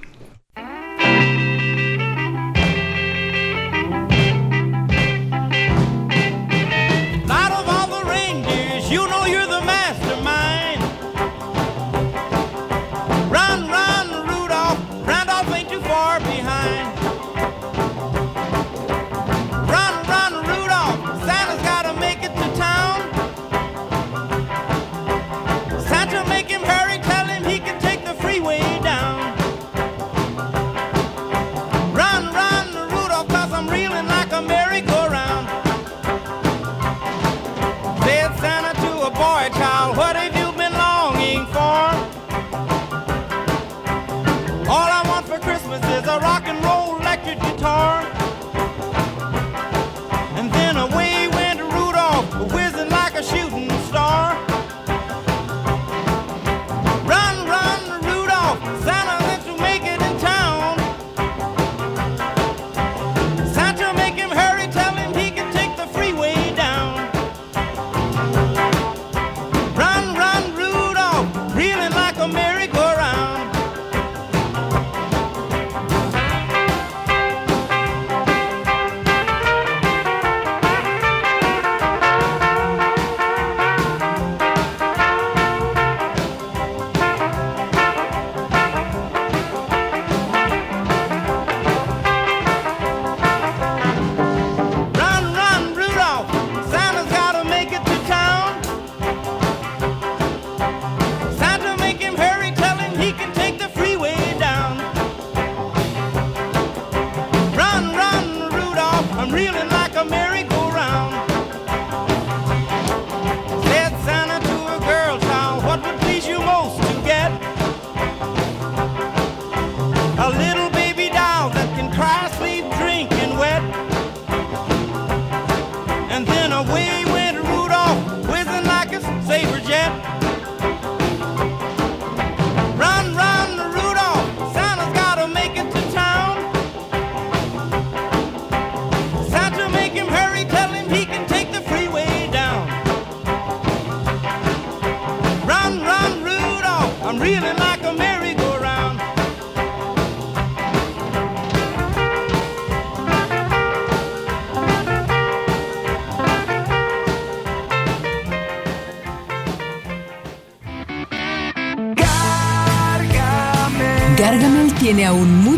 I'm 109.26 109.34
reeling 109.34 109.70
like 109.70 109.96
a 109.96 110.06
merry-go-round. 110.06 110.55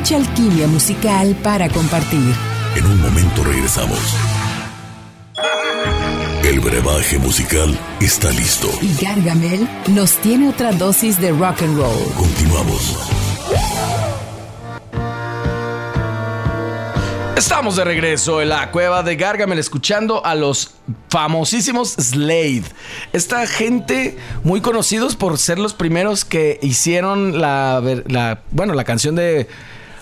Mucha 0.08 0.26
alquimia 0.26 0.68
musical 0.68 1.36
para 1.44 1.68
compartir. 1.68 2.34
En 2.78 2.86
un 2.86 3.02
momento 3.02 3.44
regresamos. 3.44 4.00
El 6.46 6.62
brebaje 6.62 7.18
musical 7.18 7.78
está 8.00 8.32
listo. 8.32 8.70
Y 8.82 9.04
Gargamel 9.04 9.68
nos 9.90 10.14
tiene 10.20 10.48
otra 10.48 10.72
dosis 10.72 11.20
de 11.20 11.32
rock 11.32 11.62
and 11.62 11.78
roll. 11.78 12.14
Continuamos. 12.16 12.96
Estamos 17.36 17.76
de 17.76 17.84
regreso 17.84 18.42
en 18.42 18.48
la 18.48 18.72
cueva 18.72 19.04
de 19.04 19.18
Gargamel 19.18 19.60
escuchando 19.60 20.26
a 20.26 20.36
los 20.36 20.76
famosísimos 21.10 21.96
Slade. 22.00 22.64
Esta 23.12 23.46
gente 23.46 24.18
muy 24.46 24.62
conocidos 24.62 25.18
por 25.18 25.38
ser 25.38 25.60
los 25.60 25.74
primeros 25.74 26.24
que 26.24 26.60
hicieron 26.62 27.42
la 27.42 27.82
bueno, 28.52 28.74
la 28.74 28.86
canción 28.86 29.16
de 29.16 29.50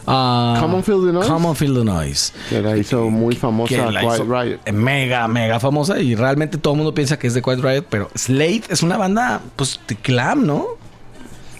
ah, 0.07 0.57
Common 0.59 0.83
Field 0.83 1.13
Noise. 1.13 1.29
Common 1.29 1.55
Field 1.55 1.83
Noise. 1.83 2.33
Que 2.49 2.61
la 2.61 2.77
hizo 2.77 3.09
muy 3.09 3.35
que 3.35 3.41
famosa 3.41 3.91
la 3.91 4.01
Quiet 4.01 4.13
hizo 4.15 4.23
Riot. 4.25 4.71
Mega, 4.73 5.27
mega 5.27 5.59
famosa 5.59 5.99
y 5.99 6.15
realmente 6.15 6.57
todo 6.57 6.73
el 6.73 6.77
mundo 6.77 6.93
piensa 6.93 7.17
que 7.19 7.27
es 7.27 7.33
de 7.33 7.41
Quiet 7.41 7.59
Riot, 7.61 7.85
pero 7.89 8.09
Slade 8.15 8.63
es 8.69 8.83
una 8.83 8.97
banda, 8.97 9.41
pues, 9.55 9.79
de 9.87 9.97
glam, 10.03 10.45
¿no? 10.45 10.65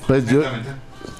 Pues 0.08 0.26
yo... 0.28 0.42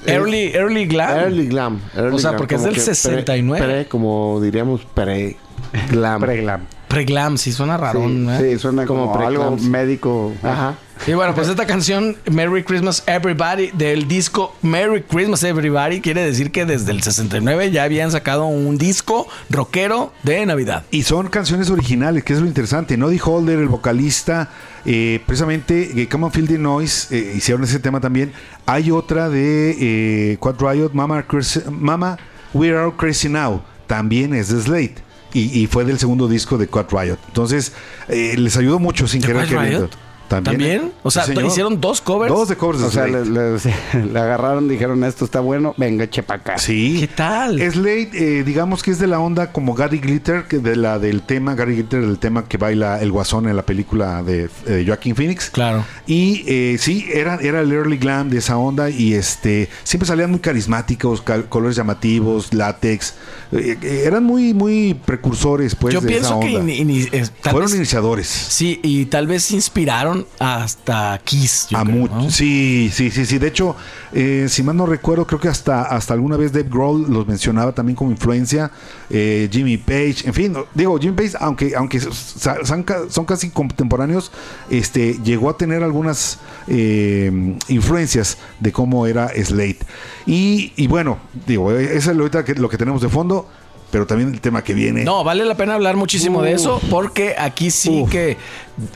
Early, 0.06 0.52
early 0.54 0.86
glam. 0.86 1.18
Early 1.18 1.46
Glam. 1.48 1.80
early 1.96 2.14
O 2.14 2.18
sea, 2.18 2.30
glam, 2.30 2.38
porque 2.38 2.54
es 2.54 2.62
del 2.62 2.74
que 2.74 2.80
pre- 2.80 2.94
69. 2.94 3.66
Pre, 3.66 3.88
como 3.88 4.40
diríamos, 4.40 4.82
pre-glam. 4.94 6.20
Preglam. 6.20 6.66
Pre-glam, 6.86 7.36
sí 7.38 7.50
suena 7.52 7.76
raro. 7.76 8.06
Sí, 8.06 8.26
sí, 8.40 8.58
suena 8.58 8.86
como, 8.86 9.10
Como 9.12 9.26
algo 9.26 9.56
médico. 9.56 10.32
Ajá. 10.42 10.74
Y 11.06 11.12
bueno, 11.12 11.34
pues 11.34 11.48
esta 11.48 11.66
canción, 11.66 12.16
Merry 12.30 12.64
Christmas 12.64 13.04
Everybody, 13.06 13.70
del 13.72 14.08
disco 14.08 14.56
Merry 14.62 15.02
Christmas 15.02 15.42
Everybody, 15.44 16.00
quiere 16.00 16.24
decir 16.24 16.50
que 16.50 16.64
desde 16.64 16.90
el 16.90 17.02
69 17.02 17.70
ya 17.70 17.84
habían 17.84 18.10
sacado 18.10 18.46
un 18.46 18.76
disco 18.76 19.28
rockero 19.48 20.12
de 20.24 20.44
Navidad. 20.46 20.84
Y 20.90 21.04
son 21.04 21.28
canciones 21.28 21.70
originales, 21.70 22.24
que 22.24 22.32
es 22.32 22.40
lo 22.40 22.46
interesante. 22.46 22.96
Noddy 22.96 23.20
Holder, 23.22 23.58
el 23.60 23.68
vocalista, 23.68 24.50
eh, 24.84 25.20
precisamente, 25.26 26.02
eh, 26.02 26.08
Come 26.08 26.26
on 26.26 26.32
Feel 26.32 26.48
the 26.48 26.58
Noise, 26.58 27.16
eh, 27.16 27.34
hicieron 27.36 27.62
ese 27.62 27.78
tema 27.78 28.00
también. 28.00 28.32
Hay 28.64 28.90
otra 28.90 29.28
de 29.28 29.76
eh, 29.78 30.36
Quad 30.38 30.56
Riot, 30.58 30.90
Mama, 30.92 31.24
Mama, 31.70 32.18
We're 32.52 32.78
All 32.78 32.96
Crazy 32.96 33.28
Now, 33.28 33.62
también 33.86 34.34
es 34.34 34.48
de 34.48 34.60
Slate. 34.60 35.06
Y, 35.32 35.60
y 35.60 35.66
fue 35.66 35.84
del 35.84 35.98
segundo 35.98 36.28
disco 36.28 36.56
de 36.56 36.66
Quad 36.66 36.86
Riot. 36.90 37.18
Entonces, 37.28 37.72
eh, 38.08 38.34
les 38.38 38.56
ayudó 38.56 38.78
mucho 38.78 39.06
sin 39.06 39.20
¿De 39.20 39.26
querer 39.26 39.46
queriendo. 39.46 39.90
Riot? 40.30 40.44
¿También? 40.44 40.92
O 41.02 41.10
sea, 41.10 41.24
Sí, 41.24 41.32
hicieron 41.46 41.80
dos 41.80 42.00
covers. 42.00 42.32
Dos 42.32 42.48
de 42.48 42.56
covers 42.56 42.80
de 42.80 42.86
O 42.86 42.90
sea, 42.90 43.06
le, 43.06 43.24
le- 43.24 43.56
le 44.12 44.18
agarraron, 44.18 44.68
dijeron, 44.68 45.04
esto 45.04 45.24
está 45.24 45.40
bueno, 45.40 45.74
venga, 45.76 46.04
eche 46.04 46.22
pa' 46.22 46.34
acá. 46.34 46.58
Sí. 46.58 46.96
¿Qué 47.00 47.06
tal? 47.08 47.58
Slade, 47.60 48.10
eh, 48.12 48.42
digamos 48.44 48.82
que 48.82 48.90
es 48.90 48.98
de 48.98 49.06
la 49.06 49.20
onda 49.20 49.52
como 49.52 49.74
Gary 49.74 49.98
Glitter, 49.98 50.44
que 50.48 50.58
de 50.58 50.76
la 50.76 50.98
del 50.98 51.22
tema, 51.22 51.54
Gary 51.54 51.74
Glitter, 51.76 52.02
el 52.02 52.18
tema 52.18 52.44
que 52.48 52.56
baila 52.56 53.00
el 53.00 53.12
guasón 53.12 53.48
en 53.48 53.56
la 53.56 53.62
película 53.64 54.22
de 54.22 54.48
eh, 54.66 54.84
Joaquin 54.86 55.14
Phoenix. 55.14 55.50
Claro. 55.50 55.84
Y 56.06 56.44
eh, 56.46 56.76
sí, 56.78 57.06
era, 57.12 57.36
era 57.36 57.60
el 57.60 57.72
early 57.72 57.98
glam 57.98 58.30
de 58.30 58.38
esa 58.38 58.56
onda 58.58 58.90
y 58.90 59.14
este 59.14 59.68
siempre 59.84 60.06
salían 60.06 60.30
muy 60.30 60.40
carismáticos, 60.40 61.22
cal- 61.22 61.48
colores 61.48 61.76
llamativos, 61.76 62.52
látex. 62.54 63.14
eh, 63.52 63.76
eran 64.06 64.24
muy, 64.24 64.54
muy 64.54 64.94
precursores, 64.94 65.74
pues, 65.74 65.94
Yo 65.94 66.00
de 66.00 66.16
esa 66.16 66.38
pienso 66.38 66.40
que 66.40 66.56
onda. 66.58 66.72
eh, 67.16 67.26
tal 67.42 67.52
Fueron 67.52 67.70
vez- 67.70 67.76
iniciadores. 67.76 68.26
Sí, 68.28 68.80
y 68.82 69.06
tal 69.06 69.26
vez 69.26 69.50
inspiraron 69.50 70.15
hasta 70.38 71.20
Kiss. 71.24 71.66
yo 71.70 71.78
A 71.78 71.84
creo. 71.84 72.30
Sí, 72.30 72.90
sí, 72.92 73.10
sí, 73.10 73.26
sí. 73.26 73.38
De 73.38 73.48
hecho, 73.48 73.76
eh, 74.12 74.46
si 74.48 74.62
mal 74.62 74.76
no 74.76 74.86
recuerdo, 74.86 75.26
creo 75.26 75.40
que 75.40 75.48
hasta, 75.48 75.82
hasta 75.82 76.14
alguna 76.14 76.36
vez 76.36 76.52
Dave 76.52 76.68
Grohl 76.70 77.06
los 77.10 77.26
mencionaba 77.26 77.72
también 77.72 77.96
como 77.96 78.10
influencia. 78.10 78.70
eh, 79.10 79.48
Jimmy 79.52 79.76
Page, 79.76 80.16
en 80.26 80.34
fin, 80.34 80.56
digo, 80.74 80.98
Jimmy 80.98 81.14
Page, 81.16 81.32
aunque, 81.40 81.74
aunque 81.76 82.00
son, 82.00 82.82
ca- 82.82 83.04
son 83.08 83.24
casi 83.24 83.50
contemporáneos, 83.50 84.30
este, 84.70 85.18
llegó 85.22 85.50
a 85.50 85.56
tener 85.56 85.82
algunas 85.82 86.38
eh, 86.68 87.56
influencias 87.68 88.38
de 88.60 88.72
cómo 88.72 89.06
era 89.06 89.28
Slate. 89.28 89.78
Y, 90.26 90.72
y 90.76 90.86
bueno, 90.88 91.18
digo, 91.46 91.70
eh, 91.72 91.96
eso 91.96 92.10
es 92.10 92.16
lo 92.16 92.68
que 92.68 92.76
tenemos 92.76 93.00
de 93.02 93.08
fondo, 93.08 93.48
pero 93.90 94.06
también 94.06 94.32
el 94.34 94.40
tema 94.40 94.62
que 94.62 94.74
viene. 94.74 95.04
No, 95.04 95.22
vale 95.24 95.44
la 95.44 95.54
pena 95.56 95.74
hablar 95.74 95.96
muchísimo 95.96 96.42
de 96.42 96.52
eso 96.52 96.80
porque 96.90 97.34
aquí 97.38 97.70
sí 97.70 98.04
que 98.10 98.36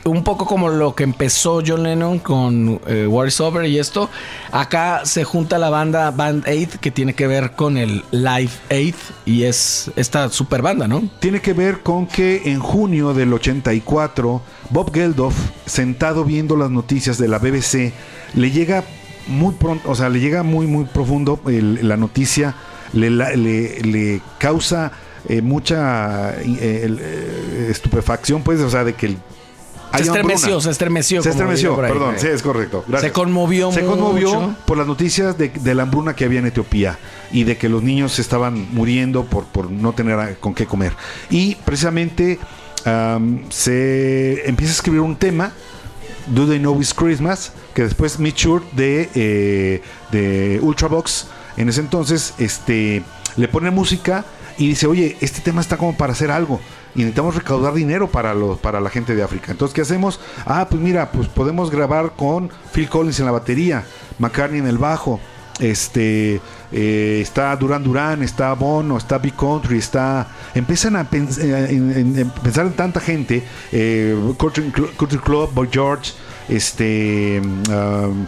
un 0.03 0.23
poco 0.23 0.45
como 0.45 0.69
lo 0.69 0.93
que 0.93 1.03
empezó 1.03 1.61
John 1.65 1.83
Lennon 1.83 2.19
con 2.19 2.79
eh, 2.87 3.07
War 3.07 3.27
is 3.27 3.39
Over 3.41 3.65
y 3.65 3.79
esto, 3.79 4.09
acá 4.51 5.01
se 5.05 5.23
junta 5.23 5.57
la 5.57 5.69
banda 5.71 6.11
Band 6.11 6.43
8 6.47 6.77
que 6.79 6.91
tiene 6.91 7.13
que 7.15 7.25
ver 7.25 7.51
con 7.53 7.77
el 7.77 8.03
Live 8.11 8.51
8 8.69 8.95
y 9.25 9.43
es 9.43 9.89
esta 9.95 10.29
super 10.29 10.61
banda, 10.61 10.87
¿no? 10.87 11.01
tiene 11.19 11.41
que 11.41 11.53
ver 11.53 11.79
con 11.79 12.05
que 12.05 12.43
en 12.45 12.59
junio 12.59 13.13
del 13.13 13.33
84, 13.33 14.41
Bob 14.69 14.93
Geldof, 14.93 15.35
sentado 15.65 16.23
viendo 16.25 16.55
las 16.55 16.69
noticias 16.69 17.17
de 17.17 17.27
la 17.27 17.39
BBC, 17.39 17.93
le 18.35 18.51
llega 18.51 18.83
muy 19.27 19.53
pronto, 19.55 19.89
o 19.89 19.95
sea, 19.95 20.09
le 20.09 20.19
llega 20.19 20.43
muy, 20.43 20.67
muy 20.67 20.85
profundo 20.85 21.39
el- 21.47 21.87
la 21.87 21.97
noticia, 21.97 22.55
le, 22.93 23.09
le- 23.09 23.79
le 23.81 24.21
causa 24.37 24.91
eh, 25.29 25.41
mucha 25.41 26.31
eh, 26.41 26.43
eh, 26.99 27.67
estupefacción, 27.69 28.43
pues, 28.43 28.59
o 28.61 28.69
sea, 28.69 28.83
de 28.83 28.93
que 28.93 29.05
el, 29.07 29.17
Se 29.95 30.01
estremeció, 30.03 30.59
se 30.61 30.71
estremeció. 30.71 31.21
Se 31.21 31.29
estremeció, 31.29 31.75
perdón, 31.75 32.15
sí, 32.17 32.27
es 32.27 32.41
correcto. 32.41 32.83
gracias. 32.87 33.09
Se 33.11 33.13
conmovió 33.13 33.71
Se 33.71 33.81
conmovió 33.85 34.33
mucho. 34.39 34.55
por 34.65 34.77
las 34.77 34.87
noticias 34.87 35.37
de, 35.37 35.49
de 35.49 35.75
la 35.75 35.83
hambruna 35.83 36.15
que 36.15 36.25
había 36.25 36.39
en 36.39 36.45
Etiopía 36.47 36.97
y 37.31 37.43
de 37.43 37.57
que 37.57 37.69
los 37.69 37.83
niños 37.83 38.17
estaban 38.19 38.67
muriendo 38.73 39.25
por, 39.25 39.45
por 39.45 39.69
no 39.69 39.93
tener 39.93 40.37
con 40.39 40.53
qué 40.53 40.65
comer. 40.65 40.93
Y 41.29 41.55
precisamente 41.55 42.39
am, 42.85 43.43
se 43.49 44.47
empieza 44.49 44.71
a 44.71 44.75
escribir 44.75 45.01
un 45.01 45.15
tema, 45.17 45.51
Do 46.27 46.47
They 46.47 46.59
Know 46.59 46.79
It's 46.79 46.93
Christmas, 46.93 47.51
que 47.73 47.83
después 47.83 48.17
Mitch 48.19 48.45
Short 48.45 48.71
de, 48.73 49.09
eh, 49.15 49.81
de 50.11 50.59
Ultravox, 50.61 51.27
en 51.57 51.69
ese 51.69 51.81
entonces, 51.81 52.33
este, 52.37 53.03
le 53.37 53.47
pone 53.47 53.71
música 53.71 54.25
y 54.57 54.67
dice, 54.67 54.87
oye, 54.87 55.17
este 55.21 55.41
tema 55.41 55.61
está 55.61 55.77
como 55.77 55.95
para 55.97 56.13
hacer 56.13 56.31
algo. 56.31 56.59
Y 56.93 56.99
necesitamos 56.99 57.35
recaudar 57.35 57.73
dinero 57.73 58.09
para, 58.11 58.33
los, 58.33 58.59
para 58.59 58.81
la 58.81 58.89
gente 58.89 59.15
de 59.15 59.23
África. 59.23 59.51
Entonces, 59.51 59.73
¿qué 59.73 59.81
hacemos? 59.81 60.19
Ah, 60.45 60.67
pues 60.69 60.81
mira, 60.81 61.11
pues 61.11 61.27
podemos 61.29 61.71
grabar 61.71 62.11
con 62.17 62.49
Phil 62.73 62.89
Collins 62.89 63.19
en 63.19 63.25
la 63.27 63.31
batería, 63.31 63.85
McCartney 64.19 64.59
en 64.59 64.67
el 64.67 64.77
bajo, 64.77 65.19
este 65.59 66.41
eh, 66.71 67.19
está 67.21 67.55
Duran 67.55 67.83
Duran, 67.83 68.23
está 68.23 68.53
Bono, 68.53 68.97
está 68.97 69.19
Big 69.19 69.35
Country, 69.35 69.77
está 69.77 70.27
empiezan 70.55 70.95
a 70.95 71.01
eh, 71.01 71.67
en, 71.69 71.91
en- 71.95 72.19
en 72.19 72.29
pensar 72.31 72.65
en 72.65 72.73
tanta 72.73 72.99
gente, 72.99 73.43
eh, 73.71 74.17
Country, 74.39 74.71
Cl- 74.71 74.95
Country 74.97 75.19
Club, 75.19 75.53
Boy 75.53 75.69
George, 75.71 76.13
este 76.49 77.41
um, 77.41 78.25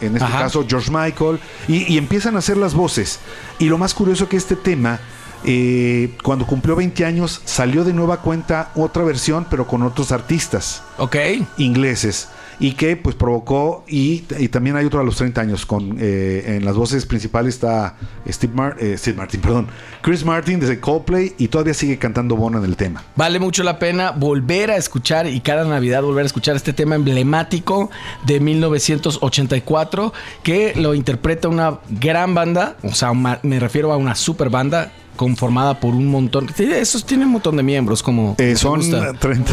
en 0.00 0.14
este 0.16 0.24
Ajá. 0.28 0.38
caso 0.40 0.64
George 0.68 0.90
Michael, 0.90 1.40
y, 1.68 1.92
y 1.92 1.98
empiezan 1.98 2.36
a 2.36 2.40
hacer 2.40 2.56
las 2.56 2.74
voces. 2.74 3.18
Y 3.58 3.66
lo 3.66 3.78
más 3.78 3.94
curioso 3.94 4.28
que 4.28 4.36
este 4.36 4.56
tema 4.56 5.00
eh, 5.44 6.16
cuando 6.22 6.46
cumplió 6.46 6.74
20 6.76 7.04
años 7.04 7.40
salió 7.44 7.84
de 7.84 7.92
nueva 7.92 8.20
cuenta 8.22 8.70
otra 8.74 9.04
versión, 9.04 9.46
pero 9.48 9.66
con 9.66 9.82
otros 9.82 10.10
artistas 10.12 10.82
Ok. 10.98 11.16
ingleses 11.58 12.28
y 12.58 12.72
que 12.72 12.96
pues 12.96 13.14
provocó 13.16 13.84
y, 13.86 14.24
y 14.38 14.48
también 14.48 14.76
hay 14.76 14.86
otro 14.86 15.00
a 15.00 15.04
los 15.04 15.16
30 15.16 15.40
años 15.40 15.66
con 15.66 15.96
eh, 16.00 16.56
en 16.56 16.64
las 16.64 16.74
voces 16.74 17.04
principales 17.04 17.54
está 17.54 17.96
Steve, 18.28 18.52
Mar- 18.54 18.76
eh, 18.80 18.96
Steve 18.96 19.16
Martin 19.18 19.40
perdón 19.42 19.66
Chris 20.00 20.24
Martin 20.24 20.58
desde 20.60 20.80
Coldplay 20.80 21.34
y 21.36 21.48
todavía 21.48 21.74
sigue 21.74 21.98
cantando 21.98 22.34
Bono 22.36 22.58
en 22.58 22.64
el 22.64 22.76
tema 22.76 23.04
Vale 23.14 23.38
mucho 23.40 23.62
la 23.62 23.78
pena 23.78 24.10
volver 24.12 24.70
a 24.70 24.76
escuchar 24.76 25.26
y 25.26 25.40
cada 25.40 25.64
Navidad 25.64 26.02
volver 26.02 26.22
a 26.22 26.26
escuchar 26.26 26.56
este 26.56 26.72
tema 26.72 26.94
emblemático 26.94 27.90
de 28.24 28.40
1984 28.40 30.12
que 30.42 30.74
lo 30.76 30.94
interpreta 30.94 31.48
una 31.48 31.78
gran 31.88 32.34
banda, 32.34 32.76
o 32.82 32.94
sea, 32.94 33.12
me 33.14 33.60
refiero 33.60 33.92
a 33.92 33.96
una 33.96 34.14
super 34.14 34.50
banda 34.50 34.92
conformada 35.16 35.80
por 35.80 35.94
un 35.94 36.06
montón, 36.08 36.48
esos 36.58 37.04
tienen 37.04 37.26
un 37.28 37.32
montón 37.34 37.56
de 37.56 37.62
miembros 37.62 38.02
como 38.02 38.34
Eh, 38.38 38.56
son 38.56 38.80
gusta. 38.80 39.12
30 39.14 39.52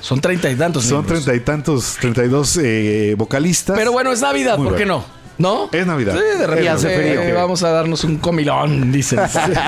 son 0.00 0.20
treinta 0.20 0.50
y 0.50 0.56
tantos 0.56 0.84
son 0.84 1.04
treinta 1.06 1.34
y 1.34 1.40
tantos 1.40 1.96
32 2.00 2.58
eh, 2.62 3.14
vocalistas 3.16 3.76
Pero 3.76 3.92
bueno, 3.92 4.12
es 4.12 4.20
Navidad, 4.20 4.56
Muy 4.58 4.68
¿por 4.68 4.76
qué 4.76 4.84
bueno. 4.84 5.04
no? 5.08 5.24
¿No? 5.36 5.68
Es 5.72 5.84
Navidad. 5.84 6.14
Sí, 6.14 6.38
de 6.38 6.46
repente 6.46 6.62
Y 6.64 6.68
hace 6.68 6.96
frío. 6.96 7.20
eh, 7.20 7.32
vamos 7.32 7.64
a 7.64 7.70
darnos 7.70 8.04
un 8.04 8.18
comilón, 8.18 8.92
dicen. 8.92 9.18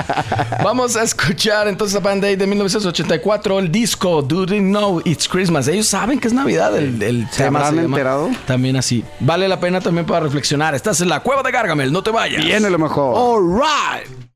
vamos 0.63 0.95
a 0.95 1.03
escuchar 1.03 1.67
entonces 1.67 1.97
a 1.97 2.01
Band 2.01 2.25
Aid 2.25 2.39
de 2.39 2.47
1984, 2.47 3.59
el 3.59 3.73
disco 3.73 4.23
Do 4.23 4.47
They 4.47 4.61
Know 4.61 5.03
It's 5.05 5.27
Christmas. 5.29 5.67
Ellos 5.67 5.89
saben 5.89 6.21
que 6.21 6.29
es 6.29 6.35
Navidad, 6.35 6.77
el, 6.79 7.03
el 7.03 7.29
¿Se 7.33 7.43
tema 7.43 7.59
habrán 7.59 7.75
se 7.75 7.83
llama 7.83 7.97
enterado? 7.97 8.31
También 8.47 8.77
así. 8.77 9.03
Vale 9.19 9.49
la 9.49 9.59
pena 9.59 9.81
también 9.81 10.07
para 10.07 10.21
reflexionar. 10.21 10.73
Estás 10.77 11.01
en 11.01 11.09
la 11.09 11.19
cueva 11.19 11.43
de 11.43 11.51
Gargamel, 11.51 11.93
no 11.93 12.01
te 12.01 12.13
vayas. 12.13 12.45
Viene 12.45 12.71
lo 12.71 12.79
mejor. 12.79 13.15
All 13.17 13.61
right. 13.61 14.27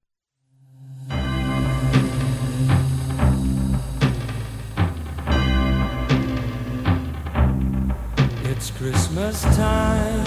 It's 8.62 8.70
Christmas 8.72 9.40
time. 9.56 10.24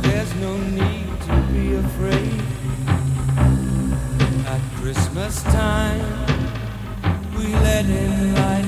There's 0.00 0.32
no 0.36 0.56
need 0.58 1.08
to 1.22 1.36
be 1.52 1.74
afraid. 1.74 2.40
At 4.46 4.60
Christmas 4.76 5.42
time, 5.42 6.06
we 7.36 7.46
let 7.52 7.84
in 7.84 8.34
light 8.36 8.59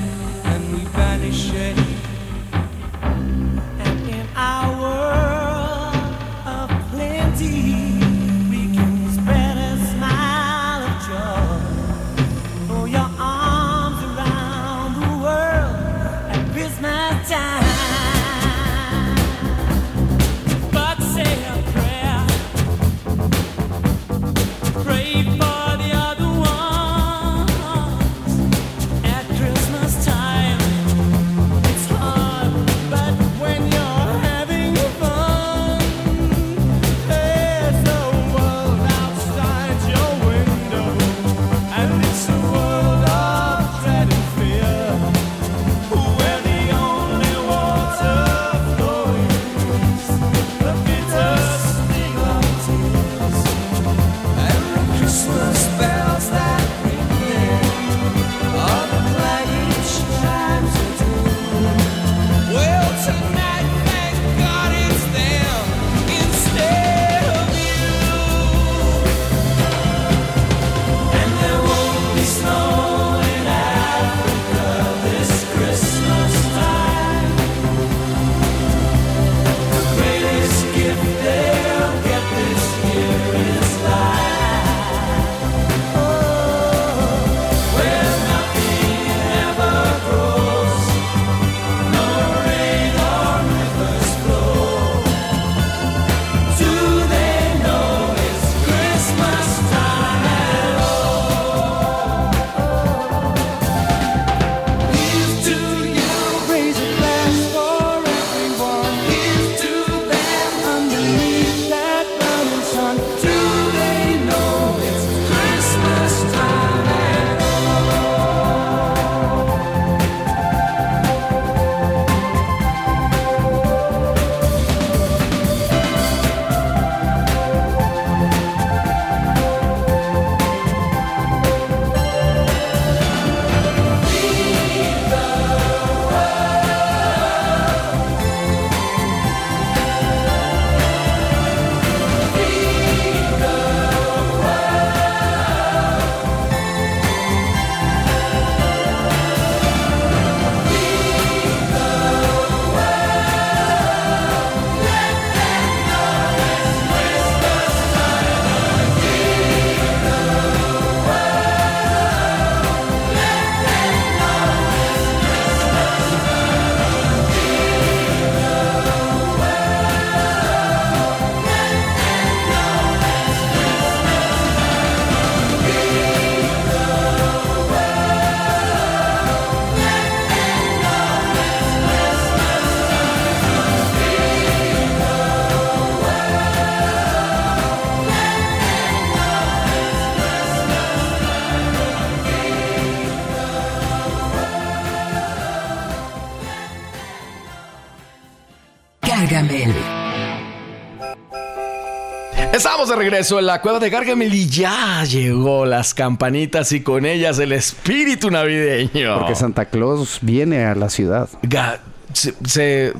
de 202.93 202.99
regreso 202.99 203.39
en 203.39 203.45
la 203.45 203.61
cueva 203.61 203.79
de 203.79 203.89
Gargamel 203.89 204.33
y 204.33 204.47
ya 204.47 205.03
llegó 205.05 205.65
las 205.65 205.93
campanitas 205.93 206.71
y 206.71 206.81
con 206.81 207.05
ellas 207.05 207.39
el 207.39 207.51
espíritu 207.51 208.29
navideño. 208.31 209.19
Porque 209.19 209.35
Santa 209.35 209.65
Claus 209.65 210.19
viene 210.21 210.65
a 210.65 210.75
la 210.75 210.89
ciudad. 210.89 211.29
Ga- 211.43 211.79
se, 212.13 212.33
se- 212.45 212.93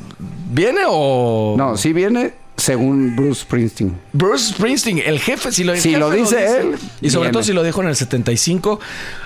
viene 0.52 0.82
o 0.88 1.56
No, 1.58 1.78
sí 1.78 1.94
viene 1.94 2.34
según 2.58 3.16
Bruce 3.16 3.42
Springsteen. 3.42 3.96
Bruce 4.14 4.54
Springsteen, 4.54 5.02
el 5.06 5.20
jefe, 5.20 5.52
si 5.52 5.64
lo, 5.64 5.74
el 5.74 5.80
Si 5.82 5.90
jefe 5.90 6.00
lo 6.00 6.10
dice 6.12 6.58
él, 6.60 6.76
y 7.02 7.10
sobre 7.10 7.26
viene. 7.28 7.34
todo 7.34 7.44
si 7.44 7.54
lo 7.54 7.64
dijo 7.64 7.82
en 7.82 7.88
el 7.90 7.96
75, 7.96 8.80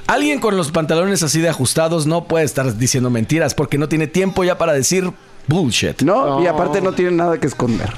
alguien 0.08 0.40
con 0.40 0.56
los 0.58 0.72
pantalones 0.72 1.24
así 1.24 1.40
de 1.42 1.50
ajustados 1.50 2.06
no 2.08 2.24
puede 2.26 2.46
estar 2.46 2.78
diciendo 2.78 3.10
mentiras 3.10 3.54
porque 3.54 3.78
no 3.78 3.88
tiene 3.90 4.08
tiempo 4.08 4.44
ya 4.44 4.58
para 4.58 4.74
decir 4.74 5.12
bullshit. 5.48 6.02
No, 6.04 6.42
y 6.44 6.48
aparte 6.48 6.82
no 6.82 6.94
tiene 6.94 7.12
nada 7.12 7.38
que 7.40 7.48
esconder. 7.48 7.92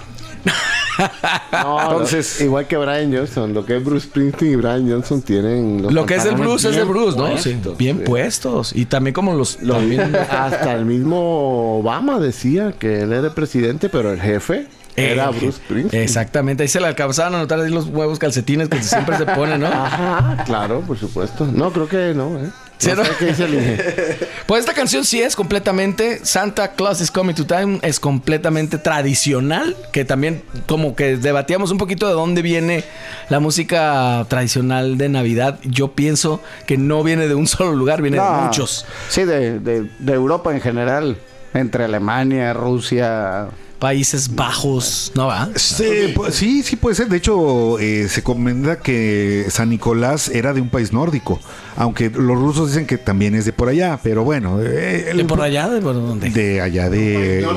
No, 1.51 1.81
Entonces- 1.81 2.37
no, 2.39 2.45
igual 2.45 2.67
que 2.67 2.77
Brian 2.77 3.15
Johnson, 3.15 3.53
lo 3.53 3.65
que 3.65 3.77
es 3.77 3.83
Bruce 3.83 4.07
Springsteen 4.07 4.51
y 4.51 4.55
Brian 4.57 4.89
Johnson 4.89 5.21
tienen 5.21 5.81
los 5.81 5.93
Lo 5.93 6.05
que 6.05 6.15
es 6.15 6.23
el 6.25 6.31
pantalones 6.31 6.61
blues 6.61 6.65
es 6.65 6.75
de 6.75 6.83
Bruce, 6.83 7.17
¿no? 7.17 7.25
puestos, 7.27 7.43
Sí, 7.43 7.59
bien 7.77 7.97
sí. 7.99 8.03
puestos. 8.05 8.75
Y 8.75 8.85
también 8.85 9.13
como 9.13 9.33
los... 9.33 9.57
También- 9.57 10.15
hasta 10.15 10.73
el 10.75 10.85
mismo 10.85 11.79
Obama 11.79 12.19
decía 12.19 12.73
que 12.77 13.01
él 13.01 13.13
era 13.13 13.27
el 13.27 13.33
presidente, 13.33 13.87
pero 13.89 14.11
el 14.11 14.19
jefe 14.19 14.67
era 14.95 15.29
Bruce 15.29 15.53
Springsteen. 15.53 16.03
Exactamente, 16.03 16.63
ahí 16.63 16.69
se 16.69 16.81
le 16.81 16.87
alcanzaban 16.87 17.33
a 17.35 17.37
notar 17.39 17.59
ahí 17.61 17.71
los 17.71 17.87
huevos 17.87 18.19
calcetines 18.19 18.67
que 18.67 18.81
siempre 18.83 19.17
se 19.17 19.25
ponen, 19.25 19.61
¿no? 19.61 19.67
Ajá, 19.67 20.43
claro, 20.45 20.81
por 20.81 20.97
supuesto. 20.97 21.45
No, 21.45 21.71
creo 21.71 21.87
que 21.87 22.13
no, 22.13 22.37
¿eh? 22.39 22.49
Sí, 22.79 22.89
No 22.89 22.95
¿no? 22.95 23.05
sé 23.05 23.11
qué 23.19 23.25
dice 23.27 23.43
el 23.45 23.53
Inge. 23.53 24.17
Pues 24.47 24.61
esta 24.61 24.73
canción 24.73 25.05
sí 25.05 25.21
es 25.21 25.35
completamente 25.35 26.21
Santa 26.25 26.71
Claus 26.71 27.01
is 27.01 27.11
Coming 27.11 27.35
to 27.35 27.45
Time, 27.45 27.77
es 27.83 27.99
completamente 27.99 28.79
tradicional, 28.79 29.75
que 29.91 30.05
también 30.05 30.41
como 30.67 30.95
que 30.95 31.17
debatíamos 31.17 31.69
un 31.71 31.77
poquito 31.77 32.07
de 32.07 32.13
dónde 32.13 32.41
viene 32.41 32.83
la 33.29 33.39
música 33.39 34.25
tradicional 34.27 34.97
de 34.97 35.07
Navidad. 35.09 35.59
Yo 35.65 35.91
pienso 35.91 36.41
que 36.65 36.77
no 36.77 37.03
viene 37.03 37.27
de 37.27 37.35
un 37.35 37.45
solo 37.45 37.73
lugar, 37.73 38.01
viene 38.01 38.17
de 38.17 38.27
muchos. 38.27 38.85
Sí, 39.09 39.23
de, 39.23 39.59
de- 39.59 39.87
de 39.99 40.13
Europa 40.13 40.51
en 40.51 40.61
general. 40.61 41.17
Entre 41.53 41.83
Alemania, 41.83 42.53
Rusia. 42.53 43.47
Países 43.79 44.35
Bajos, 44.35 45.11
¿no 45.15 45.27
va? 45.27 45.49
Sí, 45.55 46.13
sí, 46.31 46.63
sí 46.63 46.75
puede 46.75 46.95
ser. 46.95 47.07
De 47.07 47.15
hecho, 47.17 47.79
eh, 47.79 48.07
se 48.09 48.21
comenta 48.23 48.79
que 48.79 49.45
San 49.49 49.69
Nicolás 49.69 50.27
era 50.29 50.53
de 50.53 50.59
un 50.59 50.69
país 50.69 50.91
nórdico, 50.91 51.39
aunque 51.77 52.09
los 52.09 52.37
rusos 52.37 52.67
dicen 52.69 52.85
que 52.85 52.97
también 52.97 53.35
es 53.35 53.45
de 53.45 53.53
por 53.53 53.69
allá, 53.69 53.97
pero 54.03 54.25
bueno. 54.25 54.59
eh, 54.61 55.07
el- 55.11 55.17
¿De 55.17 55.23
por 55.25 55.41
allá? 55.41 55.69
¿De 55.69 55.79
por 55.81 55.93
dónde? 55.93 56.29
De 56.29 56.59
allá 56.61 56.89
de... 56.89 57.47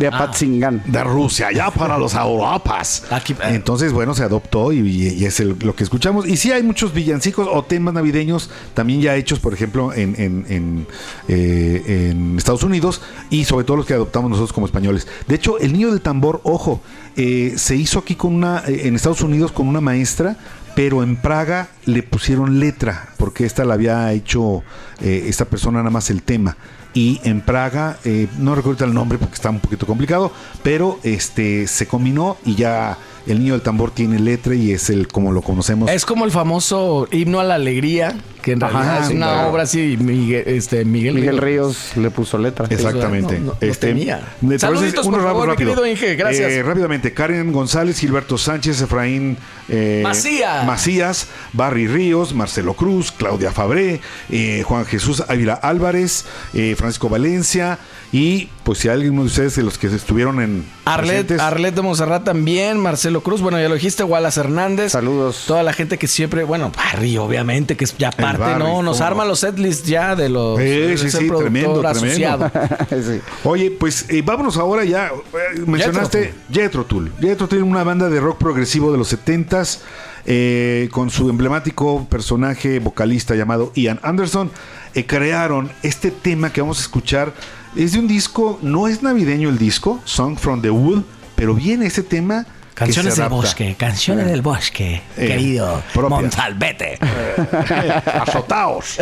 De 0.00 0.06
Apatzingán. 0.06 0.82
de 0.86 1.04
Rusia, 1.04 1.48
allá 1.48 1.70
para 1.70 1.98
los 1.98 2.14
Europas. 2.14 3.04
Aquí- 3.10 3.36
Entonces, 3.44 3.92
bueno, 3.92 4.14
se 4.14 4.24
adoptó 4.24 4.72
y, 4.72 4.78
y 4.80 5.24
es 5.24 5.38
el- 5.40 5.56
lo 5.60 5.76
que 5.76 5.84
escuchamos. 5.84 6.26
Y 6.26 6.36
sí 6.36 6.50
hay 6.50 6.62
muchos 6.64 6.92
villancicos 6.92 7.46
o 7.52 7.62
temas 7.62 7.94
navideños 7.94 8.50
también 8.74 9.02
ya 9.02 9.14
hechos, 9.14 9.38
por 9.38 9.54
ejemplo, 9.54 9.92
en, 9.92 10.14
en- 10.18 10.46
en, 10.48 10.86
eh, 11.28 12.08
en 12.10 12.38
Estados 12.38 12.62
Unidos 12.64 13.02
y 13.28 13.44
sobre 13.44 13.64
todo 13.64 13.76
los 13.76 13.86
que 13.86 13.94
adoptamos 13.94 14.30
nosotros 14.30 14.52
como 14.52 14.66
españoles. 14.66 15.06
De 15.28 15.34
hecho, 15.36 15.58
el 15.60 15.72
niño 15.72 15.90
del 15.90 16.00
tambor, 16.00 16.40
ojo, 16.44 16.80
eh, 17.16 17.54
se 17.56 17.76
hizo 17.76 17.98
aquí 18.00 18.14
con 18.14 18.34
una, 18.34 18.62
eh, 18.66 18.82
en 18.88 18.96
Estados 18.96 19.22
Unidos 19.22 19.52
con 19.52 19.68
una 19.68 19.80
maestra. 19.80 20.36
Pero 20.76 21.02
en 21.02 21.16
Praga 21.16 21.68
le 21.84 22.04
pusieron 22.04 22.60
letra, 22.60 23.08
porque 23.18 23.44
esta 23.44 23.64
la 23.64 23.74
había 23.74 24.12
hecho 24.12 24.62
eh, 25.00 25.24
esta 25.26 25.44
persona 25.44 25.78
nada 25.80 25.90
más 25.90 26.10
el 26.10 26.22
tema 26.22 26.56
y 26.94 27.20
en 27.24 27.40
Praga, 27.40 27.98
eh, 28.04 28.26
no 28.38 28.54
recuerdo 28.54 28.84
el 28.84 28.94
nombre 28.94 29.18
porque 29.18 29.34
está 29.34 29.50
un 29.50 29.60
poquito 29.60 29.86
complicado, 29.86 30.32
pero 30.62 30.98
este 31.02 31.66
se 31.66 31.86
combinó 31.86 32.36
y 32.44 32.56
ya 32.56 32.98
el 33.26 33.40
niño 33.40 33.52
del 33.54 33.62
tambor 33.62 33.90
tiene 33.90 34.18
letra 34.18 34.54
y 34.54 34.72
es 34.72 34.90
el 34.90 35.08
como 35.08 35.32
lo 35.32 35.42
conocemos. 35.42 35.90
Es 35.90 36.04
como 36.04 36.24
el 36.24 36.30
famoso 36.30 37.08
himno 37.10 37.40
a 37.40 37.44
la 37.44 37.54
alegría, 37.56 38.16
que 38.42 38.52
en 38.52 38.62
Ajá, 38.62 38.72
realidad 38.72 39.02
es 39.02 39.08
sí, 39.08 39.14
una 39.14 39.26
claro. 39.26 39.50
obra 39.50 39.62
así, 39.64 39.96
Miguel, 40.00 40.44
este, 40.46 40.84
Miguel, 40.84 41.14
Miguel 41.14 41.38
Ríos 41.38 41.96
le 41.96 42.10
puso 42.10 42.38
letra. 42.38 42.66
Exactamente. 42.70 43.38
No, 43.38 43.56
no, 43.60 43.66
no 43.66 43.74
tenía. 43.74 44.20
Saluditos, 44.58 45.06
por 45.06 45.22
favor, 45.22 45.48
rápido. 45.48 45.74
querido 45.74 45.86
Inge, 45.86 46.16
gracias. 46.16 46.50
Eh, 46.50 46.62
rápidamente, 46.62 47.12
Karen 47.12 47.52
González, 47.52 47.98
Gilberto 47.98 48.38
Sánchez, 48.38 48.80
Efraín 48.80 49.36
eh, 49.68 50.00
Macías. 50.02 50.66
Macías, 50.66 51.26
Barry 51.52 51.86
Ríos, 51.86 52.34
Marcelo 52.34 52.74
Cruz, 52.74 53.12
Claudia 53.12 53.52
Fabré, 53.52 54.00
eh, 54.28 54.62
Juan 54.66 54.84
Jesús 54.84 55.22
Ávila 55.28 55.54
Álvarez, 55.54 56.24
eh, 56.54 56.74
Francisco 56.76 57.08
Valencia 57.08 57.78
y 58.12 58.48
pues 58.64 58.78
si 58.78 58.88
alguien 58.88 59.14
de 59.14 59.22
ustedes 59.22 59.54
de 59.54 59.62
los 59.62 59.78
que 59.78 59.86
estuvieron 59.86 60.40
en 60.40 60.64
Arlet, 60.84 61.30
Arlet 61.38 61.74
de 61.74 61.82
Monserrat 61.82 62.24
también, 62.24 62.78
Marcelo 62.78 63.22
Cruz, 63.22 63.40
bueno, 63.40 63.60
ya 63.60 63.68
lo 63.68 63.74
dijiste, 63.74 64.02
Wallace 64.02 64.40
Hernández. 64.40 64.92
Saludos. 64.92 65.44
Toda 65.46 65.62
la 65.62 65.72
gente 65.72 65.96
que 65.96 66.08
siempre, 66.08 66.42
bueno, 66.42 66.72
Barry, 66.76 67.18
obviamente, 67.18 67.76
que 67.76 67.84
es 67.84 67.96
ya 67.98 68.10
parte, 68.10 68.42
Barry, 68.42 68.64
¿no? 68.64 68.82
Nos 68.82 69.00
arma 69.00 69.22
no. 69.22 69.30
los 69.30 69.40
setlists 69.40 69.86
ya 69.86 70.16
de 70.16 70.28
los. 70.28 70.58
Sí, 70.58 70.98
sí, 70.98 71.10
sí, 71.10 71.28
tremendo, 71.28 71.86
asociado. 71.86 72.50
Oye, 73.44 73.70
pues 73.70 74.06
eh, 74.08 74.22
vámonos 74.22 74.56
ahora 74.56 74.84
ya. 74.84 75.06
eh, 75.06 75.60
mencionaste 75.66 76.34
Jethro 76.52 76.84
Tull. 76.84 77.12
Jethro 77.20 77.46
Tull, 77.46 77.62
una 77.62 77.84
banda 77.84 78.08
de 78.08 78.18
rock 78.18 78.38
progresivo 78.38 78.90
de 78.90 78.98
los 78.98 79.12
70s, 79.12 79.78
eh, 80.26 80.88
con 80.90 81.10
su 81.10 81.30
emblemático 81.30 82.06
personaje 82.10 82.80
vocalista 82.80 83.36
llamado 83.36 83.70
Ian 83.76 84.00
Anderson. 84.02 84.50
eh, 84.94 85.06
crearon 85.06 85.70
este 85.84 86.10
tema 86.10 86.52
que 86.52 86.60
vamos 86.60 86.78
a 86.78 86.82
escuchar. 86.82 87.32
Es 87.76 87.92
de 87.92 87.98
un 88.00 88.08
disco, 88.08 88.58
no 88.62 88.88
es 88.88 89.02
navideño 89.02 89.48
el 89.48 89.58
disco, 89.58 90.00
Song 90.04 90.36
from 90.36 90.60
the 90.60 90.70
Wood, 90.70 91.02
pero 91.36 91.54
viene 91.54 91.86
ese 91.86 92.02
tema. 92.02 92.44
Canciones 92.74 93.16
del 93.16 93.28
bosque, 93.28 93.74
canciones 93.78 94.26
del 94.26 94.42
bosque, 94.42 95.02
Eh, 95.16 95.26
querido. 95.26 95.82
Montalbete. 95.94 96.98
Azotaos. 98.22 98.98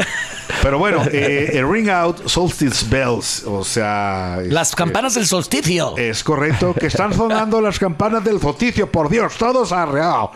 Pero 0.63 0.79
bueno, 0.79 1.03
eh, 1.13 1.51
el 1.55 1.71
Ring 1.71 1.89
Out 1.91 2.27
Solstice 2.29 2.87
Bells, 2.89 3.45
o 3.47 3.65
sea. 3.65 4.39
Las 4.47 4.75
campanas 4.75 5.15
del 5.15 5.27
solsticio. 5.27 5.95
Es 5.97 6.23
correcto, 6.25 6.75
que 6.75 6.87
están 6.87 7.13
sonando 7.15 7.61
las 7.61 7.79
campanas 7.79 8.25
del 8.25 8.41
solsticio, 8.41 8.91
por 8.91 9.09
Dios, 9.09 9.35
todos 9.39 9.73
arreados. 9.73 10.31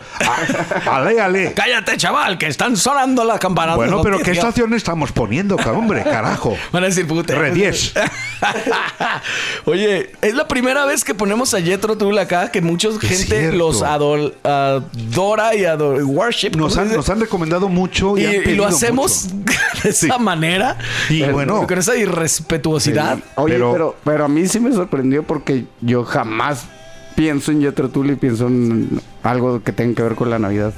Ale, 0.85 1.19
ale. 1.19 1.53
Cállate, 1.53 1.97
chaval, 1.97 2.37
que 2.37 2.47
están 2.47 2.77
sonando 2.77 3.23
las 3.23 3.39
campanas 3.39 3.75
Bueno, 3.75 3.97
del 3.97 4.03
pero 4.03 4.17
¿qué 4.19 4.25
solsticio. 4.25 4.49
estación 4.49 4.73
estamos 4.73 5.11
poniendo, 5.11 5.55
hombre? 5.55 6.03
Carajo. 6.03 6.55
Van 6.71 6.83
a 6.83 6.87
decir 6.87 7.07
pute. 7.07 7.35
Re 7.35 7.51
10. 7.51 7.93
Oye, 9.65 10.11
es 10.21 10.33
la 10.33 10.47
primera 10.47 10.85
vez 10.85 11.03
que 11.03 11.13
ponemos 11.13 11.53
a 11.53 11.61
Jethro 11.61 11.97
Tull 11.97 12.17
acá, 12.17 12.51
que 12.51 12.61
mucha 12.61 12.89
gente 12.99 13.51
los 13.51 13.81
adol- 13.81 14.33
adora 14.43 15.55
y 15.55 15.65
adora, 15.65 16.03
worship. 16.03 16.51
Nos 16.55 16.73
¿cómo 16.75 16.87
han, 16.89 16.95
nos 16.95 17.09
han 17.09 17.19
recomendado 17.19 17.69
mucho 17.69 18.17
y, 18.17 18.23
y, 18.23 18.25
han 18.25 18.49
y 18.49 18.55
lo 18.55 18.65
hacemos 18.65 19.27
mucho. 19.33 19.53
de 20.03 20.07
esa 20.09 20.17
manera. 20.19 20.77
Y 21.09 21.23
bueno. 21.23 21.65
Con 21.67 21.77
esa 21.77 21.95
irrespetuosidad. 21.95 23.17
Oye, 23.35 23.55
Pero- 23.55 23.71
pero... 23.73 23.95
pero, 24.03 24.25
a 24.25 24.27
mí 24.27 24.47
sí 24.47 24.59
me 24.59 24.71
sorprendió 24.71 25.23
porque 25.23 25.65
yo 25.81 26.03
jamás 26.03 26.65
pienso 27.15 27.51
en 27.51 27.61
Jethro 27.61 27.89
Tull 27.89 28.11
y 28.11 28.15
pienso 28.15 28.47
en 28.47 28.99
algo 29.23 29.61
que 29.63 29.71
tenga 29.71 29.95
que 29.95 30.03
ver 30.03 30.15
con 30.15 30.29
la 30.29 30.39
Navidad. 30.39 30.73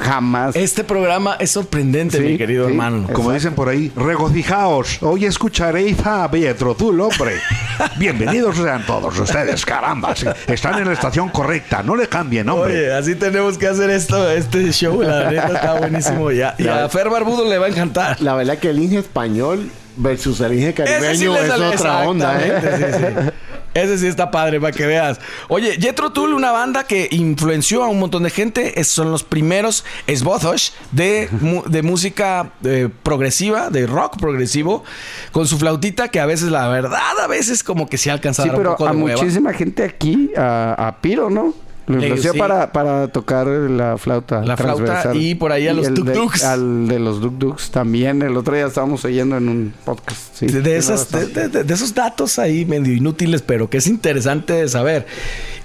Jamás. 0.00 0.56
Este 0.56 0.84
programa 0.84 1.36
es 1.38 1.50
sorprendente, 1.50 2.18
Sí, 2.18 2.24
mi 2.24 2.38
querido 2.38 2.66
sí. 2.66 2.72
hermano. 2.72 3.06
Como 3.12 3.32
dicen 3.32 3.54
por 3.54 3.68
ahí, 3.68 3.92
regocijaos. 3.94 4.98
Hoy 5.02 5.24
escucharéis 5.24 6.04
a 6.04 6.30
Pietro 6.30 6.74
Tull, 6.74 7.00
hombre. 7.00 7.34
Bienvenidos 7.98 8.56
sean 8.56 8.84
todos 8.86 9.18
ustedes, 9.18 9.64
caramba. 9.64 10.14
Están 10.46 10.78
en 10.80 10.86
la 10.86 10.92
estación 10.94 11.28
correcta, 11.28 11.82
no 11.82 11.96
le 11.96 12.08
cambien, 12.08 12.48
hombre. 12.48 12.72
Oye, 12.72 12.92
así 12.92 13.14
tenemos 13.14 13.58
que 13.58 13.68
hacer 13.68 13.90
esto, 13.90 14.30
este 14.30 14.70
show. 14.72 15.02
La 15.02 15.30
neta 15.30 15.46
está 15.48 15.74
buenísimo. 15.74 16.30
Ya, 16.30 16.54
y 16.58 16.66
a 16.66 16.88
Fer 16.88 17.08
Barbudo 17.10 17.48
le 17.48 17.58
va 17.58 17.66
a 17.66 17.68
encantar. 17.68 18.20
La 18.20 18.34
verdad 18.34 18.58
que 18.58 18.70
el 18.70 18.78
Inge 18.78 18.98
español 18.98 19.70
versus 19.96 20.40
el 20.40 20.54
Inge 20.54 20.68
sí 20.68 20.72
caribeño 20.72 21.36
es 21.36 21.50
otra 21.50 22.08
onda, 22.08 22.38
¿eh? 22.40 23.30
Sí, 23.74 23.80
sí. 23.80 23.84
Ese 23.86 23.98
sí 23.98 24.06
está 24.06 24.30
padre 24.30 24.60
para 24.60 24.72
que 24.72 24.86
veas. 24.86 25.18
Oye, 25.48 25.76
Jethro 25.80 26.10
Tull, 26.12 26.32
una 26.34 26.52
banda 26.52 26.84
que 26.84 27.08
influenció 27.10 27.82
a 27.84 27.88
un 27.88 27.98
montón 27.98 28.22
de 28.22 28.30
gente, 28.30 28.80
es- 28.80 28.88
son 28.88 29.10
los 29.10 29.22
primeros 29.24 29.84
esbozos 30.06 30.74
de, 30.92 31.28
de 31.66 31.82
música 31.82 32.52
eh, 32.64 32.88
progresiva, 33.02 33.70
de 33.70 33.86
rock 33.86 34.18
progresivo, 34.18 34.84
con 35.32 35.46
su 35.46 35.58
flautita 35.58 36.08
que 36.08 36.20
a 36.20 36.26
veces, 36.26 36.50
la 36.50 36.68
verdad, 36.68 37.00
a 37.22 37.26
veces 37.26 37.62
como 37.64 37.88
que 37.88 37.98
se 37.98 38.10
alcanza 38.10 38.42
a 38.42 38.44
Sí, 38.44 38.48
dar 38.50 38.56
un 38.58 38.62
pero 38.62 38.76
poco 38.76 38.88
a 38.88 38.92
muchísima 38.92 39.52
gente 39.52 39.84
aquí, 39.84 40.30
a, 40.36 40.74
a 40.88 41.00
Piro, 41.00 41.30
¿no? 41.30 41.54
Lo 41.86 41.96
influenció 41.96 42.32
sí. 42.32 42.38
para, 42.38 42.72
para 42.72 43.08
tocar 43.08 43.46
la 43.46 43.98
flauta. 43.98 44.40
La 44.42 44.56
flauta 44.56 45.14
y 45.14 45.34
por 45.34 45.52
ahí 45.52 45.68
a 45.68 45.74
los 45.74 45.86
el 45.86 45.94
de- 45.94 46.14
tuk-tuks. 46.14 46.42
Al 46.42 46.88
de 46.88 46.98
los 46.98 47.20
Duk 47.20 47.34
Duks 47.34 47.70
también. 47.70 48.22
El 48.22 48.36
otro 48.36 48.54
día 48.54 48.66
estábamos 48.66 49.04
oyendo 49.04 49.36
en 49.36 49.48
un 49.48 49.74
podcast. 49.84 50.20
sí. 50.34 50.46
de, 50.46 50.62
de 50.62 50.76
esas, 50.78 51.10
de, 51.10 51.26
de- 51.26 51.48
de- 51.48 51.64
de 51.64 51.74
esos 51.74 51.94
datos 51.94 52.38
ahí 52.38 52.64
medio 52.64 52.92
inútiles, 52.94 53.42
pero 53.42 53.68
que 53.68 53.76
es 53.78 53.86
interesante 53.86 54.54
de 54.54 54.68
saber. 54.68 55.06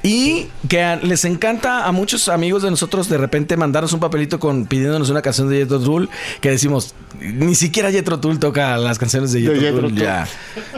Y 0.03 0.47
que 0.67 0.81
a- 0.81 0.97
les 0.97 1.23
encanta 1.25 1.85
a 1.85 1.91
muchos 1.91 2.27
amigos 2.29 2.63
de 2.63 2.69
nosotros 2.69 3.07
de 3.09 3.17
repente 3.17 3.55
mandarnos 3.57 3.93
un 3.93 3.99
papelito 3.99 4.39
con 4.39 4.65
pidiéndonos 4.65 5.09
una 5.09 5.21
canción 5.21 5.49
de 5.49 5.57
Jethro 5.59 5.79
Tull 5.79 6.09
que 6.41 6.49
decimos, 6.51 6.95
ni 7.21 7.55
siquiera 7.55 7.91
Jethro 7.91 8.19
Tull 8.19 8.39
toca 8.39 8.77
las 8.77 8.97
canciones 8.99 9.31
de 9.31 9.41
Jethro. 9.41 9.87
Tull. 9.89 9.95
Ya. 9.95 10.27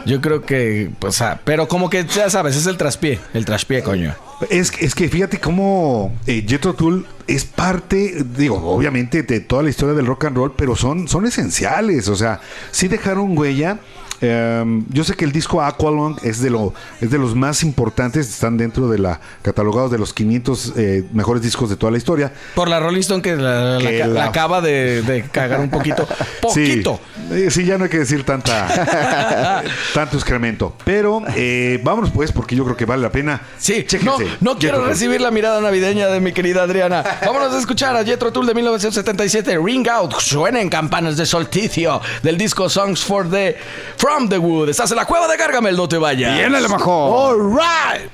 Yo 0.05 0.21
creo 0.21 0.41
que, 0.41 0.91
pues, 0.99 1.21
ah, 1.21 1.39
pero 1.43 1.67
como 1.67 1.89
que 1.89 2.05
ya 2.05 2.29
sabes, 2.29 2.55
es 2.55 2.65
el 2.67 2.77
traspié, 2.77 3.19
el 3.33 3.45
traspié, 3.45 3.81
coño. 3.83 4.13
Es, 4.49 4.71
es 4.79 4.95
que 4.95 5.07
fíjate 5.07 5.39
cómo 5.39 6.13
eh, 6.25 6.43
Jethro 6.47 6.73
Tull 6.73 7.05
es 7.27 7.45
parte, 7.45 8.25
digo, 8.35 8.57
obviamente 8.57 9.23
de 9.23 9.39
toda 9.39 9.63
la 9.63 9.69
historia 9.69 9.93
del 9.93 10.05
rock 10.05 10.25
and 10.25 10.37
roll, 10.37 10.53
pero 10.55 10.75
son, 10.75 11.07
son 11.07 11.25
esenciales. 11.25 12.07
O 12.07 12.15
sea, 12.15 12.41
sí 12.71 12.87
dejaron 12.87 13.37
huella. 13.37 13.79
Em, 14.21 14.85
yo 14.89 15.03
sé 15.03 15.15
que 15.15 15.25
el 15.25 15.31
disco 15.31 15.61
Aqualung 15.61 16.17
es 16.23 16.41
de, 16.41 16.49
lo, 16.51 16.73
es 17.01 17.09
de 17.09 17.17
los 17.17 17.35
más 17.35 17.63
importantes, 17.63 18.29
están 18.29 18.55
dentro 18.57 18.87
de 18.87 18.99
la 18.99 19.19
catalogados 19.41 19.91
de 19.91 19.97
los 19.97 20.13
500 20.13 20.73
eh, 20.77 21.03
mejores 21.11 21.41
discos 21.41 21.69
de 21.69 21.75
toda 21.75 21.91
la 21.91 21.97
historia. 21.97 22.31
Por 22.55 22.67
la 22.69 22.79
Rolling 22.79 22.99
Stone 23.01 23.21
que 23.21 23.35
la, 23.35 23.79
la- 23.79 23.89
Que 23.89 23.99
la 23.99 24.07
la- 24.07 24.25
acaba 24.25 24.61
de, 24.61 25.01
de 25.01 25.23
cagar 25.23 25.59
un 25.59 25.69
poquito. 25.69 26.07
Poquito. 26.41 26.99
Sí, 27.29 27.33
Eh, 27.33 27.49
sí, 27.49 27.63
ya 27.65 27.77
no 27.77 27.85
hay 27.85 27.89
que 27.89 27.99
decir 27.99 28.23
tanta 28.25 29.63
tanto 29.93 30.17
excremento. 30.17 30.75
Pero 30.83 31.21
eh, 31.35 31.79
vámonos 31.83 32.11
pues, 32.11 32.31
porque 32.31 32.55
yo 32.55 32.63
creo 32.65 32.75
que 32.75 32.85
vale 32.85 33.01
la 33.01 33.11
pena. 33.11 33.41
Sí, 33.57 33.85
Chéquense. 33.87 34.25
no, 34.41 34.53
no 34.53 34.57
quiero 34.59 34.85
recibir 34.85 35.21
la 35.21 35.31
mirada 35.31 35.61
navideña 35.61 36.07
de 36.07 36.19
mi 36.19 36.31
querida 36.33 36.63
Adriana. 36.63 37.03
Vámonos 37.25 37.53
a 37.53 37.59
escuchar 37.59 37.95
a 37.95 38.03
Jethro 38.03 38.31
Tull 38.31 38.45
de 38.47 38.53
1977, 38.53 39.57
Ring 39.63 39.87
Out, 39.87 40.13
suenen 40.19 40.69
campanas 40.69 41.15
de 41.17 41.25
solsticio 41.25 42.01
del 42.21 42.37
disco 42.37 42.69
Songs 42.69 43.03
for 43.03 43.29
the 43.29 43.55
From 43.97 44.10
the 44.29 44.37
Wood. 44.37 44.69
Estás 44.69 44.91
en 44.91 44.97
la 44.97 45.05
cueva 45.05 45.27
de 45.27 45.37
Gargamel, 45.37 45.75
no 45.75 45.87
te 45.87 45.97
vayas. 45.97 46.35
Bien, 46.35 46.53
el 46.53 46.69
mejor. 46.69 47.33
All 47.33 47.51
right. 47.51 48.09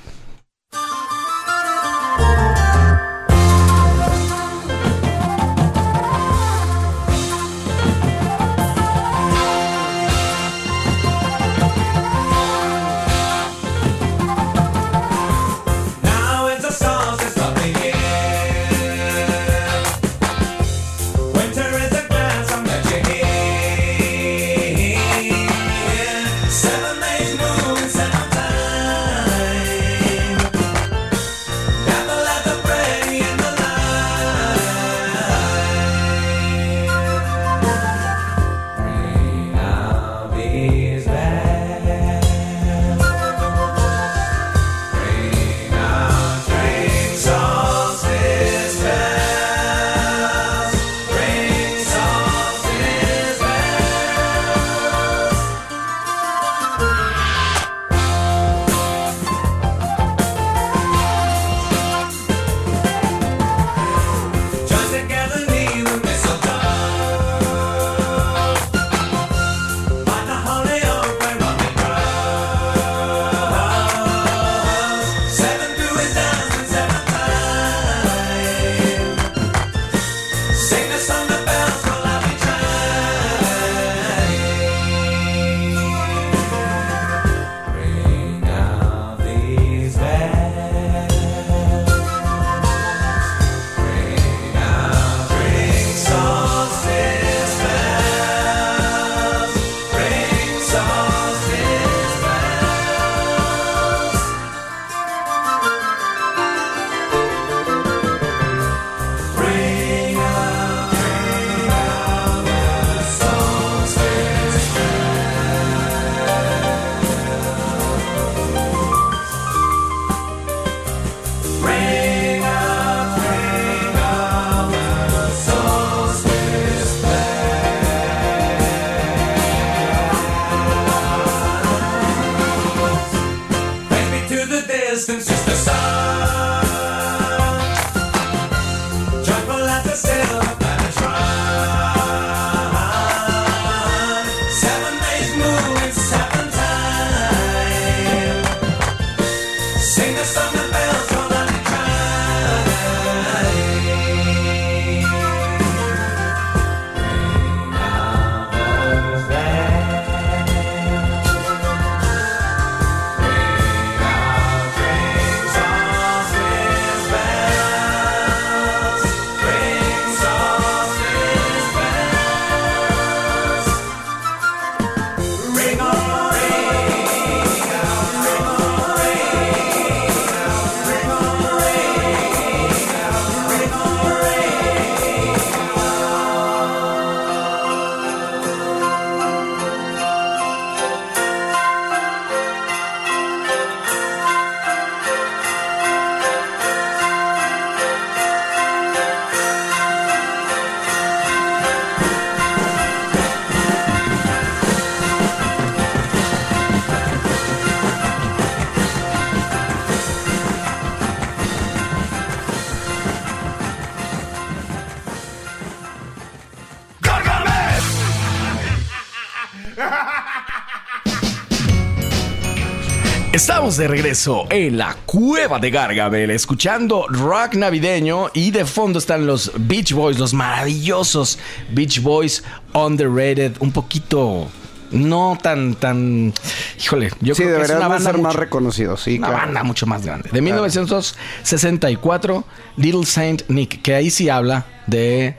Estamos 223.68 223.78
de 223.80 223.88
regreso 223.90 224.46
en 224.50 224.78
la 224.78 224.96
cueva 225.06 225.60
de 225.60 225.70
Gargamel, 225.72 226.32
escuchando 226.32 227.06
rock 227.10 227.56
navideño 227.56 228.28
y 228.34 228.52
de 228.52 228.64
fondo 228.64 228.98
están 228.98 229.28
los 229.28 229.52
Beach 229.58 229.92
Boys, 229.92 230.18
los 230.18 230.34
maravillosos 230.34 231.38
Beach 231.74 232.02
Boys 232.02 232.46
underrated, 232.74 233.58
un 233.60 233.74
poquito 233.74 234.48
no 234.92 235.38
tan 235.44 235.76
tan 235.76 236.34
híjole, 236.82 237.10
yo 237.20 237.36
Sí, 237.36 237.44
creo 237.44 237.58
que 237.58 237.64
es 237.64 237.68
deberían 237.68 237.80
una 237.80 237.88
banda 237.90 238.12
ser 238.14 238.22
más 238.22 238.36
reconocidos, 238.38 239.04
sí, 239.04 239.18
una 239.18 239.28
claro. 239.28 239.44
banda 239.48 239.64
mucho 239.64 239.86
más 239.86 240.06
grande. 240.06 240.30
De 240.32 240.42
1964, 240.42 242.46
Little 242.78 243.06
Saint 243.06 243.42
Nick, 243.50 243.82
que 243.82 243.96
ahí 243.96 244.10
sí 244.10 244.30
habla 244.30 244.66
de 244.88 245.36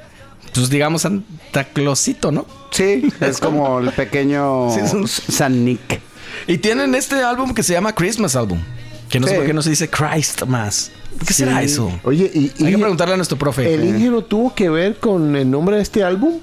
pues 0.52 0.68
digamos 0.68 1.00
Santa 1.00 1.64
Clausito, 1.64 2.30
¿no? 2.30 2.44
Sí, 2.72 3.08
es 3.22 3.38
como 3.38 3.78
el 3.78 3.90
pequeño 3.92 4.70
Sí, 4.74 4.80
es 4.80 4.92
un- 4.92 5.08
San 5.08 5.64
Nick. 5.64 6.02
Y 6.48 6.56
tienen 6.56 6.94
este 6.94 7.22
álbum 7.22 7.52
que 7.52 7.62
se 7.62 7.74
llama 7.74 7.94
Christmas 7.94 8.34
Album. 8.34 8.58
Que 9.10 9.20
no 9.20 9.26
sé 9.26 9.34
por 9.34 9.46
qué 9.46 9.52
no 9.52 9.60
se 9.60 9.70
dice 9.70 9.88
Christ 9.88 10.44
más. 10.44 10.90
¿Qué 11.26 11.34
será 11.34 11.62
eso? 11.62 11.92
Oye, 12.04 12.30
y, 12.34 12.38
Hay 12.38 12.68
y 12.68 12.70
que 12.72 12.78
preguntarle 12.78 13.14
a 13.14 13.16
nuestro 13.16 13.36
profe. 13.38 13.74
¿el 13.74 13.84
Inge 13.84 14.10
no 14.10 14.22
tuvo 14.22 14.54
que 14.54 14.70
ver 14.70 14.96
con 14.96 15.36
el 15.36 15.50
nombre 15.50 15.76
de 15.76 15.82
este 15.82 16.02
álbum? 16.02 16.40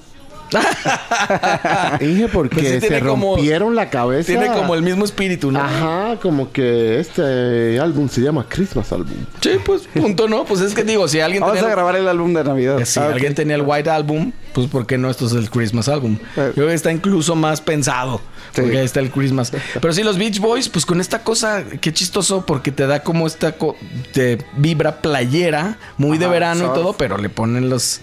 Inge, 2.00 2.28
porque 2.28 2.56
Pues 2.56 2.82
sí, 2.82 2.88
se 2.88 3.00
como- 3.00 3.36
rompieron 3.36 3.74
la 3.74 3.90
cabeza. 3.90 4.26
Tiene 4.26 4.46
como 4.48 4.74
el 4.74 4.82
mismo 4.82 5.04
espíritu, 5.04 5.50
¿no? 5.50 5.60
Ajá, 5.60 6.16
como 6.20 6.52
que 6.52 7.00
este 7.00 7.78
álbum 7.80 8.08
se 8.08 8.20
llama 8.20 8.46
Christmas 8.48 8.92
Album. 8.92 9.14
Sí, 9.40 9.50
pues 9.64 9.82
punto, 9.92 10.28
¿no? 10.28 10.44
Pues 10.44 10.60
es 10.60 10.74
que 10.74 10.84
digo, 10.84 11.08
si 11.08 11.20
alguien 11.20 11.40
Vamos 11.40 11.56
tenía, 11.56 11.68
a 11.70 11.74
grabar 11.74 11.96
el 11.96 12.08
álbum 12.08 12.32
de 12.34 12.44
Navidad. 12.44 12.78
si 12.84 13.00
Ah, 13.00 13.06
alguien 13.12 13.34
tenía 13.34 13.56
el 13.56 13.62
White 13.62 13.90
Album, 13.90 14.32
pues 14.52 14.66
¿por 14.68 14.86
qué 14.86 14.98
no 14.98 15.10
esto 15.10 15.26
es 15.26 15.32
el 15.32 15.50
Christmas 15.50 15.88
Album? 15.88 16.18
Yo 16.36 16.42
Eh. 16.44 16.52
creo 16.54 16.68
que 16.68 16.74
está 16.74 16.92
incluso 16.92 17.34
más 17.34 17.60
pensado. 17.60 18.20
Sí. 18.52 18.62
Porque 18.62 18.78
ahí 18.78 18.84
está 18.86 19.00
el 19.00 19.10
Christmas. 19.10 19.52
Pero 19.80 19.92
sí, 19.92 20.02
los 20.02 20.16
Beach 20.16 20.38
Boys, 20.38 20.68
pues 20.68 20.86
con 20.86 21.00
esta 21.00 21.18
cosa, 21.22 21.64
qué 21.80 21.92
chistoso, 21.92 22.46
porque 22.46 22.72
te 22.72 22.86
da 22.86 23.02
como 23.02 23.26
esta 23.26 23.52
co- 23.52 23.76
te 24.12 24.38
vibra 24.56 25.02
playera, 25.02 25.76
muy 25.98 26.16
de 26.16 26.26
verano 26.26 26.64
y 26.70 26.74
todo, 26.74 26.94
pero 26.94 27.18
le 27.18 27.28
ponen 27.28 27.68
los 27.68 28.00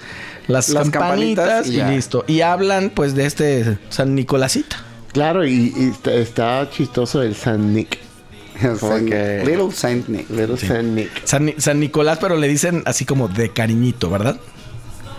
las, 0.48 0.70
Las 0.70 0.90
campanitas, 0.90 1.64
campanitas 1.64 1.68
y 1.68 1.94
listo. 1.96 2.26
Y 2.28 2.42
hablan 2.42 2.90
pues 2.90 3.16
de 3.16 3.26
este 3.26 3.78
San 3.90 4.16
Nicolásita. 4.16 4.78
Claro, 5.12 5.46
y, 5.46 5.74
y 5.78 5.90
está, 5.92 6.14
está 6.14 6.70
chistoso 6.70 7.22
el 7.22 7.36
San 7.36 7.74
Nick. 7.74 8.00
Saint- 8.80 9.10
que- 9.10 9.44
Little 9.46 9.72
Saint 9.72 10.08
Nick. 10.08 10.30
Little 10.30 10.58
San 10.58 10.96
Nick. 10.96 11.10
San, 11.26 11.54
San 11.58 11.80
Nicolás, 11.80 12.18
pero 12.22 12.36
le 12.38 12.48
dicen 12.48 12.84
así 12.86 13.06
como 13.06 13.28
de 13.28 13.50
cariñito, 13.50 14.10
¿verdad? 14.10 14.38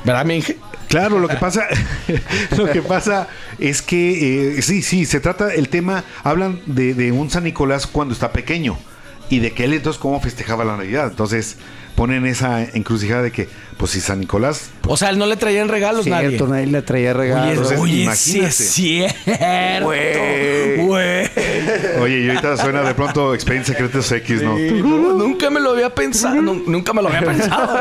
¿Verdad, 0.05 0.25
Minge? 0.25 0.59
Claro, 0.89 1.18
lo 1.18 1.29
que 1.29 1.37
pasa, 1.37 1.64
lo 2.57 2.70
que 2.70 2.83
pasa 2.83 3.27
es 3.59 3.81
que 3.83 4.59
eh, 4.59 4.62
sí, 4.62 4.83
sí, 4.83 5.07
se 5.07 5.18
trata 5.18 5.53
el 5.55 5.68
tema, 5.68 6.05
hablan 6.22 6.61
de, 6.66 6.95
de 6.95 7.11
un 7.11 7.31
San 7.31 7.45
Nicolás 7.45 7.87
cuando 7.87 8.12
está 8.14 8.31
pequeño 8.33 8.77
y 9.31 9.39
de 9.41 9.53
que 9.53 9.64
él 9.64 9.72
entonces 9.72 10.01
cómo 10.01 10.20
festejaba 10.20 10.64
la 10.64 10.77
Navidad. 10.77 11.09
Entonces 11.09 11.57
ponen 11.95 12.26
esa 12.26 12.62
encrucijada 12.62 13.22
de 13.22 13.30
que, 13.32 13.49
pues 13.76 13.92
si 13.92 14.01
San 14.01 14.20
Nicolás, 14.20 14.70
O 14.86 14.97
sea, 14.97 15.11
él 15.11 15.18
no 15.18 15.26
le 15.26 15.36
traían 15.36 15.68
regalos 15.68 16.07
nadie. 16.07 16.28
Cierto, 16.30 16.49
nadie 16.49 16.66
le 16.66 16.82
traía 16.82 17.12
regalos. 17.12 17.51
Entonces, 17.53 17.78
Oye, 17.78 17.92
sí 17.95 18.03
imagínate. 18.03 18.49
es 18.49 18.55
cierto. 18.57 19.86
Güey. 19.86 21.30
Oye, 22.01 22.20
y 22.20 22.29
ahorita 22.29 22.57
suena 22.57 22.83
de 22.83 22.95
pronto 22.95 23.35
Expedientes 23.35 23.68
Secretos 23.75 24.11
X, 24.12 24.43
¿no? 24.43 24.57
Nunca 24.59 25.51
me 25.51 25.61
lo 25.61 25.70
había 25.70 25.95
pensado. 25.95 26.41
nu- 26.41 26.62
Nunca 26.66 26.93
me 26.93 27.03
lo 27.03 27.09
había 27.09 27.22
pensado. 27.22 27.79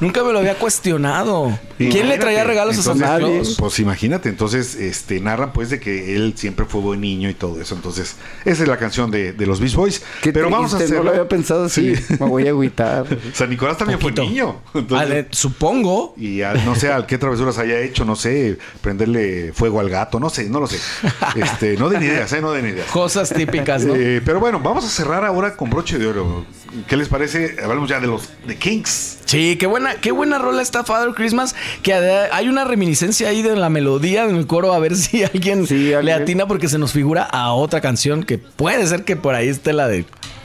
nunca 0.00 0.22
me 0.24 0.32
lo 0.32 0.38
había 0.40 0.54
cuestionado. 0.54 1.58
¿Quién 1.78 2.08
le 2.08 2.18
traía 2.18 2.44
regalos 2.44 2.78
a 2.78 2.82
Santa 2.82 3.18
Claus? 3.18 3.56
Pues 3.58 3.78
imagínate, 3.80 4.28
entonces 4.28 4.74
este 4.76 5.20
narran 5.20 5.52
pues 5.52 5.70
de 5.70 5.80
que 5.80 6.14
él 6.14 6.34
siempre 6.36 6.64
fue 6.66 6.80
buen 6.80 7.00
niño 7.00 7.28
y 7.28 7.34
todo 7.34 7.60
eso. 7.60 7.74
Entonces, 7.74 8.16
esa 8.44 8.62
es 8.62 8.68
la 8.68 8.76
canción 8.76 9.10
de, 9.10 9.32
de 9.32 9.46
los 9.46 9.60
Beach 9.60 9.74
Boys. 9.74 10.02
Qué 10.22 10.32
Pero 10.32 10.48
vamos 10.50 10.72
a 10.74 10.76
hacer 10.76 10.90
No 10.92 11.02
lo 11.02 11.10
había 11.10 11.28
pensado 11.28 11.64
así. 11.64 11.94
Me 12.20 12.26
voy 12.26 12.46
a 12.46 12.50
agüitar. 12.50 13.04
San 13.34 13.50
Nicolás 13.50 13.78
también 13.78 13.98
Poquito. 13.98 14.22
fue 14.22 14.30
niño. 14.30 14.60
Ah, 14.66 14.78
Entonces, 14.78 15.26
supongo. 15.32 16.14
y 16.16 16.42
al- 16.42 16.64
no 16.64 16.74
sé 16.76 16.92
al 16.92 17.06
qué 17.06 17.18
travesuras 17.18 17.58
haya 17.58 17.78
hecho, 17.80 18.04
no 18.04 18.14
sé, 18.16 18.58
prenderle 18.80 19.52
fuego 19.52 19.80
al 19.80 19.88
gato, 19.88 20.20
no 20.20 20.30
sé, 20.30 20.48
no 20.48 20.60
lo 20.60 20.66
sé. 20.66 20.78
Este, 21.36 21.76
no 21.76 21.88
den 21.88 22.02
ideas, 22.02 22.32
¿eh? 22.32 22.40
No 22.40 22.52
den 22.52 22.66
ideas. 22.66 22.71
Cosas 22.92 23.32
típicas, 23.32 23.84
¿no? 23.84 23.94
Eh, 24.02 24.20
pero 24.24 24.40
bueno, 24.40 24.58
vamos 24.60 24.84
a 24.84 24.88
cerrar 24.88 25.24
ahora 25.24 25.56
con 25.56 25.70
broche 25.70 25.98
de 25.98 26.06
oro. 26.06 26.44
¿Qué 26.88 26.96
les 26.96 27.08
parece? 27.08 27.56
Hablamos 27.62 27.88
ya 27.88 28.00
de 28.00 28.06
los 28.06 28.30
de 28.46 28.56
Kings. 28.56 29.18
Sí, 29.26 29.56
qué 29.58 29.66
buena, 29.66 29.94
qué 29.96 30.10
buena 30.10 30.38
rola 30.38 30.62
está 30.62 30.84
Father 30.84 31.12
Christmas. 31.14 31.54
Que 31.82 31.92
hay 31.94 32.48
una 32.48 32.64
reminiscencia 32.64 33.28
ahí 33.28 33.42
de 33.42 33.54
la 33.56 33.68
melodía 33.68 34.24
en 34.24 34.36
el 34.36 34.46
coro. 34.46 34.72
A 34.72 34.78
ver 34.78 34.96
si 34.96 35.22
alguien 35.22 35.66
Sí, 35.66 35.88
le 35.88 35.96
alguien. 35.96 36.22
atina 36.22 36.46
porque 36.46 36.68
se 36.68 36.78
nos 36.78 36.92
figura 36.92 37.22
a 37.24 37.52
otra 37.52 37.80
canción 37.80 38.22
que 38.24 38.38
puede 38.38 38.86
ser 38.86 39.04
que 39.04 39.16
por 39.16 39.34
ahí 39.34 39.48
esté 39.48 39.72
la 39.72 39.86
de 39.88 40.04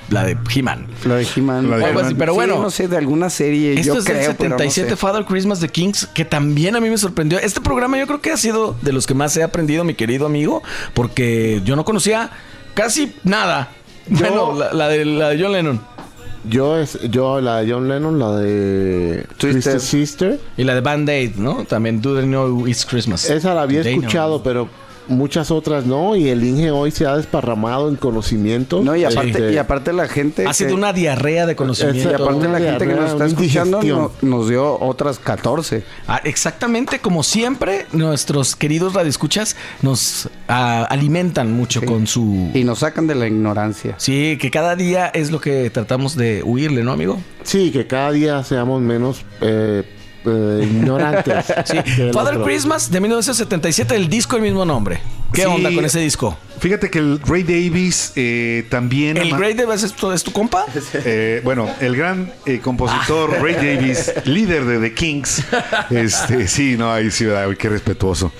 la 0.09 0.23
de 0.23 0.37
He-Man. 0.53 0.87
Lo 1.05 1.15
de 1.15 1.27
He-Man. 1.35 1.69
Lo 1.69 1.77
de 1.77 1.85
Algo 1.85 1.99
así, 1.99 2.15
pero 2.15 2.33
Sí, 2.33 2.35
bueno. 2.37 2.61
no 2.61 2.69
sé, 2.69 2.87
de 2.87 2.97
alguna 2.97 3.29
serie. 3.29 3.73
Esto 3.79 3.93
yo 3.95 3.99
es 3.99 4.05
creo, 4.05 4.17
del 4.27 4.35
pero 4.35 4.49
no 4.51 4.57
77 4.57 4.89
sé. 4.91 4.95
Father 4.95 5.25
Christmas 5.25 5.59
de 5.59 5.69
Kings, 5.69 6.07
que 6.13 6.25
también 6.25 6.75
a 6.75 6.79
mí 6.79 6.89
me 6.89 6.97
sorprendió. 6.97 7.39
Este 7.39 7.61
programa 7.61 7.97
yo 7.97 8.07
creo 8.07 8.21
que 8.21 8.31
ha 8.31 8.37
sido 8.37 8.75
de 8.81 8.93
los 8.93 9.05
que 9.07 9.13
más 9.13 9.35
he 9.37 9.43
aprendido, 9.43 9.83
mi 9.83 9.93
querido 9.95 10.25
amigo, 10.25 10.63
porque 10.93 11.61
yo 11.65 11.75
no 11.75 11.83
conocía 11.85 12.29
casi 12.73 13.13
nada. 13.23 13.69
Bueno, 14.07 14.53
la, 14.57 14.71
la 14.73 14.87
de, 14.87 15.03
la 15.03 15.29
de 15.29 15.43
John 15.43 15.51
Lennon 15.51 15.81
Yo, 16.49 16.77
es, 16.79 16.97
yo 17.11 17.41
la 17.41 17.57
de 17.57 17.69
John 17.73 17.89
Lennon, 17.89 18.17
la 18.17 18.31
de 18.37 19.25
Twisted. 19.37 19.51
Twisted 19.73 19.79
Sister, 19.79 20.39
y 20.55 20.63
la 20.63 20.73
de 20.75 20.79
Band 20.81 21.09
Aid, 21.09 21.35
¿no? 21.35 21.65
También 21.65 22.01
Do 22.01 22.15
They 22.15 22.23
Know 22.23 22.65
It's 22.67 22.85
Christmas. 22.85 23.29
esa 23.29 23.53
la 23.53 23.63
había 23.63 23.81
escuchado, 23.81 24.41
pero 24.41 24.69
muchas 25.07 25.51
otras 25.51 25.85
no. 25.85 26.15
Y 26.15 26.29
el 26.29 26.43
Inge 26.43 26.71
hoy 26.71 26.91
se 26.91 27.05
ha 27.05 27.15
desparramado 27.17 27.89
en 27.89 27.95
conocimiento. 27.95 28.81
No, 28.81 28.95
y 28.95 29.03
aparte, 29.03 29.29
Este, 29.29 29.53
y 29.53 29.57
aparte 29.57 29.93
la 29.93 30.07
gente. 30.07 30.45
Ha 30.47 30.53
sido 30.53 30.69
que- 30.69 30.75
una 30.75 30.93
diarrea 30.93 31.45
de 31.45 31.53
Y 31.53 31.55
conocimiento. 31.55 32.15
aparte 32.15 32.47
la 32.47 32.59
gente 32.59 32.87
que 32.87 32.93
nos 32.93 33.11
está 33.11 33.25
escuchando 33.25 33.81
no- 33.83 34.11
nos 34.21 34.49
dio 34.49 34.79
otras 34.79 35.19
14. 35.19 35.83
Ah, 36.07 36.21
exactamente, 36.23 36.99
como 36.99 37.23
siempre, 37.23 37.85
nuestros 37.91 38.55
queridos 38.55 38.93
radioescuchas 38.93 39.55
nos 39.81 40.29
ah, 40.47 40.85
alimentan 40.89 41.51
mucho 41.51 41.81
con 41.83 42.07
su... 42.07 42.51
Y 42.53 42.63
nos 42.63 42.79
sacan 42.79 43.07
de 43.07 43.15
la 43.15 43.27
ignorancia. 43.27 43.95
Sí, 43.97 44.37
que 44.39 44.49
cada 44.51 44.75
día 44.75 45.07
es 45.07 45.31
lo 45.31 45.41
que 45.41 45.69
tratamos 45.69 46.15
de 46.15 46.41
huirle, 46.43 46.83
¿no, 46.83 46.91
amigo? 46.93 47.19
Sí, 47.43 47.71
que 47.71 47.85
cada 47.87 48.11
día 48.11 48.43
seamos 48.43 48.81
menos 48.81 49.23
eh, 49.41 49.83
eh, 50.27 50.63
ignorantes. 50.63 51.45
Sí. 51.65 51.77
Father 52.13 52.35
otro. 52.35 52.43
Christmas 52.43 52.91
de 52.91 52.99
1977, 52.99 53.95
el 53.95 54.09
disco 54.09 54.35
del 54.35 54.43
mismo 54.43 54.65
nombre. 54.65 54.99
¿Qué 55.33 55.41
Sí. 55.41 55.47
onda 55.47 55.73
con 55.73 55.83
ese 55.85 55.99
disco? 55.99 56.37
Fíjate 56.59 56.89
que 56.89 56.99
el 56.99 57.19
Ray 57.19 57.43
Davis 57.43 58.13
eh, 58.15 58.65
también... 58.69 59.17
¿El 59.17 59.35
Grey 59.37 59.53
de 59.53 59.65
es 59.73 59.93
tu, 59.93 60.11
es 60.11 60.23
tu 60.23 60.31
compa? 60.31 60.65
Eh, 61.05 61.41
bueno, 61.43 61.69
el 61.79 61.95
gran 61.95 62.31
eh, 62.45 62.59
compositor 62.59 63.31
Ray 63.41 63.53
Davis, 63.55 64.11
líder 64.25 64.65
de 64.65 64.79
The 64.79 64.93
Kings. 64.93 65.43
Este, 65.89 66.47
sí, 66.47 66.75
no, 66.77 66.91
ahí 66.91 67.11
sí, 67.11 67.25
¿verdad? 67.25 67.47
Uy, 67.49 67.55
qué 67.55 67.69
respetuoso. 67.69 68.31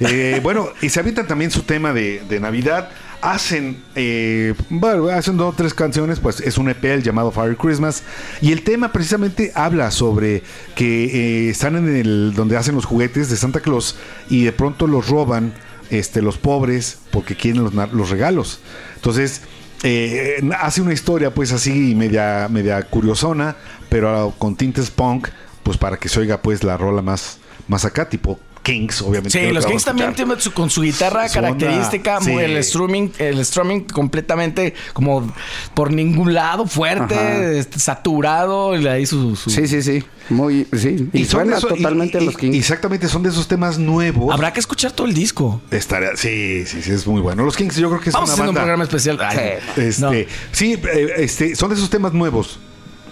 Eh, 0.00 0.40
bueno, 0.42 0.68
y 0.82 0.88
se 0.88 1.00
avientan 1.00 1.26
también 1.26 1.50
su 1.50 1.62
tema 1.62 1.92
de, 1.92 2.22
de 2.28 2.40
Navidad. 2.40 2.90
Hacen, 3.22 3.82
eh, 3.94 4.52
bueno, 4.68 5.08
hacen 5.08 5.36
dos 5.36 5.54
o 5.54 5.56
tres 5.56 5.72
canciones, 5.74 6.18
pues 6.18 6.40
es 6.40 6.58
un 6.58 6.68
EP 6.68 7.00
llamado 7.02 7.30
Fire 7.30 7.56
Christmas. 7.56 8.02
Y 8.40 8.52
el 8.52 8.62
tema 8.62 8.92
precisamente 8.92 9.52
habla 9.54 9.90
sobre 9.92 10.42
que 10.74 11.04
eh, 11.04 11.50
están 11.50 11.76
en 11.76 11.96
el 11.96 12.34
donde 12.34 12.56
hacen 12.56 12.74
los 12.74 12.84
juguetes 12.84 13.30
de 13.30 13.36
Santa 13.36 13.60
Claus 13.60 13.96
y 14.28 14.44
de 14.44 14.52
pronto 14.52 14.88
los 14.88 15.08
roban 15.08 15.54
este, 15.90 16.20
los 16.20 16.36
pobres 16.36 16.98
porque 17.12 17.36
quieren 17.36 17.62
los 17.62 18.10
regalos. 18.10 18.60
Entonces, 18.96 19.42
eh, 19.84 20.40
hace 20.60 20.80
una 20.80 20.92
historia 20.92 21.32
pues 21.32 21.52
así 21.52 21.94
media, 21.94 22.48
media 22.50 22.82
curiosona, 22.82 23.56
pero 23.88 24.34
con 24.38 24.56
tintes 24.56 24.90
punk, 24.90 25.28
pues 25.62 25.76
para 25.76 25.96
que 25.96 26.08
se 26.08 26.20
oiga 26.20 26.42
pues 26.42 26.62
la 26.62 26.76
rola 26.76 27.02
más, 27.02 27.38
más 27.68 27.84
acá, 27.84 28.08
tipo 28.08 28.38
Kings, 28.62 29.02
obviamente. 29.02 29.30
Sí, 29.30 29.52
los 29.52 29.66
Kings 29.66 29.84
también 29.84 30.14
tienen 30.14 30.40
su- 30.40 30.52
con 30.52 30.70
su 30.70 30.82
guitarra 30.82 31.28
Su 31.28 31.38
onda, 31.40 31.50
característica, 31.56 32.20
sí. 32.20 32.30
muy 32.30 32.44
el 32.44 32.62
strumming, 32.62 33.12
el 33.18 33.44
strumming 33.44 33.84
completamente 33.86 34.74
como 34.92 35.32
por 35.74 35.92
ningún 35.92 36.32
lado, 36.32 36.66
fuerte, 36.66 37.14
Ajá. 37.16 37.42
este, 37.52 37.80
saturado, 37.80 38.76
y 38.78 38.86
ahí 38.86 39.04
su, 39.06 39.34
su- 39.36 39.50
Sí, 39.50 39.66
sí, 39.66 39.82
sí. 39.82 40.04
Muy, 40.30 40.66
sí. 40.76 41.08
Y, 41.12 41.24
suena 41.24 41.58
totalmente 41.58 42.18
y- 42.18 42.22
a 42.22 42.24
los 42.24 42.36
Kings. 42.36 42.56
Exactamente, 42.56 43.08
son 43.08 43.22
de 43.24 43.30
esos 43.30 43.48
temas 43.48 43.78
nuevos. 43.78 44.32
Habrá 44.32 44.52
que 44.52 44.60
escuchar 44.60 44.92
todo 44.92 45.06
el 45.08 45.14
disco. 45.14 45.60
Estaría- 45.70 46.16
sí, 46.16 46.64
sí, 46.66 46.82
sí, 46.82 46.92
es 46.92 47.06
muy 47.06 47.20
bueno. 47.20 47.44
Los 47.44 47.56
Kings 47.56 47.76
yo 47.76 47.88
creo 47.88 48.00
que 48.00 48.10
es 48.10 48.14
Vamos 48.14 48.30
a 48.30 48.34
una 48.34 48.42
hacer 48.44 48.48
un 48.48 48.54
banda... 48.54 48.60
programa 48.60 48.84
especial. 48.84 49.18
Ay, 49.20 49.58
Este, 49.76 50.00
no. 50.00 50.12
Sí, 50.52 50.74
eh, 50.74 51.12
este, 51.18 51.56
son 51.56 51.70
de 51.70 51.74
esos 51.74 51.90
temas 51.90 52.12
nuevos 52.12 52.60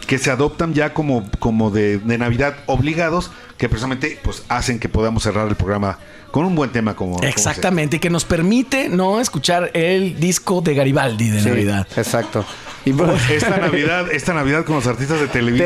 que 0.07 0.19
se 0.19 0.31
adoptan 0.31 0.75
ya 0.75 0.93
como, 0.95 1.29
como 1.39 1.71
de, 1.71 1.99
de 1.99 2.19
Navidad 2.19 2.55
obligados, 2.67 3.31
que 3.59 3.69
precisamente 3.69 4.19
pues 4.23 4.43
hacen 4.49 4.79
que 4.79 4.89
podamos 4.89 5.23
cerrar 5.23 5.47
el 5.49 5.55
programa 5.57 5.99
con 6.31 6.45
un 6.45 6.55
buen 6.55 6.71
tema 6.71 6.95
como... 6.95 7.17
como 7.17 7.29
Exactamente, 7.29 7.97
y 7.97 8.01
que 8.01 8.09
nos 8.11 8.25
permite 8.25 8.89
no 8.89 9.21
escuchar 9.21 9.71
el 9.75 10.19
disco 10.21 10.61
de 10.61 10.75
Garibaldi 10.75 11.29
de 11.29 11.41
Sí, 11.43 11.49
Navidad. 11.49 11.87
Exacto. 11.97 12.45
Y 12.85 12.93
por- 12.93 13.11
Esta 13.31 13.59
Navidad, 13.59 14.11
esta 14.13 14.33
Navidad 14.33 14.65
con 14.65 14.77
los 14.77 14.87
artistas 14.87 15.21
de 15.21 15.27
Televisa. 15.29 15.65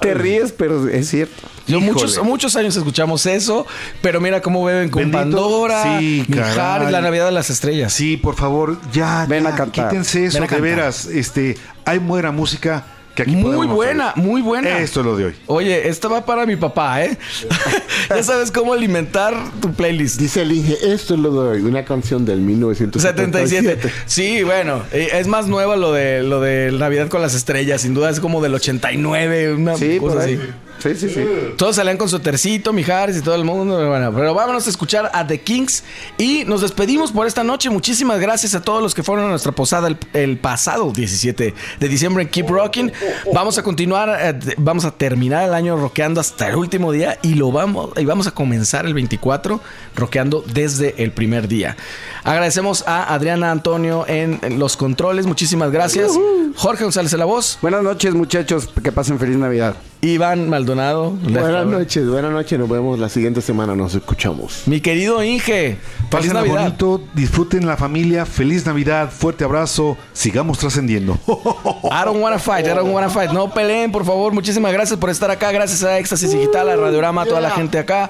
te, 0.00 0.08
te 0.08 0.14
ríes, 0.14 0.52
pero 0.52 0.88
es 0.88 1.08
cierto. 1.08 1.34
Yo 1.66 1.78
Híjole. 1.78 1.92
muchos, 1.92 2.22
muchos 2.24 2.56
años 2.56 2.74
escuchamos 2.76 3.26
eso, 3.26 3.66
pero 4.00 4.20
mira 4.20 4.40
cómo 4.40 4.64
beben 4.64 4.88
con 4.90 5.02
Bendito- 5.02 5.18
Pandora, 5.18 5.98
Sí, 6.00 6.26
caray. 6.34 6.90
la 6.90 7.00
Navidad 7.02 7.26
de 7.26 7.32
las 7.32 7.50
Estrellas. 7.50 7.92
Sí, 7.92 8.16
por 8.16 8.34
favor, 8.34 8.78
ya, 8.92 9.26
Ven 9.28 9.44
ya, 9.44 9.50
a 9.50 9.54
cantar. 9.54 9.88
quítense 9.90 10.24
eso, 10.24 10.40
Ven 10.40 10.50
a 10.50 10.54
de 10.56 10.60
veras. 10.62 11.04
Este, 11.06 11.56
hay 11.84 11.98
buena 11.98 12.32
música 12.32 12.84
que 13.18 13.22
aquí 13.22 13.36
Muy 13.36 13.66
buena, 13.66 14.10
hacer. 14.10 14.22
muy 14.22 14.42
buena. 14.42 14.78
Esto 14.78 15.00
es 15.00 15.06
lo 15.06 15.16
de 15.16 15.24
hoy. 15.26 15.32
Oye, 15.46 15.88
esta 15.88 16.06
va 16.08 16.24
para 16.24 16.46
mi 16.46 16.54
papá, 16.56 17.04
¿eh? 17.04 17.18
ya 18.10 18.22
sabes 18.22 18.52
cómo 18.52 18.72
alimentar 18.72 19.34
tu 19.60 19.72
playlist. 19.72 20.20
Dice 20.20 20.42
el 20.42 20.52
Inge, 20.52 20.76
esto 20.92 21.14
es 21.14 21.20
lo 21.20 21.32
de 21.42 21.48
hoy, 21.58 21.62
una 21.62 21.84
canción 21.84 22.24
del 22.24 22.40
1977. 22.40 23.78
77. 23.78 23.92
Sí, 24.06 24.42
bueno, 24.44 24.82
es 24.92 25.26
más 25.26 25.46
nueva 25.48 25.76
lo 25.76 25.92
de 25.92 26.22
lo 26.22 26.40
de 26.40 26.70
Navidad 26.72 27.08
con 27.08 27.20
las 27.22 27.34
estrellas, 27.34 27.82
sin 27.82 27.92
duda 27.94 28.10
es 28.10 28.20
como 28.20 28.40
del 28.40 28.54
89, 28.54 29.54
una 29.54 29.76
Sí, 29.76 29.98
cosa 29.98 30.14
por 30.14 30.22
ahí. 30.24 30.34
así. 30.34 30.42
Sí, 30.78 30.94
sí, 30.94 31.08
sí. 31.08 31.24
Todos 31.56 31.76
salían 31.76 31.96
con 31.96 32.08
su 32.08 32.20
tercito, 32.20 32.72
Mijares 32.72 33.16
y 33.16 33.22
todo 33.22 33.34
el 33.34 33.44
mundo. 33.44 33.88
Bueno, 33.88 34.12
pero 34.14 34.34
vámonos 34.34 34.66
a 34.66 34.70
escuchar 34.70 35.10
a 35.12 35.26
The 35.26 35.40
Kings 35.40 35.82
y 36.16 36.44
nos 36.44 36.60
despedimos 36.60 37.12
por 37.12 37.26
esta 37.26 37.42
noche. 37.44 37.70
Muchísimas 37.70 38.20
gracias 38.20 38.54
a 38.54 38.62
todos 38.62 38.82
los 38.82 38.94
que 38.94 39.02
fueron 39.02 39.26
a 39.26 39.28
nuestra 39.28 39.52
posada 39.52 39.88
el, 39.88 39.98
el 40.12 40.38
pasado 40.38 40.92
17 40.92 41.54
de 41.80 41.88
diciembre 41.88 42.22
en 42.22 42.28
Keep 42.28 42.48
Rocking. 42.48 42.92
Vamos 43.32 43.58
a 43.58 43.62
continuar, 43.62 44.16
eh, 44.20 44.54
vamos 44.56 44.84
a 44.84 44.90
terminar 44.90 45.48
el 45.48 45.54
año 45.54 45.76
rockeando 45.76 46.20
hasta 46.20 46.48
el 46.48 46.56
último 46.56 46.92
día 46.92 47.18
y 47.22 47.34
lo 47.34 47.50
vamos 47.50 47.90
y 47.96 48.04
vamos 48.04 48.26
a 48.26 48.30
comenzar 48.30 48.86
el 48.86 48.94
24 48.94 49.60
rockeando 49.96 50.44
desde 50.52 51.02
el 51.02 51.12
primer 51.12 51.48
día. 51.48 51.76
Agradecemos 52.24 52.84
a 52.86 53.14
Adriana 53.14 53.50
Antonio 53.50 54.04
en, 54.06 54.38
en 54.42 54.58
los 54.58 54.76
controles. 54.76 55.26
Muchísimas 55.26 55.70
gracias. 55.70 56.12
Jorge 56.56 56.84
González 56.84 57.10
de 57.10 57.18
la 57.18 57.24
voz, 57.24 57.58
Buenas 57.60 57.82
noches, 57.82 58.14
muchachos. 58.14 58.68
Que 58.82 58.92
pasen 58.92 59.18
feliz 59.18 59.36
Navidad. 59.36 59.74
Iván 60.00 60.48
Maldonado. 60.48 61.10
Buenas 61.10 61.66
noches, 61.66 62.08
buenas 62.08 62.30
noches, 62.30 62.56
nos 62.56 62.68
vemos 62.68 63.00
la 63.00 63.08
siguiente 63.08 63.40
semana, 63.40 63.74
nos 63.74 63.96
escuchamos. 63.96 64.62
Mi 64.66 64.80
querido 64.80 65.24
Inge, 65.24 65.76
feliz 66.08 66.32
Navidad. 66.32 66.62
bonito, 66.62 67.02
disfruten 67.14 67.66
la 67.66 67.76
familia, 67.76 68.24
feliz 68.24 68.64
Navidad, 68.64 69.10
fuerte 69.10 69.42
abrazo, 69.42 69.96
sigamos 70.12 70.58
trascendiendo. 70.58 71.18
I 71.26 72.04
don't 72.04 72.22
wanna 72.22 72.38
fight, 72.38 72.66
I 72.66 72.74
don't 72.74 72.92
wanna 72.92 73.10
fight. 73.10 73.32
No 73.32 73.52
peleen, 73.52 73.90
por 73.90 74.04
favor. 74.04 74.32
Muchísimas 74.32 74.72
gracias 74.72 75.00
por 75.00 75.10
estar 75.10 75.32
acá. 75.32 75.50
Gracias 75.50 75.82
a 75.82 75.98
Éxtasis 75.98 76.30
Digital, 76.30 76.68
a 76.68 76.76
Radiorama, 76.76 77.22
a 77.22 77.26
toda 77.26 77.40
la 77.40 77.50
gente 77.50 77.78
acá. 77.78 78.08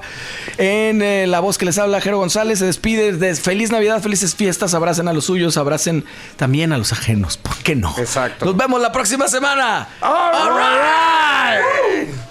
En 0.59 1.01
eh, 1.01 1.25
la 1.25 1.39
voz 1.39 1.57
que 1.57 1.65
les 1.65 1.79
habla, 1.79 2.01
Jero 2.01 2.19
González, 2.19 2.59
se 2.59 2.65
despide 2.65 3.13
de 3.13 3.33
feliz 3.33 3.71
Navidad, 3.71 3.99
felices 4.01 4.35
fiestas. 4.35 4.75
Abracen 4.75 5.07
a 5.07 5.13
los 5.13 5.25
suyos, 5.25 5.57
abracen 5.57 6.05
también 6.37 6.71
a 6.71 6.77
los 6.77 6.93
ajenos. 6.93 7.37
¿Por 7.37 7.57
qué 7.57 7.75
no? 7.75 7.95
Exacto. 7.97 8.45
Nos 8.45 8.55
vemos 8.55 8.79
la 8.79 8.91
próxima 8.91 9.27
semana. 9.27 9.87
All 10.01 10.51
right. 10.51 11.78
Ai! 11.79 12.28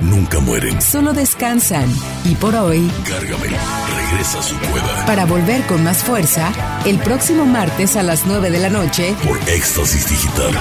Nunca 0.00 0.40
mueren. 0.40 0.80
Solo 0.82 1.12
descansan. 1.12 1.86
Y 2.24 2.34
por 2.34 2.54
hoy, 2.54 2.90
Cárgame, 3.08 3.46
regresa 4.10 4.40
a 4.40 4.42
su 4.42 4.56
cueva 4.58 5.04
para 5.06 5.24
volver 5.24 5.62
con 5.66 5.82
más 5.84 5.98
fuerza, 5.98 6.52
el 6.84 6.98
próximo 6.98 7.44
martes 7.46 7.96
a 7.96 8.02
las 8.02 8.26
9 8.26 8.50
de 8.50 8.58
la 8.58 8.68
noche. 8.70 9.14
por 9.24 9.38
Éxtasis 9.48 10.08
Digital. 10.08 10.52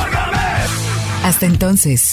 Hasta 1.23 1.45
entonces. 1.45 2.08